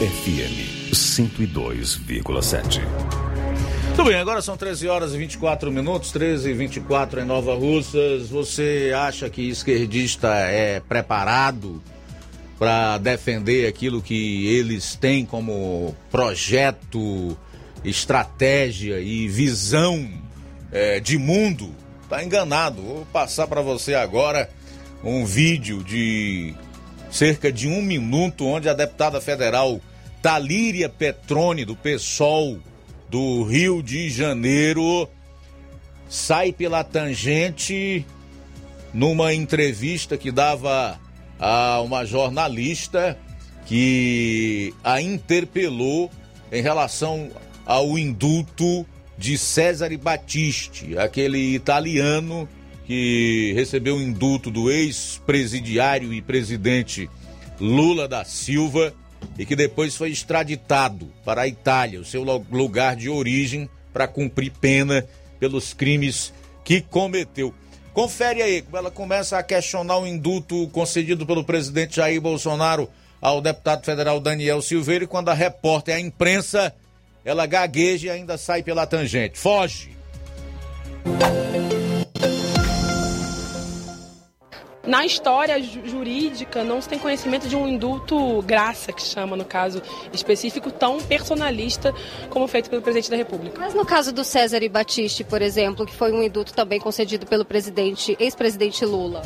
[0.00, 3.29] FM 102,7.
[3.90, 8.28] Muito bem, agora são 13 horas e 24 minutos, 13 e 24 em Nova Russas.
[8.28, 11.82] Você acha que esquerdista é preparado
[12.56, 17.36] para defender aquilo que eles têm como projeto,
[17.84, 20.08] estratégia e visão
[20.70, 21.74] é, de mundo?
[22.08, 22.80] Tá enganado.
[22.80, 24.48] Vou passar para você agora
[25.02, 26.54] um vídeo de
[27.10, 29.80] cerca de um minuto onde a deputada federal
[30.22, 32.60] Talíria Petrone, do PSOL
[33.10, 35.08] do Rio de Janeiro,
[36.08, 38.06] sai pela tangente
[38.94, 40.98] numa entrevista que dava
[41.38, 43.18] a uma jornalista
[43.66, 46.10] que a interpelou
[46.52, 47.30] em relação
[47.66, 48.86] ao indulto
[49.18, 52.48] de Cesare Battisti, aquele italiano
[52.86, 57.10] que recebeu o indulto do ex-presidiário e presidente
[57.60, 58.94] Lula da Silva
[59.38, 64.52] e que depois foi extraditado para a Itália, o seu lugar de origem, para cumprir
[64.60, 65.06] pena
[65.38, 66.32] pelos crimes
[66.64, 67.54] que cometeu.
[67.92, 72.88] Confere aí, ela começa a questionar o indulto concedido pelo presidente Jair Bolsonaro
[73.20, 76.74] ao deputado federal Daniel Silveira, e quando a repórter, a imprensa,
[77.24, 79.38] ela gagueja e ainda sai pela tangente.
[79.38, 79.90] Foge!
[84.86, 89.44] Na história ju- jurídica, não se tem conhecimento de um indulto graça, que chama no
[89.44, 89.82] caso
[90.12, 91.94] específico, tão personalista
[92.30, 93.58] como feito pelo presidente da República.
[93.60, 97.26] Mas no caso do César e Batiste, por exemplo, que foi um indulto também concedido
[97.26, 99.20] pelo presidente, ex-presidente Lula.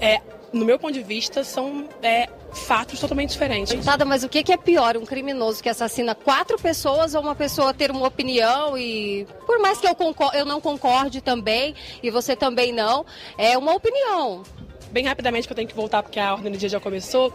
[0.00, 0.20] É,
[0.54, 3.72] no meu ponto de vista, são é, fatos totalmente diferentes.
[3.72, 4.96] Deputada, mas o que que é pior?
[4.96, 9.78] Um criminoso que assassina quatro pessoas ou uma pessoa ter uma opinião e, por mais
[9.78, 13.04] que eu, concor- eu não concorde também, e você também não,
[13.36, 14.44] é uma opinião.
[14.90, 17.32] Bem rapidamente, que eu tenho que voltar porque a ordem do dia já começou.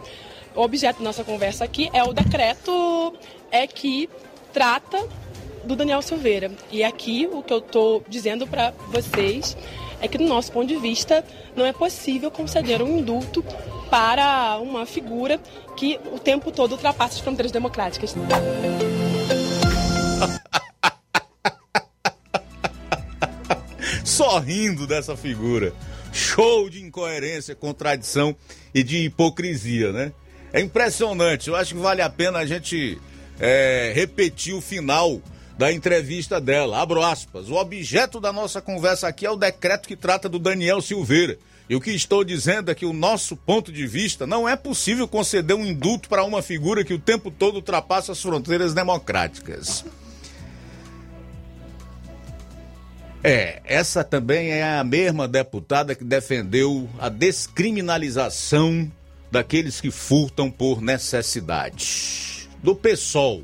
[0.54, 3.14] O objeto da nossa conversa aqui é o decreto
[3.52, 4.08] é que
[4.52, 5.06] trata
[5.62, 6.50] do Daniel Silveira.
[6.72, 9.56] E aqui o que eu estou dizendo para vocês
[10.00, 11.24] é que, do nosso ponto de vista,
[11.54, 13.44] não é possível conceder um indulto
[13.90, 15.40] para uma figura
[15.76, 18.14] que o tempo todo ultrapassa as fronteiras democráticas.
[24.04, 25.72] Só rindo dessa figura.
[26.12, 28.36] Show de incoerência, contradição
[28.74, 30.12] e de hipocrisia, né?
[30.52, 31.48] É impressionante.
[31.48, 33.00] Eu acho que vale a pena a gente
[33.38, 35.22] é, repetir o final
[35.60, 36.80] da entrevista dela.
[36.80, 37.50] Abro aspas.
[37.50, 41.36] O objeto da nossa conversa aqui é o decreto que trata do Daniel Silveira.
[41.68, 45.06] E o que estou dizendo é que o nosso ponto de vista não é possível
[45.06, 49.84] conceder um indulto para uma figura que o tempo todo ultrapassa as fronteiras democráticas.
[53.22, 58.90] É, essa também é a mesma deputada que defendeu a descriminalização
[59.30, 62.48] daqueles que furtam por necessidade.
[62.62, 63.42] Do PSOL,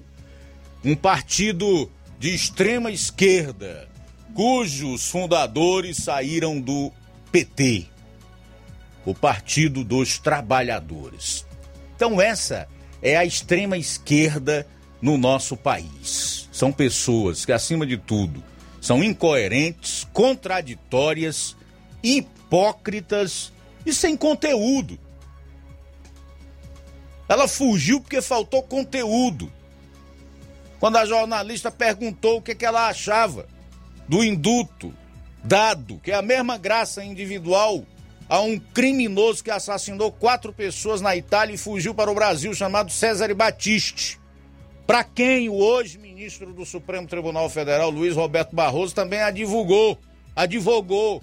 [0.83, 3.89] um partido de extrema esquerda,
[4.35, 6.91] cujos fundadores saíram do
[7.31, 7.87] PT,
[9.05, 11.47] o Partido dos Trabalhadores.
[11.95, 12.69] Então, essa
[13.03, 14.67] é a extrema esquerda
[15.01, 16.49] no nosso país.
[16.51, 18.43] São pessoas que, acima de tudo,
[18.81, 21.57] são incoerentes, contraditórias,
[22.03, 23.53] hipócritas
[23.85, 24.99] e sem conteúdo.
[27.29, 29.53] Ela fugiu porque faltou conteúdo.
[30.87, 33.49] Quando a jornalista perguntou o que, que ela achava
[34.07, 34.95] do indulto
[35.43, 37.85] dado, que é a mesma graça individual
[38.29, 42.93] a um criminoso que assassinou quatro pessoas na Itália e fugiu para o Brasil, chamado
[42.93, 44.21] César Batiste.
[44.87, 49.99] Para quem o hoje ministro do Supremo Tribunal Federal, Luiz Roberto Barroso, também advogou,
[50.37, 51.21] advogou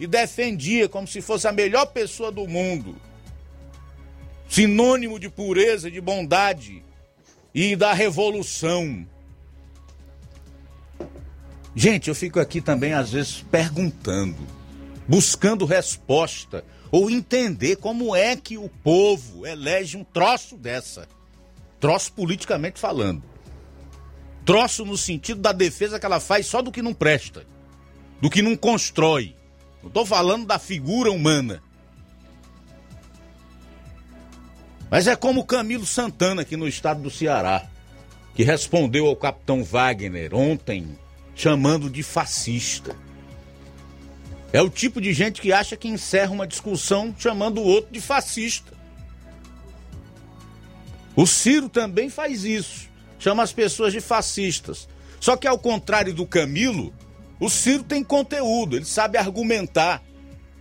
[0.00, 2.96] e defendia como se fosse a melhor pessoa do mundo.
[4.48, 6.82] Sinônimo de pureza, de bondade
[7.54, 9.06] e da revolução.
[11.74, 14.36] Gente, eu fico aqui também às vezes perguntando,
[15.06, 21.08] buscando resposta ou entender como é que o povo elege um troço dessa.
[21.80, 23.22] Troço politicamente falando.
[24.44, 27.46] Troço no sentido da defesa que ela faz só do que não presta,
[28.20, 29.34] do que não constrói.
[29.82, 31.62] Não estou falando da figura humana.
[34.94, 37.66] Mas é como o Camilo Santana aqui no estado do Ceará,
[38.32, 40.96] que respondeu ao capitão Wagner ontem
[41.34, 42.94] chamando de fascista.
[44.52, 48.00] É o tipo de gente que acha que encerra uma discussão chamando o outro de
[48.00, 48.72] fascista.
[51.16, 52.88] O Ciro também faz isso,
[53.18, 54.88] chama as pessoas de fascistas.
[55.18, 56.94] Só que ao contrário do Camilo,
[57.40, 60.00] o Ciro tem conteúdo, ele sabe argumentar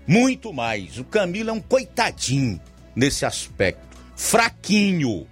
[0.07, 0.97] muito mais.
[0.97, 2.59] O Camilo é um coitadinho
[2.95, 5.27] nesse aspecto, fraquinho.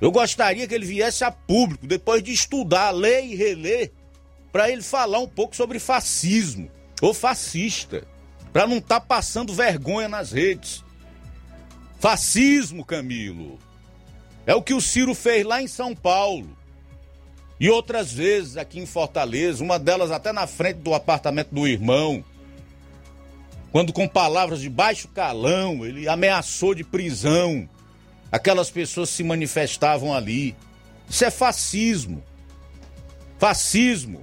[0.00, 3.92] Eu gostaria que ele viesse a público, depois de estudar, ler e reler,
[4.52, 6.70] para ele falar um pouco sobre fascismo
[7.00, 8.06] ou fascista,
[8.52, 10.84] para não estar tá passando vergonha nas redes.
[11.98, 13.58] Fascismo, Camilo.
[14.46, 16.56] É o que o Ciro fez lá em São Paulo.
[17.58, 22.22] E outras vezes aqui em Fortaleza, uma delas até na frente do apartamento do irmão.
[23.76, 27.68] Quando com palavras de baixo calão, ele ameaçou de prisão
[28.32, 30.56] aquelas pessoas se manifestavam ali.
[31.06, 32.24] Isso é fascismo.
[33.38, 34.22] Fascismo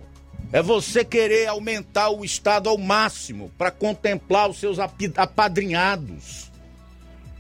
[0.52, 6.52] é você querer aumentar o Estado ao máximo para contemplar os seus apadrinhados.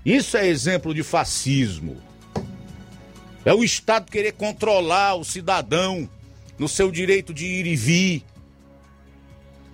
[0.06, 1.98] Isso é exemplo de fascismo.
[3.44, 6.07] É o Estado querer controlar o cidadão
[6.60, 8.23] no seu direito de ir e vir,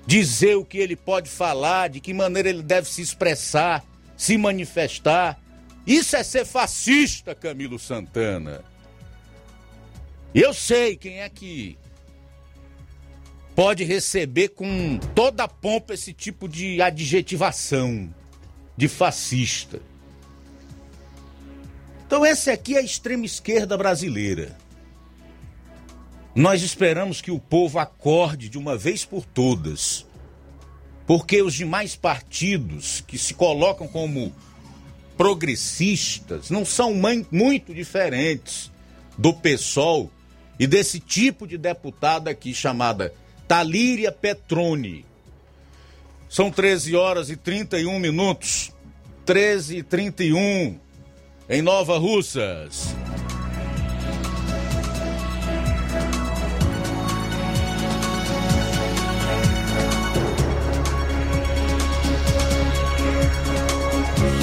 [0.10, 3.86] dizer o que ele pode falar, de que maneira ele deve se expressar,
[4.18, 5.40] se manifestar.
[5.86, 8.64] Isso é ser fascista, Camilo Santana.
[10.34, 11.78] Eu sei quem é que
[13.56, 18.12] pode receber com toda a pompa esse tipo de adjetivação
[18.76, 19.80] de fascista.
[22.08, 24.58] Então essa aqui é a extrema esquerda brasileira.
[26.36, 30.06] Nós esperamos que o povo acorde de uma vez por todas.
[31.08, 34.34] Porque os demais partidos que se colocam como
[35.18, 36.94] progressistas não são
[37.32, 38.72] muito diferentes
[39.18, 40.10] do PSOL
[40.60, 43.14] e desse tipo de deputada aqui chamada
[43.48, 45.06] Talíria Petroni.
[46.30, 48.72] São 13 horas e 31 minutos.
[49.26, 50.80] 13 e 31
[51.50, 52.96] em Nova Russas.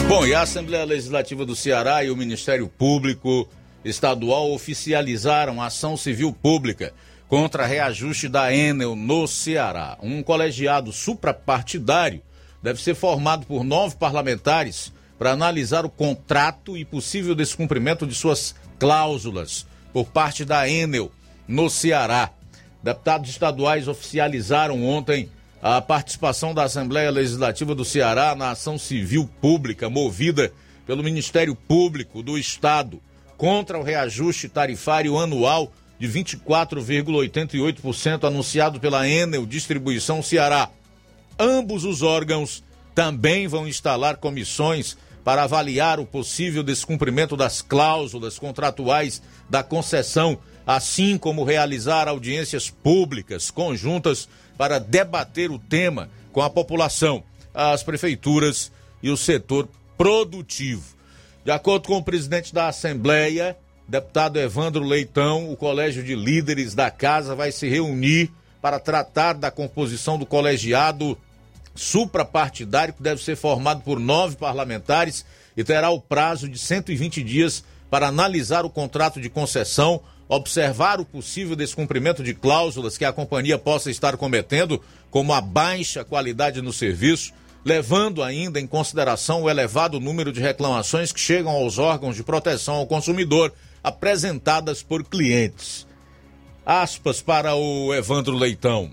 [0.08, 3.48] Bom, e a Assembleia Legislativa do Ceará e o Ministério Público
[3.84, 6.94] Estadual oficializaram a ação civil pública
[7.26, 9.98] contra reajuste da Enel no Ceará.
[10.00, 12.22] Um colegiado suprapartidário
[12.62, 18.54] deve ser formado por nove parlamentares para analisar o contrato e possível descumprimento de suas
[18.78, 21.10] cláusulas por parte da Enel
[21.48, 22.30] no Ceará.
[22.80, 25.28] Deputados estaduais oficializaram ontem
[25.74, 30.52] a participação da Assembleia Legislativa do Ceará na ação civil pública movida
[30.86, 33.02] pelo Ministério Público do Estado
[33.36, 40.70] contra o reajuste tarifário anual de 24,88% anunciado pela Enel Distribuição Ceará.
[41.36, 42.62] Ambos os órgãos
[42.94, 49.20] também vão instalar comissões para avaliar o possível descumprimento das cláusulas contratuais
[49.50, 57.22] da concessão, assim como realizar audiências públicas conjuntas para debater o tema com a população,
[57.54, 58.70] as prefeituras
[59.02, 60.84] e o setor produtivo.
[61.44, 63.56] De acordo com o presidente da Assembleia,
[63.88, 68.30] deputado Evandro Leitão, o Colégio de Líderes da Casa vai se reunir
[68.60, 71.16] para tratar da composição do colegiado
[71.74, 75.24] suprapartidário, que deve ser formado por nove parlamentares
[75.56, 81.04] e terá o prazo de 120 dias para analisar o contrato de concessão, observar o
[81.04, 86.72] possível descumprimento de cláusulas que a companhia possa estar cometendo, como a baixa qualidade no
[86.72, 87.32] serviço,
[87.64, 92.76] levando ainda em consideração o elevado número de reclamações que chegam aos órgãos de proteção
[92.76, 95.86] ao consumidor apresentadas por clientes.
[96.64, 98.90] Aspas para o Evandro Leitão.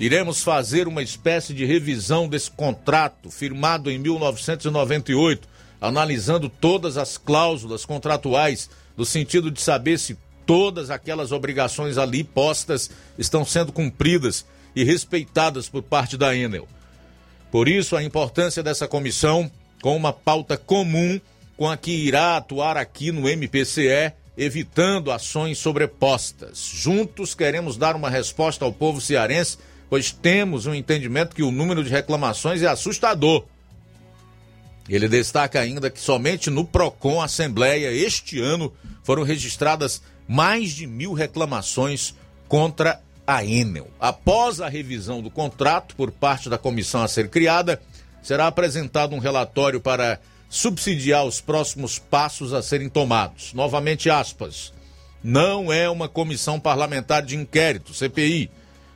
[0.00, 5.46] Iremos fazer uma espécie de revisão desse contrato firmado em 1998,
[5.80, 10.16] analisando todas as cláusulas contratuais, no sentido de saber se
[10.46, 14.44] todas aquelas obrigações ali postas estão sendo cumpridas
[14.74, 16.68] e respeitadas por parte da Enel.
[17.50, 19.50] Por isso, a importância dessa comissão,
[19.80, 21.20] com uma pauta comum
[21.56, 26.58] com a que irá atuar aqui no MPCE, evitando ações sobrepostas.
[26.74, 29.58] Juntos queremos dar uma resposta ao povo cearense,
[29.88, 33.44] pois temos um entendimento que o número de reclamações é assustador.
[34.88, 38.72] Ele destaca ainda que somente no PROCON Assembleia este ano
[39.02, 42.14] foram registradas mais de mil reclamações
[42.48, 43.88] contra a Enel.
[43.98, 47.80] Após a revisão do contrato por parte da comissão a ser criada,
[48.22, 53.52] será apresentado um relatório para subsidiar os próximos passos a serem tomados.
[53.52, 54.72] Novamente, aspas.
[55.22, 58.50] Não é uma comissão parlamentar de inquérito, CPI,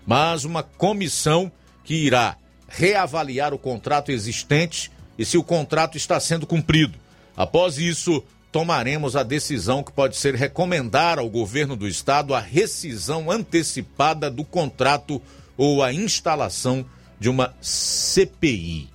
[0.06, 1.50] mas uma comissão
[1.82, 2.36] que irá
[2.68, 6.98] reavaliar o contrato existente e se o contrato está sendo cumprido.
[7.34, 13.30] Após isso, tomaremos a decisão que pode ser recomendar ao governo do estado a rescisão
[13.30, 15.20] antecipada do contrato
[15.56, 16.84] ou a instalação
[17.18, 18.88] de uma CPI.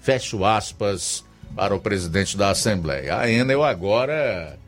[0.00, 1.24] Fecho aspas
[1.54, 3.18] para o presidente da Assembleia.
[3.18, 4.58] A Enel agora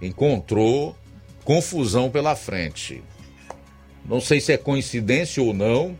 [0.00, 0.96] encontrou
[1.44, 3.02] confusão pela frente.
[4.04, 5.96] Não sei se é coincidência ou não,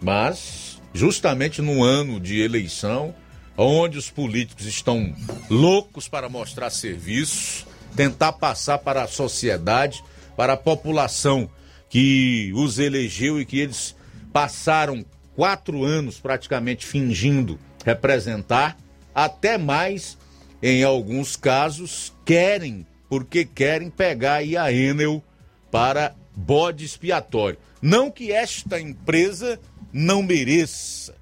[0.00, 3.14] mas justamente no ano de eleição,
[3.56, 5.14] onde os políticos estão
[5.50, 10.02] loucos para mostrar serviço, tentar passar para a sociedade,
[10.36, 11.48] para a população
[11.88, 13.94] que os elegeu e que eles
[14.32, 15.04] passaram
[15.34, 18.76] quatro anos praticamente fingindo representar,
[19.14, 20.16] até mais,
[20.62, 25.22] em alguns casos, querem, porque querem pegar aí a Enel
[25.70, 27.58] para bode expiatório.
[27.80, 29.60] Não que esta empresa
[29.92, 31.14] não mereça.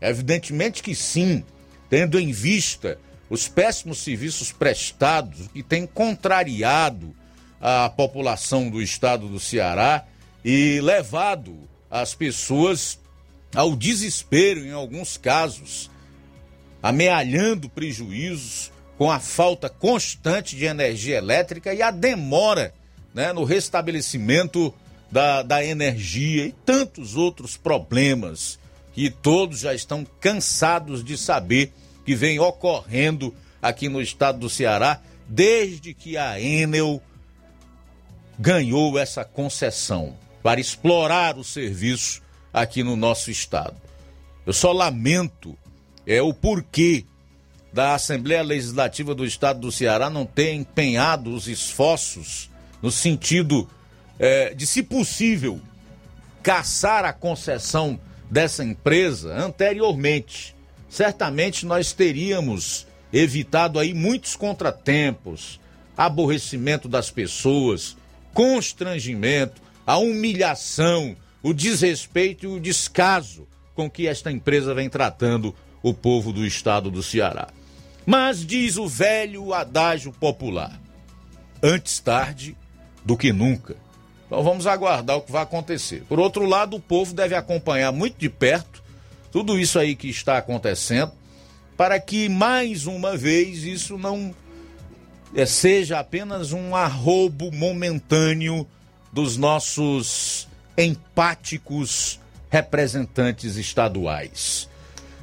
[0.00, 1.44] Evidentemente que sim,
[1.90, 2.98] tendo em vista
[3.28, 7.14] os péssimos serviços prestados que têm contrariado
[7.60, 10.06] a população do estado do Ceará
[10.44, 12.98] e levado as pessoas
[13.54, 15.90] ao desespero em alguns casos
[16.82, 22.72] amealhando prejuízos com a falta constante de energia elétrica e a demora
[23.12, 24.72] né, no restabelecimento
[25.10, 28.58] da, da energia e tantos outros problemas
[28.92, 31.72] que todos já estão cansados de saber
[32.04, 37.02] que vem ocorrendo aqui no estado do Ceará desde que a Enel
[38.38, 40.16] ganhou essa concessão.
[40.42, 43.76] para explorar o serviço aqui no nosso estado.
[44.46, 45.54] Eu só lamento
[46.06, 47.04] é o porquê
[47.72, 52.50] da Assembleia Legislativa do Estado do Ceará não ter empenhado os esforços
[52.82, 53.68] no sentido
[54.18, 55.60] é, de, se possível,
[56.42, 58.00] caçar a concessão
[58.30, 60.54] dessa empresa anteriormente.
[60.90, 65.60] Certamente nós teríamos evitado aí muitos contratempos,
[65.96, 67.96] aborrecimento das pessoas,
[68.34, 75.94] constrangimento, a humilhação, o desrespeito e o descaso com que esta empresa vem tratando o
[75.94, 77.48] povo do estado do Ceará.
[78.04, 80.80] Mas diz o velho adágio popular:
[81.62, 82.56] antes tarde
[83.04, 83.76] do que nunca.
[84.26, 86.04] Então vamos aguardar o que vai acontecer.
[86.08, 88.79] Por outro lado, o povo deve acompanhar muito de perto
[89.30, 91.12] tudo isso aí que está acontecendo,
[91.76, 94.34] para que mais uma vez isso não
[95.34, 98.66] é, seja apenas um arrobo momentâneo
[99.12, 102.20] dos nossos empáticos
[102.50, 104.68] representantes estaduais.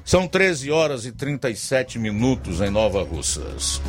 [0.04, 3.82] São 13 horas e 37 minutos em Nova Russas.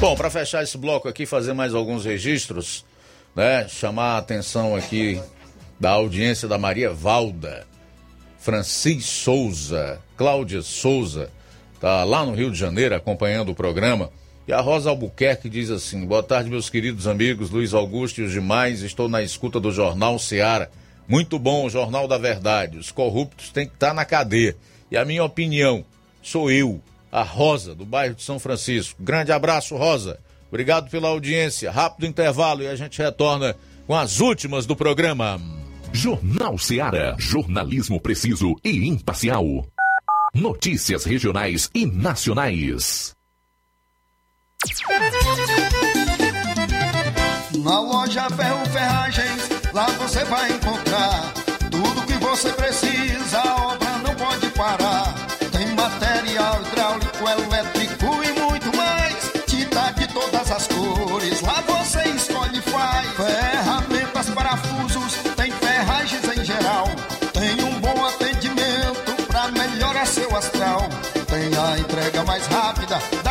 [0.00, 2.86] Bom, para fechar esse bloco aqui, fazer mais alguns registros,
[3.36, 3.68] né?
[3.68, 5.20] Chamar a atenção aqui
[5.78, 7.66] da audiência da Maria Valda,
[8.38, 11.30] Francis Souza, Cláudia Souza,
[11.78, 14.10] tá lá no Rio de Janeiro acompanhando o programa.
[14.48, 18.32] E a Rosa Albuquerque diz assim: Boa tarde, meus queridos amigos Luiz Augusto e os
[18.32, 18.80] demais.
[18.80, 20.70] Estou na escuta do Jornal Seara.
[21.06, 22.78] Muito bom o Jornal da Verdade.
[22.78, 24.56] Os corruptos têm que estar na cadeia.
[24.90, 25.84] E a minha opinião,
[26.22, 26.80] sou eu,
[27.10, 29.02] a Rosa, do bairro de São Francisco.
[29.02, 30.18] Grande abraço, Rosa.
[30.48, 31.70] Obrigado pela audiência.
[31.70, 33.56] Rápido intervalo e a gente retorna
[33.86, 35.40] com as últimas do programa.
[35.92, 37.16] Jornal Seara.
[37.18, 39.44] Jornalismo preciso e imparcial.
[40.34, 43.14] Notícias regionais e nacionais.
[47.64, 51.32] Na loja Ferro Ferragens, lá você vai encontrar
[51.70, 52.89] tudo que você precisa.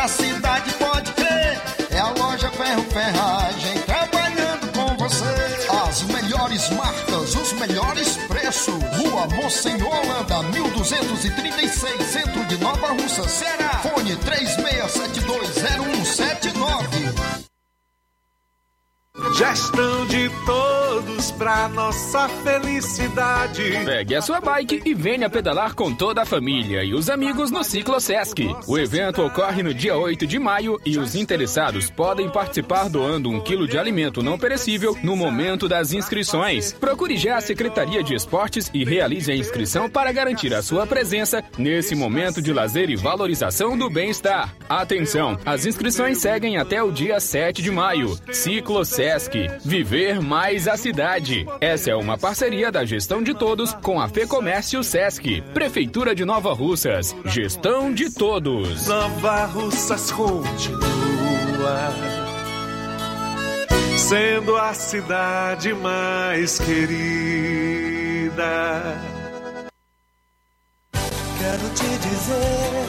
[0.00, 1.60] Da cidade, pode crer.
[1.90, 5.26] É a loja Ferro Ferragem trabalhando com você.
[5.86, 8.82] As melhores marcas, os melhores preços.
[8.96, 9.26] Rua
[9.90, 13.82] Holanda, 1236, centro de Nova Russa, Ceará.
[13.82, 17.09] Fone 36720179.
[19.34, 23.62] Gestão de todos pra nossa felicidade.
[23.84, 27.62] Pegue a sua bike e venha pedalar com toda a família e os amigos no
[27.62, 28.54] Ciclo Sesc.
[28.66, 33.40] O evento ocorre no dia 8 de maio e os interessados podem participar doando um
[33.40, 36.72] quilo de alimento não perecível no momento das inscrições.
[36.72, 41.42] Procure já a Secretaria de Esportes e realize a inscrição para garantir a sua presença
[41.56, 44.54] nesse momento de lazer e valorização do bem-estar.
[44.68, 48.18] Atenção, as inscrições seguem até o dia 7 de maio.
[48.32, 49.19] Ciclo Sesc.
[49.64, 51.46] Viver mais a cidade.
[51.60, 55.42] Essa é uma parceria da Gestão de Todos com a Fecomércio Sesc.
[55.52, 57.14] Prefeitura de Nova Russas.
[57.26, 58.86] Gestão de Todos.
[58.86, 61.90] Nova Russas continua
[64.10, 66.90] sendo a cidade mais querida.
[71.38, 72.88] Quero te dizer,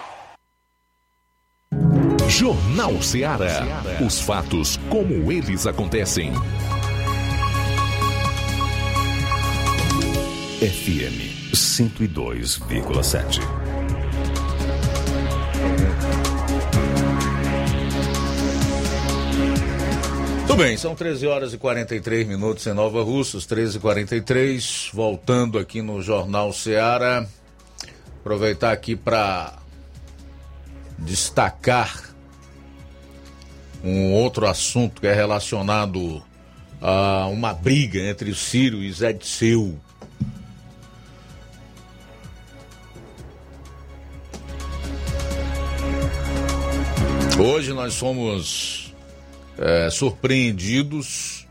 [2.31, 3.83] Jornal Ceará.
[3.99, 6.31] Os fatos como eles acontecem.
[10.61, 13.41] FM 102,7.
[20.47, 25.59] Tudo bem, são 13 horas e 43 minutos em Nova Russas, 13 e 43 voltando
[25.59, 27.27] aqui no Jornal Ceará.
[28.21, 29.59] Aproveitar aqui para
[30.97, 32.10] destacar
[33.83, 36.23] um outro assunto que é relacionado
[36.81, 39.77] a uma briga entre Ciro e Zé Disseu.
[47.39, 48.93] Hoje nós somos
[49.57, 51.47] é, surpreendidos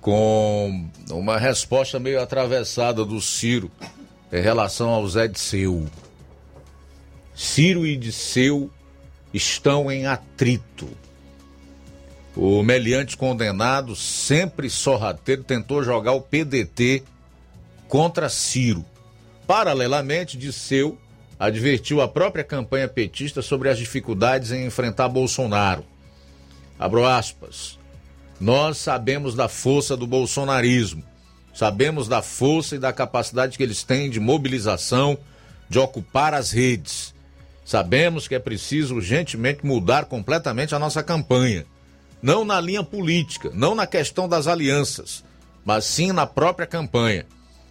[0.00, 3.70] com uma resposta meio atravessada do Ciro
[4.32, 5.86] em relação ao Zé Disseu.
[7.34, 8.70] Ciro e Disseu
[9.32, 10.88] estão em atrito.
[12.36, 17.02] O meliante condenado, sempre sorrateiro, tentou jogar o PDT
[17.88, 18.84] contra Ciro.
[19.46, 20.96] Paralelamente, Disseu
[21.40, 25.84] advertiu a própria campanha petista sobre as dificuldades em enfrentar Bolsonaro.
[26.78, 27.78] Abro aspas.
[28.38, 31.02] Nós sabemos da força do bolsonarismo,
[31.54, 35.18] sabemos da força e da capacidade que eles têm de mobilização,
[35.68, 37.14] de ocupar as redes.
[37.64, 41.66] Sabemos que é preciso urgentemente mudar completamente a nossa campanha
[42.22, 45.24] não na linha política, não na questão das alianças,
[45.64, 47.26] mas sim na própria campanha.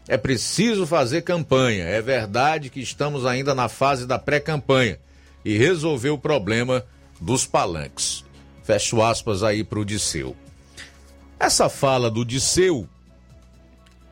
[0.08, 1.84] É preciso fazer campanha.
[1.86, 5.00] É verdade que estamos ainda na fase da pré-campanha
[5.46, 6.84] e resolver o problema
[7.22, 8.26] dos palanques.
[8.64, 10.36] Fecho aspas aí para o Disseu.
[11.40, 12.88] Essa fala do Disseu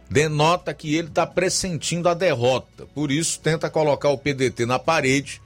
[0.10, 5.42] denota que ele está pressentindo a derrota, por isso tenta colocar o PDT na parede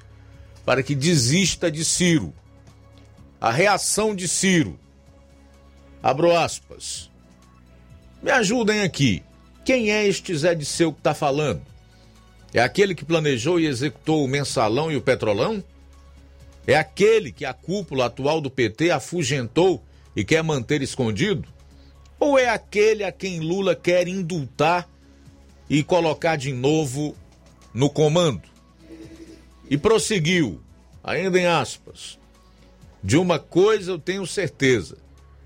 [0.65, 2.33] para que desista de Ciro.
[3.39, 4.79] A reação de Ciro
[6.03, 7.09] Abro aspas.
[8.21, 9.23] Me ajudem aqui.
[9.63, 11.61] Quem é este Zé Disseu que está falando?
[12.53, 15.63] É aquele que planejou e executou o mensalão e o petrolão?
[16.65, 19.83] É aquele que a cúpula atual do PT afugentou
[20.15, 21.47] e quer manter escondido?
[22.19, 24.87] Ou é aquele a quem Lula quer indultar
[25.69, 27.15] e colocar de novo
[27.73, 28.43] no comando?
[29.69, 30.61] E prosseguiu,
[31.03, 32.19] ainda em aspas.
[33.03, 34.97] De uma coisa eu tenho certeza: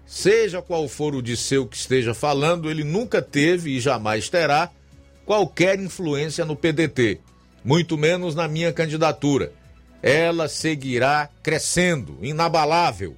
[0.05, 4.69] Seja qual for o Disseu que esteja falando, ele nunca teve e jamais terá
[5.25, 7.19] qualquer influência no PDT,
[7.63, 9.51] muito menos na minha candidatura.
[10.03, 13.15] Ela seguirá crescendo, inabalável,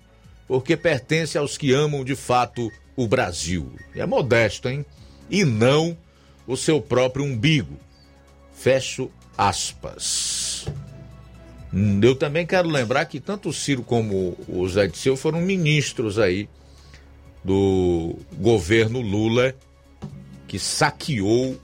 [0.47, 3.73] porque pertence aos que amam de fato o Brasil.
[3.93, 4.85] É modesto, hein?
[5.30, 5.97] E não
[6.47, 7.77] o seu próprio umbigo.
[8.53, 10.65] Fecho aspas.
[12.01, 16.47] Eu também quero lembrar que tanto o Ciro como o Zé Disseu foram ministros aí
[17.48, 19.56] do governo Lula
[20.49, 21.57] que saqueou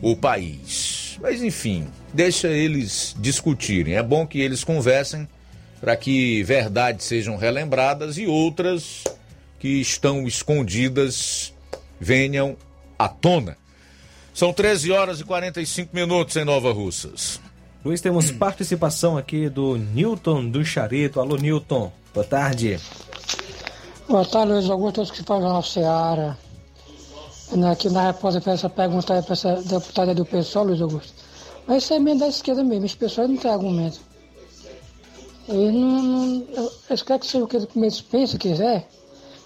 [0.00, 1.18] o país.
[1.20, 3.96] Mas enfim, deixa eles discutirem.
[3.96, 5.28] É bom que eles conversem
[5.80, 9.02] para que verdades sejam relembradas e outras
[9.58, 11.52] que estão escondidas
[11.98, 12.56] venham
[12.96, 13.56] à tona.
[14.32, 17.40] São 13 horas e 45 minutos em Nova Russas.
[17.84, 21.18] Luiz, temos participação aqui do Newton do Charito.
[21.18, 21.92] Alô, Newton.
[22.14, 22.78] Boa tarde.
[24.06, 26.38] Boa tarde, Luiz Augusto, todos que falam na Seara.
[27.72, 31.14] Aqui na resposta para essa pergunta para essa deputada do pessoal, Luiz Augusto.
[31.66, 33.98] Mas isso é meio da esquerda mesmo, esse pessoal não tem argumento.
[35.48, 36.02] Ele não.
[36.02, 38.86] não eles querem que seja o que eles pensam, quiser,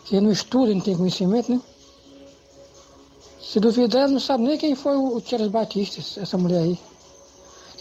[0.05, 1.61] que ele não estuda, não tem conhecimento, né?
[3.41, 6.79] Se duvidar, não sabe nem quem foi o Thierry Batista, essa mulher aí.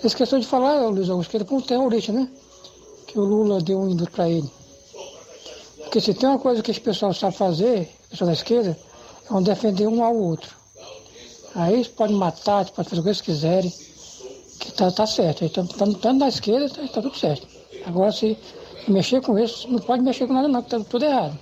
[0.03, 2.29] Esqueceu de falar, Luiz Augusto, que ele foi um terrorista, né?
[3.07, 4.56] Que o Lula deu um indulto para ele.
[5.87, 8.77] Porque se tem uma coisa que esse pessoal sabe fazer, o pessoal da esquerda,
[9.29, 10.53] é um defender um ao outro.
[11.55, 13.73] Aí eles podem matar, podem fazer o que eles quiserem,
[14.59, 15.45] que tá, tá certo.
[15.45, 17.47] Então, tanto na esquerda, tá, tá, tudo certo.
[17.85, 18.37] Agora, se
[18.85, 21.39] mexer com isso, não pode mexer com nada não, que tá tudo errado.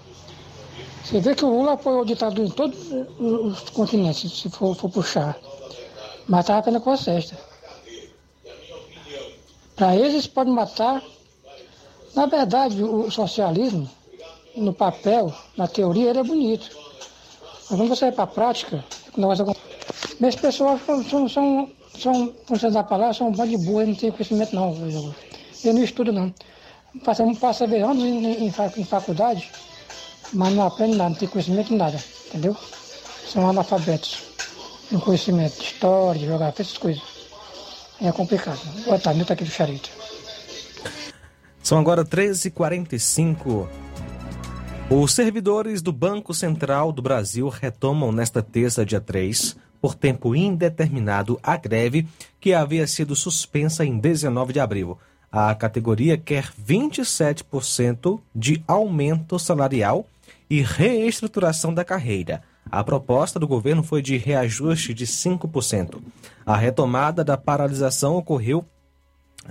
[1.03, 2.77] Você vê que o Lula apoiou o ditador em todos
[3.19, 5.35] os continentes, se for, for puxar.
[6.30, 7.35] Estava apenas com a cesta.
[9.76, 11.03] Para eles, eles podem matar.
[12.13, 13.89] Na verdade, o socialismo,
[14.56, 16.69] no papel, na teoria, ele é bonito.
[17.69, 18.86] Mas quando você vai para a prática,
[19.18, 19.40] nós
[20.19, 23.95] Mas pessoas são, são, são, como você dá palavra, são um bando de boa, não
[23.95, 25.14] tem conhecimento não.
[25.64, 26.34] Eu não estudo não.
[27.03, 29.52] Passa, passa anos em, em, em faculdade,
[30.32, 32.56] mas não aprende nada, não tem conhecimento de nada, entendeu?
[33.27, 34.23] São analfabetos.
[34.90, 37.03] Tem conhecimento de história, de geografia, essas coisas.
[38.02, 38.60] É complicado.
[38.86, 39.90] Boa tarde, Nilton aqui do Charito.
[41.64, 43.85] São agora 13h45.
[44.88, 51.40] Os servidores do Banco Central do Brasil retomam nesta terça, dia 3, por tempo indeterminado,
[51.41, 52.07] a greve
[52.40, 54.95] que havia sido suspensa em 19 de abril.
[55.32, 60.06] A categoria quer 27% de aumento salarial
[60.48, 62.44] e reestruturação da carreira.
[62.70, 65.99] A proposta do governo foi de reajuste de 5%.
[66.45, 68.64] A retomada da paralisação ocorreu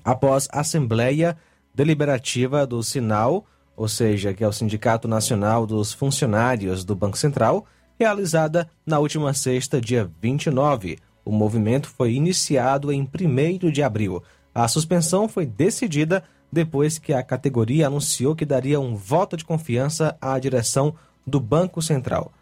[0.05, 1.37] após a Assembleia
[1.75, 3.45] Deliberativa do Sinal
[3.77, 7.67] ou seja, que é o Sindicato Nacional dos Funcionários do Banco Central,
[7.99, 10.99] realizada na última sexta, dia 29.
[11.25, 14.23] O movimento foi iniciado em 1 de abril.
[14.55, 16.23] A suspensão foi decidida
[16.53, 20.95] depois que a categoria anunciou que daria um voto de confiança à direção
[21.27, 22.33] do Banco Central.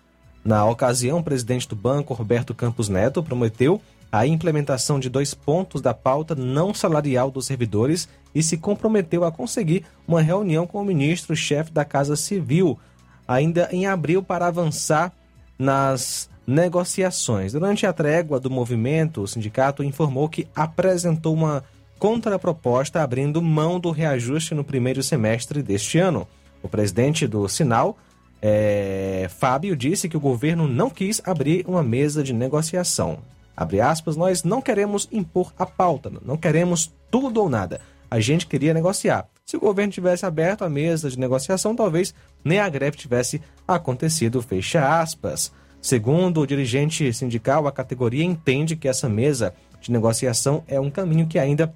[0.44, 3.80] Na ocasião, o presidente do banco, Roberto Campos Neto, prometeu
[4.12, 9.32] a implementação de dois pontos da pauta não salarial dos servidores e se comprometeu a
[9.32, 12.78] conseguir uma reunião com o ministro-chefe da Casa Civil,
[13.26, 15.10] ainda em abril, para avançar
[15.58, 17.52] nas negociações.
[17.54, 21.64] Durante a trégua do movimento, o sindicato informou que apresentou uma
[21.98, 26.28] contraproposta abrindo mão do reajuste no primeiro semestre deste ano.
[26.62, 27.96] O presidente do Sinal,
[28.42, 33.18] é, Fábio, disse que o governo não quis abrir uma mesa de negociação.
[33.56, 37.80] Abre aspas, nós não queremos impor a pauta, não queremos tudo ou nada.
[38.10, 39.28] A gente queria negociar.
[39.44, 42.14] Se o governo tivesse aberto a mesa de negociação, talvez
[42.44, 45.52] nem a greve tivesse acontecido, fecha aspas.
[45.80, 51.26] Segundo o dirigente sindical, a categoria entende que essa mesa de negociação é um caminho
[51.26, 51.74] que ainda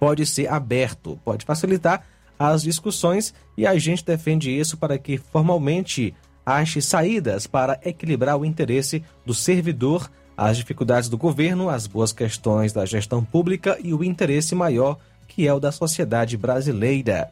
[0.00, 2.04] pode ser aberto, pode facilitar
[2.38, 6.14] as discussões e a gente defende isso para que formalmente
[6.44, 12.72] ache saídas para equilibrar o interesse do servidor as dificuldades do governo, as boas questões
[12.72, 14.98] da gestão pública e o interesse maior
[15.28, 17.30] que é o da sociedade brasileira.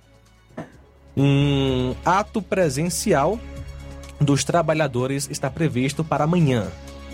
[1.16, 3.38] Um ato presencial
[4.20, 6.66] dos trabalhadores está previsto para amanhã,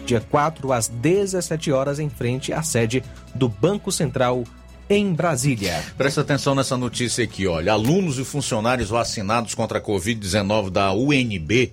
[0.07, 3.03] dia 4 às 17 horas, em frente à sede
[3.35, 4.45] do Banco Central
[4.89, 5.83] em Brasília.
[5.97, 7.73] Presta atenção nessa notícia aqui, olha.
[7.73, 11.73] Alunos e funcionários vacinados contra a Covid-19 da UNB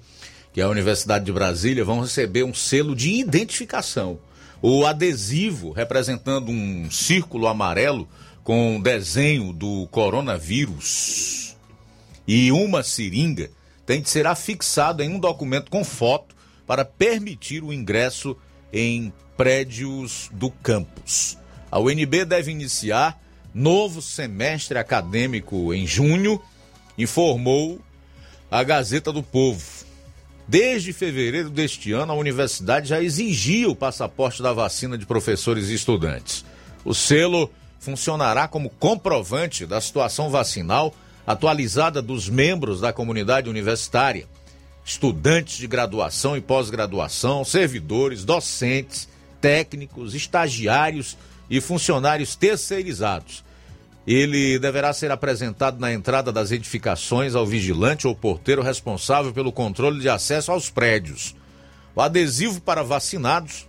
[0.58, 4.20] que é a Universidade de Brasília, vão receber um selo de identificação.
[4.60, 8.10] O adesivo representando um círculo amarelo
[8.44, 11.56] com desenho do coronavírus
[12.28, 13.52] e uma seringa
[13.86, 16.36] tem de ser afixado em um documento com foto
[16.66, 18.36] para permitir o ingresso
[18.74, 21.38] em prédios do campus.
[21.70, 23.22] A UNB deve iniciar
[23.54, 26.42] novo semestre acadêmico em junho,
[26.98, 27.80] informou
[28.50, 29.77] a Gazeta do Povo.
[30.48, 35.74] Desde fevereiro deste ano, a universidade já exigia o passaporte da vacina de professores e
[35.74, 36.46] estudantes.
[36.86, 40.96] O selo funcionará como comprovante da situação vacinal
[41.26, 44.26] atualizada dos membros da comunidade universitária,
[44.86, 49.10] estudantes de graduação e pós-graduação, servidores, docentes,
[49.42, 51.18] técnicos, estagiários
[51.50, 53.44] e funcionários terceirizados
[54.08, 60.00] ele deverá ser apresentado na entrada das edificações ao vigilante ou porteiro responsável pelo controle
[60.00, 61.36] de acesso aos prédios.
[61.94, 63.68] O adesivo para vacinados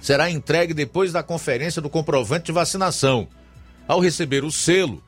[0.00, 3.28] será entregue depois da conferência do comprovante de vacinação.
[3.86, 5.02] Ao receber o selo,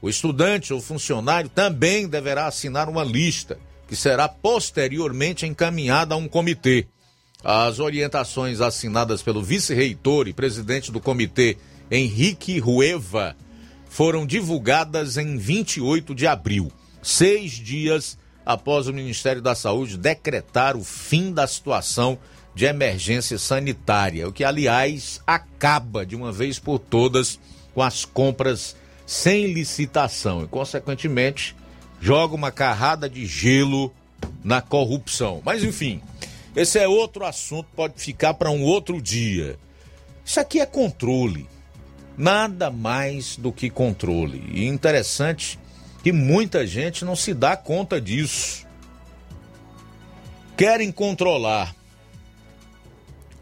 [0.00, 3.58] o estudante ou funcionário também deverá assinar uma lista,
[3.88, 6.86] que será posteriormente encaminhada a um comitê.
[7.42, 11.56] As orientações assinadas pelo vice-reitor e presidente do comitê,
[11.90, 13.36] Henrique Rueva,
[13.94, 20.82] foram divulgadas em 28 de abril, seis dias após o Ministério da Saúde decretar o
[20.82, 22.18] fim da situação
[22.56, 27.38] de emergência sanitária, o que, aliás, acaba de uma vez por todas
[27.72, 28.74] com as compras
[29.06, 31.54] sem licitação e, consequentemente,
[32.00, 33.94] joga uma carrada de gelo
[34.42, 35.40] na corrupção.
[35.44, 36.02] Mas, enfim,
[36.56, 39.56] esse é outro assunto, pode ficar para um outro dia.
[40.24, 41.53] Isso aqui é controle.
[42.16, 44.44] Nada mais do que controle.
[44.52, 45.58] E interessante
[46.02, 48.66] que muita gente não se dá conta disso.
[50.56, 51.74] Querem controlar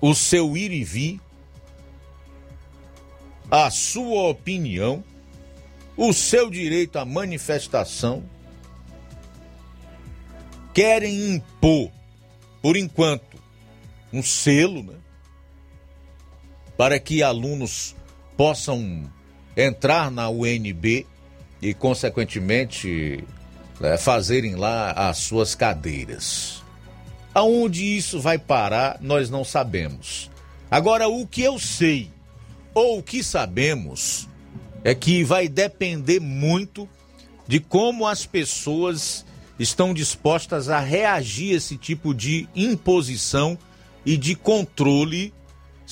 [0.01, 1.21] o seu ir e vir,
[3.51, 5.05] a sua opinião,
[5.97, 8.25] o seu direito à manifestação,
[10.73, 11.91] querem impor,
[12.63, 13.37] por enquanto,
[14.13, 14.97] um selo, né?
[16.77, 17.95] Para que alunos
[18.37, 19.11] possam
[19.57, 21.07] entrar na UNB
[21.61, 23.23] e, consequentemente,
[23.81, 26.63] né, fazerem lá as suas cadeiras.
[27.35, 30.31] Aonde isso vai parar, nós não sabemos.
[30.71, 32.11] Agora, o que eu sei,
[32.75, 34.29] ou o que sabemos,
[34.85, 36.89] é que vai depender muito
[37.47, 39.25] de como as pessoas
[39.59, 43.57] estão dispostas a reagir a esse tipo de imposição
[44.05, 45.33] e de controle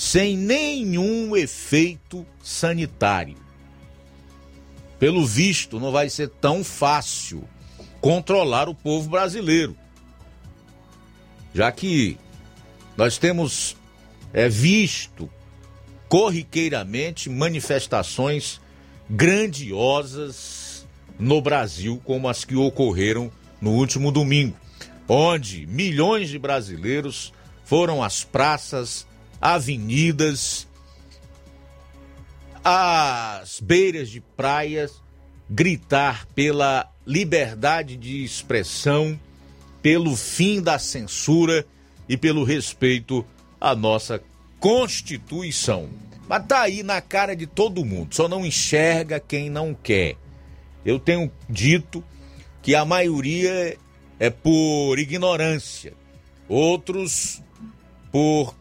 [0.01, 3.37] sem nenhum efeito sanitário.
[4.99, 7.49] Pelo visto, não vai ser tão fácil
[8.01, 9.77] controlar o povo brasileiro
[11.55, 12.17] já que
[12.97, 13.77] nós temos
[14.33, 15.31] é, visto
[16.09, 18.61] corriqueiramente manifestações
[19.09, 20.87] grandiosas
[21.19, 24.57] no Brasil, como as que ocorreram no último domingo,
[25.09, 27.33] onde milhões de brasileiros
[27.65, 29.07] foram às praças,
[29.41, 30.69] avenidas,
[32.63, 35.03] às beiras de praias,
[35.49, 39.19] gritar pela liberdade de expressão
[39.83, 41.67] pelo fim da censura
[42.09, 43.25] e pelo respeito
[43.61, 44.23] à nossa
[44.59, 45.89] Constituição.
[46.29, 50.17] Mas tá aí na cara de todo mundo, só não enxerga quem não quer.
[50.85, 52.05] Eu tenho dito
[52.63, 53.77] que a maioria
[54.19, 55.95] é por ignorância,
[56.49, 57.43] outros
[58.13, 58.55] por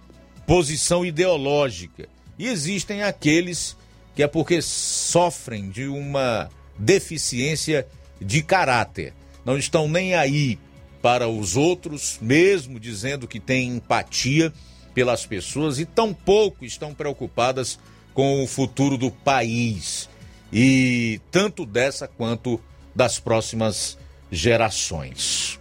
[0.50, 2.10] posição ideológica.
[2.40, 3.78] E existem aqueles
[4.16, 7.88] que é porque sofrem de uma deficiência
[8.20, 9.14] de caráter.
[9.46, 10.58] Não estão nem aí
[11.04, 14.52] para os outros, mesmo dizendo que têm empatia
[14.92, 17.78] pelas pessoas e tão pouco estão preocupadas
[18.12, 20.10] com o futuro do país
[20.52, 22.60] e tanto dessa quanto
[22.96, 24.00] das próximas
[24.32, 25.60] gerações.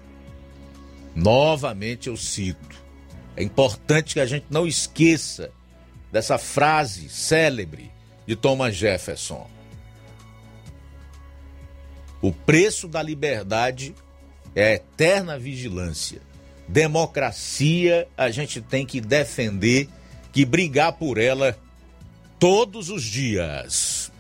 [1.15, 2.88] Novamente eu cito,
[3.39, 5.53] é importante que a gente não esqueça
[6.11, 7.89] dessa frase célebre
[8.27, 9.49] de Thomas Jefferson.
[12.21, 13.95] O preço da liberdade
[14.57, 16.21] é a eterna vigilância.
[16.67, 19.89] Democracia a gente tem que defender,
[20.33, 21.57] que brigar por ela
[22.41, 24.11] todos os dias.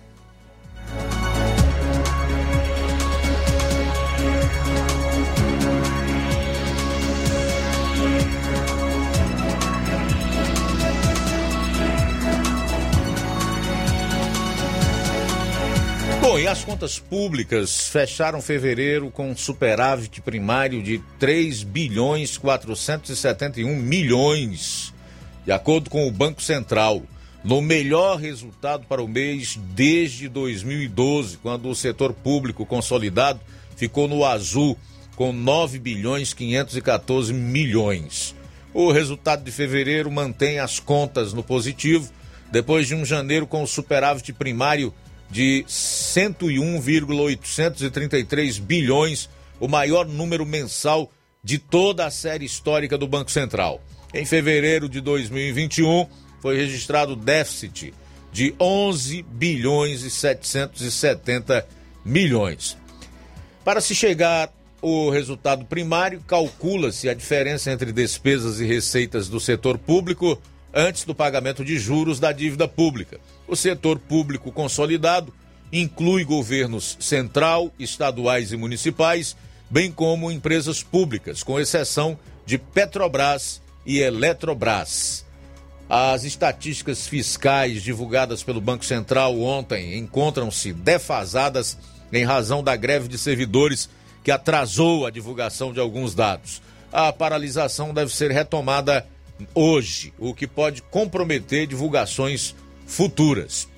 [16.28, 23.74] Bom, e as contas públicas fecharam fevereiro com um superávit primário de 3 bilhões 471
[23.74, 24.92] milhões,
[25.46, 27.02] de acordo com o Banco Central,
[27.42, 33.40] no melhor resultado para o mês desde 2012, quando o setor público consolidado
[33.74, 34.76] ficou no azul
[35.16, 38.34] com 9 bilhões 514 milhões.
[38.74, 42.12] O resultado de fevereiro mantém as contas no positivo,
[42.52, 44.92] depois de um janeiro com superávit primário
[45.30, 49.28] de 101,833 bilhões,
[49.60, 51.10] o maior número mensal
[51.42, 53.80] de toda a série histórica do Banco Central.
[54.12, 56.06] Em fevereiro de 2021,
[56.40, 57.92] foi registrado déficit
[58.32, 61.66] de 11 bilhões e 770
[62.05, 62.76] milhões.
[63.64, 69.76] Para se chegar ao resultado primário, calcula-se a diferença entre despesas e receitas do setor
[69.76, 70.40] público
[70.72, 73.18] antes do pagamento de juros da dívida pública.
[73.48, 75.32] O setor público consolidado
[75.72, 79.34] inclui governos central, estaduais e municipais,
[79.70, 85.24] bem como empresas públicas, com exceção de Petrobras e Eletrobras.
[85.88, 91.78] As estatísticas fiscais divulgadas pelo Banco Central ontem encontram-se defasadas
[92.12, 93.88] em razão da greve de servidores
[94.22, 96.60] que atrasou a divulgação de alguns dados.
[96.92, 99.06] A paralisação deve ser retomada
[99.54, 102.54] hoje, o que pode comprometer divulgações
[102.89, 103.69] futuras.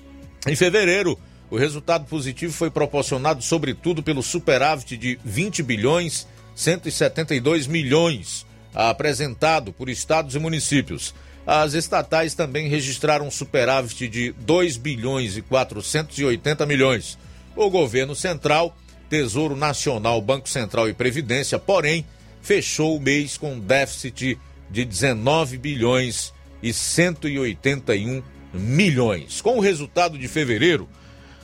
[0.47, 1.19] Em fevereiro,
[1.51, 6.25] o resultado positivo foi proporcionado sobretudo pelo superávit de 20 bilhões
[6.55, 11.13] 172 milhões apresentado por estados e municípios.
[11.45, 17.17] As estatais também registraram um superávit de 2 bilhões e 480 milhões.
[17.55, 18.75] O governo central,
[19.09, 22.05] Tesouro Nacional, Banco Central e Previdência, porém,
[22.41, 24.39] fechou o mês com déficit
[24.69, 26.33] de 19 bilhões
[26.63, 28.40] e 181 milhões.
[29.41, 30.87] Com o resultado de fevereiro,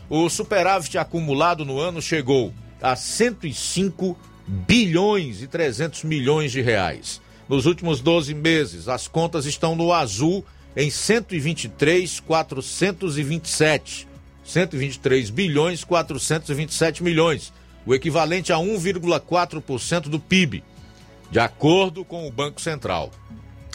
[0.09, 4.17] o superávit acumulado no ano chegou a 105
[4.47, 7.21] bilhões e 300 milhões de reais.
[7.49, 14.07] Nos últimos 12 meses, as contas estão no azul em 123 427.
[14.43, 17.51] 123 bilhões 427 milhões,
[17.85, 20.63] o equivalente a 1,4% do PIB,
[21.29, 23.11] de acordo com o Banco Central.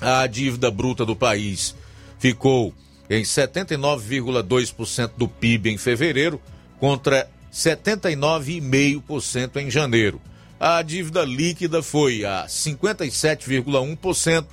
[0.00, 1.74] A dívida bruta do país
[2.18, 2.72] ficou
[3.12, 6.40] em 79,2% do PIB em fevereiro,
[6.78, 10.18] contra 79,5% em janeiro.
[10.58, 14.46] A dívida líquida foi a 57,1%,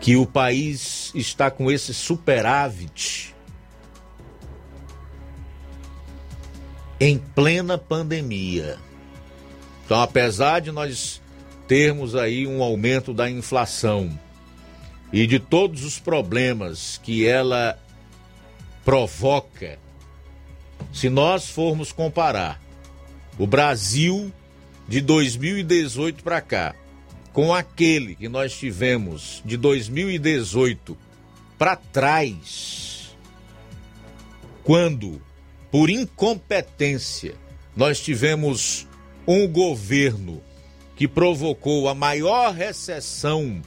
[0.02, 3.32] que o país está com esse superávit
[6.98, 8.78] em plena pandemia.
[9.84, 11.22] Então, apesar de nós
[11.68, 14.18] termos aí um aumento da inflação
[15.12, 17.78] e de todos os problemas que ela
[18.84, 19.78] provoca,
[20.92, 22.60] se nós formos comparar
[23.38, 24.32] o Brasil
[24.88, 26.74] de 2018 para cá
[27.32, 30.96] com aquele que nós tivemos de 2018
[31.58, 33.16] para trás,
[34.62, 35.20] quando,
[35.70, 37.34] por incompetência,
[37.74, 38.86] nós tivemos
[39.26, 40.42] um governo
[40.94, 43.62] que provocou a maior recessão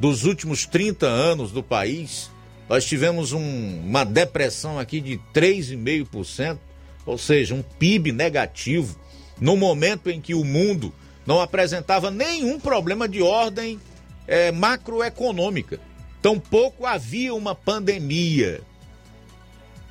[0.00, 2.30] dos últimos 30 anos do país,
[2.68, 6.58] nós tivemos um, uma depressão aqui de 3,5%,
[7.04, 8.98] ou seja, um PIB negativo,
[9.40, 10.92] no momento em que o mundo
[11.26, 13.80] não apresentava nenhum problema de ordem
[14.26, 15.80] é, macroeconômica.
[16.20, 18.60] Tampouco havia uma pandemia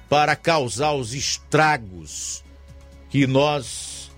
[0.10, 2.44] para causar os estragos
[3.10, 4.12] que nós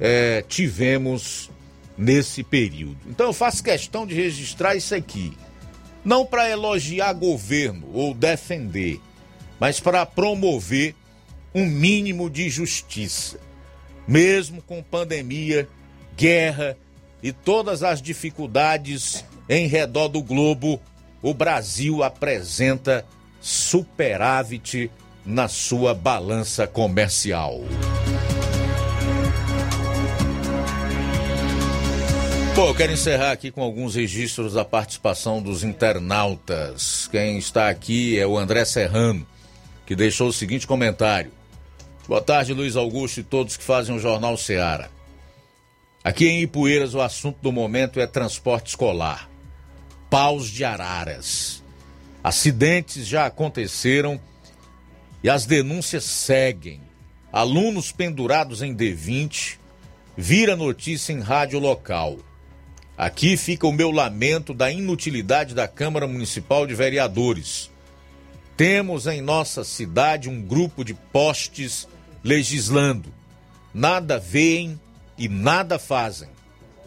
[0.00, 1.50] é, tivemos
[1.96, 2.98] nesse período.
[3.06, 5.36] Então eu faço questão de registrar isso aqui.
[6.04, 9.00] Não para elogiar governo ou defender,
[9.58, 10.94] mas para promover
[11.54, 13.40] um mínimo de justiça.
[14.06, 15.68] Mesmo com pandemia,
[16.18, 16.76] guerra
[17.22, 20.80] e todas as dificuldades em redor do globo,
[21.22, 23.06] o Brasil apresenta
[23.40, 24.90] superávit
[25.24, 27.60] na sua balança comercial.
[32.54, 37.06] Bom, eu quero encerrar aqui com alguns registros da participação dos internautas.
[37.08, 39.24] Quem está aqui é o André Serrano,
[39.86, 41.30] que deixou o seguinte comentário.
[42.08, 44.97] Boa tarde, Luiz Augusto e todos que fazem o Jornal Seara.
[46.08, 49.28] Aqui em Ipueiras, o assunto do momento é transporte escolar.
[50.08, 51.62] Paus de araras.
[52.24, 54.18] Acidentes já aconteceram
[55.22, 56.80] e as denúncias seguem.
[57.30, 59.58] Alunos pendurados em D20,
[60.16, 62.16] vira notícia em rádio local.
[62.96, 67.70] Aqui fica o meu lamento da inutilidade da Câmara Municipal de Vereadores.
[68.56, 71.86] Temos em nossa cidade um grupo de postes
[72.24, 73.12] legislando.
[73.74, 74.80] Nada veem
[75.18, 76.28] e nada fazem.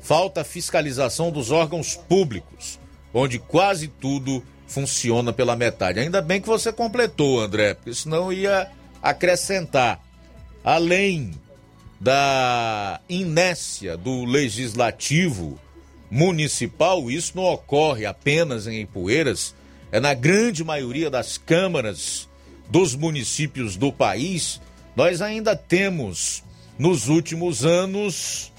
[0.01, 2.79] Falta fiscalização dos órgãos públicos,
[3.13, 5.99] onde quase tudo funciona pela metade.
[5.99, 8.71] Ainda bem que você completou, André, porque senão ia
[9.03, 10.01] acrescentar.
[10.63, 11.33] Além
[11.99, 15.59] da inércia do legislativo
[16.09, 19.53] municipal, isso não ocorre apenas em Ipueiras,
[19.91, 22.27] é na grande maioria das câmaras
[22.69, 24.61] dos municípios do país,
[24.95, 26.43] nós ainda temos
[26.81, 28.51] nos últimos anos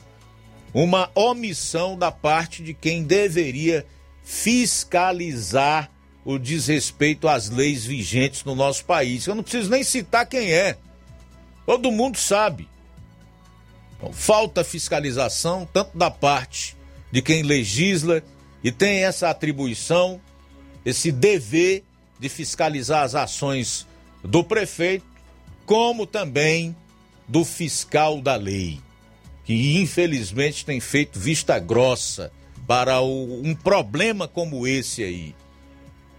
[0.73, 3.85] uma omissão da parte de quem deveria
[4.23, 5.91] fiscalizar
[6.25, 9.27] o desrespeito às leis vigentes no nosso país.
[9.27, 10.79] Eu não preciso nem citar quem é.
[11.67, 12.69] Todo mundo sabe.
[13.97, 16.77] Então, falta fiscalização tanto da parte
[17.11, 18.23] de quem legisla
[18.63, 20.21] e tem essa atribuição,
[20.87, 21.83] esse dever
[22.21, 23.85] de fiscalizar as ações
[24.23, 25.05] do prefeito,
[25.67, 26.77] como também
[27.29, 28.81] do fiscal da lei,
[29.45, 32.33] que infelizmente tem feito vista grossa
[32.67, 35.35] para o, um problema como esse aí,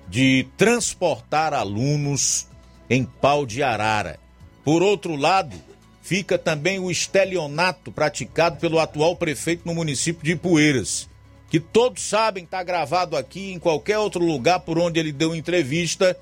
[0.07, 2.47] de transportar alunos
[2.89, 4.19] em pau de arara.
[4.63, 5.55] Por outro lado,
[6.01, 11.09] fica também o estelionato praticado pelo atual prefeito no município de Ipueiras,
[11.49, 16.17] que todos sabem está gravado aqui em qualquer outro lugar por onde ele deu entrevista.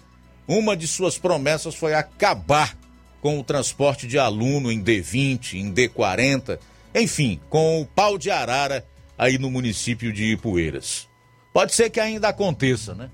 [0.47, 2.77] Uma de suas promessas foi acabar
[3.21, 6.59] com o transporte de aluno em D20, em D40,
[6.93, 8.85] enfim, com o pau de arara
[9.17, 11.07] aí no município de Ipueiras.
[11.53, 13.09] Pode ser que ainda aconteça, né?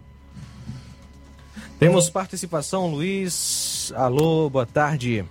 [1.77, 3.93] Temos participação, Luiz.
[3.95, 5.23] Alô, boa tarde.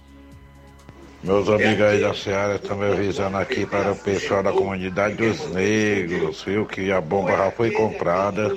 [1.23, 5.51] Meus amigos aí da Seara estão me avisando aqui para o pessoal da comunidade dos
[5.51, 6.65] negros, viu?
[6.65, 8.55] Que a bomba já foi comprada,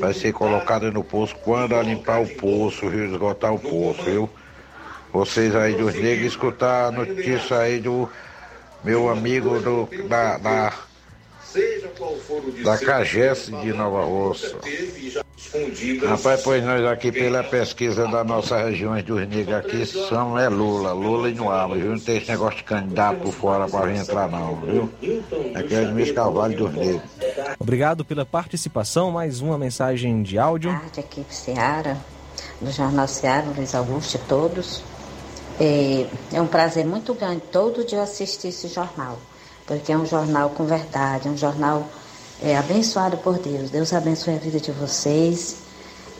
[0.00, 3.04] vai ser colocada no poço quando a limpar o poço, viu?
[3.04, 4.28] Esgotar o poço, viu?
[5.12, 8.08] Vocês aí dos negros escutar a notícia aí do
[8.84, 10.72] meu amigo do, da, da,
[12.62, 14.56] da Cagesse de Nova Roça.
[16.06, 20.92] Rapaz, pois nós aqui pela pesquisa da nossa região dos negros aqui são é Lula,
[20.92, 21.92] Lula e não abre, viu?
[21.92, 24.92] Não tem esse negócio de candidato por fora para vir entrar não, viu?
[25.54, 27.02] Aqui é Edmir Carvalho dos Negros.
[27.58, 29.10] Obrigado pela participação.
[29.10, 30.70] Mais uma mensagem de áudio.
[30.70, 31.96] Boa tarde, equipe Seara,
[32.60, 34.82] do Jornal Seara, Luiz Augusto e todos.
[35.60, 39.18] É, é um prazer muito grande todo dia assistir esse jornal,
[39.66, 41.86] porque é um jornal com verdade, é um jornal
[42.42, 43.70] é, abençoado por Deus.
[43.70, 45.56] Deus abençoe a vida de vocês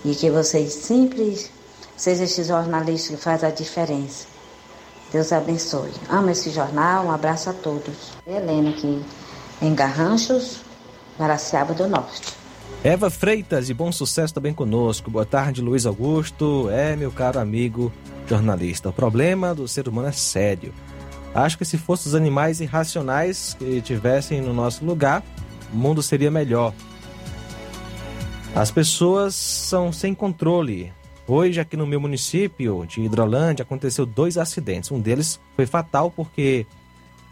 [0.05, 1.49] e que vocês sempre
[1.97, 4.27] sejam esses jornalistas que fazem a diferença.
[5.13, 5.93] Deus abençoe.
[6.09, 8.13] Amo esse jornal, um abraço a todos.
[8.27, 9.03] Helena aqui
[9.63, 10.59] em Garranchos,
[11.19, 12.38] Guaraciaba do Norte.
[12.85, 15.11] Eva Freitas, e bom sucesso também conosco.
[15.11, 16.69] Boa tarde, Luiz Augusto.
[16.71, 17.93] É, meu caro amigo
[18.29, 18.91] jornalista.
[18.91, 20.73] O problema do ser humano é sério.
[21.35, 25.23] Acho que se fossem os animais irracionais que estivessem no nosso lugar,
[25.73, 26.73] o mundo seria melhor.
[28.55, 30.93] As pessoas são sem controle.
[31.27, 34.91] Hoje, aqui no meu município de Hidrolândia, aconteceu dois acidentes.
[34.91, 36.67] Um deles foi fatal porque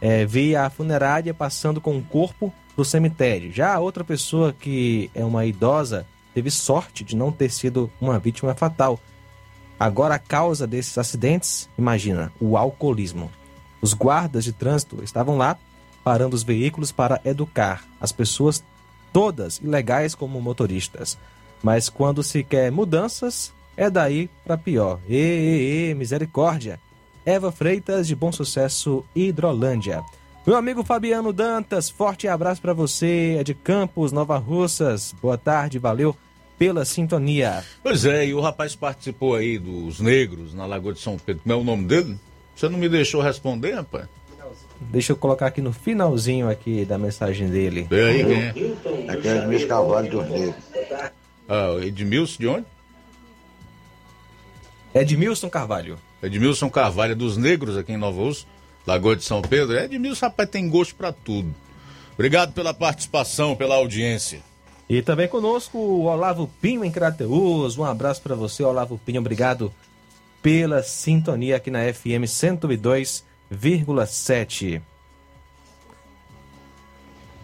[0.01, 3.53] é, vi a funerária passando com o corpo do cemitério.
[3.53, 8.55] Já outra pessoa, que é uma idosa, teve sorte de não ter sido uma vítima
[8.55, 9.01] fatal.
[9.79, 13.31] Agora, a causa desses acidentes, imagina, o alcoolismo.
[13.81, 15.59] Os guardas de trânsito estavam lá
[16.03, 18.63] parando os veículos para educar as pessoas,
[19.13, 21.19] todas ilegais como motoristas.
[21.63, 25.01] Mas quando se quer mudanças, é daí para pior.
[25.09, 26.81] E, e, e, misericórdia.
[27.25, 30.03] Eva Freitas, de Bom Sucesso, Hidrolândia.
[30.47, 35.13] Meu amigo Fabiano Dantas, forte abraço para você, é de Campos, Nova Russas.
[35.21, 36.17] Boa tarde, valeu
[36.57, 37.65] pela sintonia.
[37.83, 41.43] Pois é, e o rapaz participou aí dos negros na Lagoa de São Pedro.
[41.43, 42.17] Como é o nome dele?
[42.55, 44.07] Você não me deixou responder, rapaz?
[44.81, 47.85] Deixa eu colocar aqui no finalzinho aqui da mensagem dele.
[47.91, 49.13] Vê aí quem é?
[49.13, 50.55] Aqui é Edmilson Carvalho dos Negros.
[51.49, 52.67] Ah, Edmilson de onde?
[54.95, 55.99] Edmilson Carvalho.
[56.23, 58.47] Edmilson Carvalho dos Negros aqui em Nova Urso,
[58.87, 59.77] Lagoa de São Pedro.
[59.77, 61.53] Edmilson, rapaz, tem gosto para tudo.
[62.15, 64.41] Obrigado pela participação, pela audiência.
[64.89, 67.77] E também conosco o Olavo Pinho em Crateus.
[67.77, 69.21] Um abraço para você, Olavo Pinho.
[69.21, 69.75] Obrigado
[70.41, 74.81] pela sintonia aqui na FM 102,7.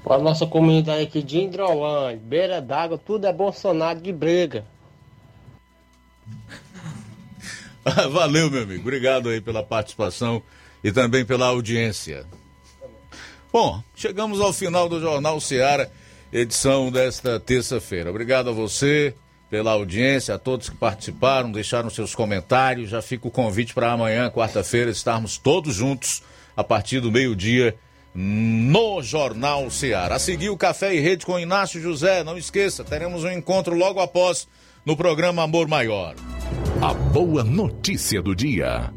[0.05, 4.65] Para a nossa comunidade aqui de Hidrolândia, beira d'água, tudo é Bolsonaro de briga.
[8.11, 8.83] Valeu, meu amigo.
[8.83, 10.43] Obrigado aí pela participação
[10.83, 12.27] e também pela audiência.
[13.53, 15.91] Bom, chegamos ao final do Jornal Seara,
[16.33, 18.11] edição desta terça-feira.
[18.11, 19.15] Obrigado a você
[19.51, 22.89] pela audiência, a todos que participaram, deixaram seus comentários.
[22.89, 26.23] Já fica o convite para amanhã, quarta-feira, estarmos todos juntos
[26.57, 27.77] a partir do meio-dia
[28.15, 30.15] no Jornal Seara.
[30.15, 32.25] A seguir o Café e Rede com Inácio José.
[32.25, 34.49] Não esqueça, teremos um encontro logo após
[34.87, 36.15] no programa Amor Maior.
[36.81, 38.91] A boa notícia do dia.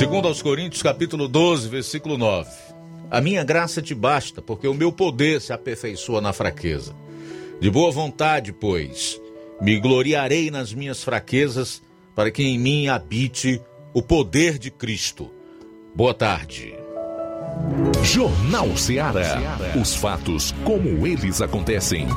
[0.00, 2.50] Segundo aos Coríntios, capítulo 12, versículo 9.
[3.10, 6.96] A minha graça te basta, porque o meu poder se aperfeiçoa na fraqueza.
[7.60, 9.20] De boa vontade, pois,
[9.60, 11.82] me gloriarei nas minhas fraquezas,
[12.14, 13.60] para que em mim habite
[13.92, 15.30] o poder de Cristo.
[15.94, 16.74] Boa tarde.
[18.02, 19.58] Jornal Ceará.
[19.78, 22.08] Os fatos como eles acontecem.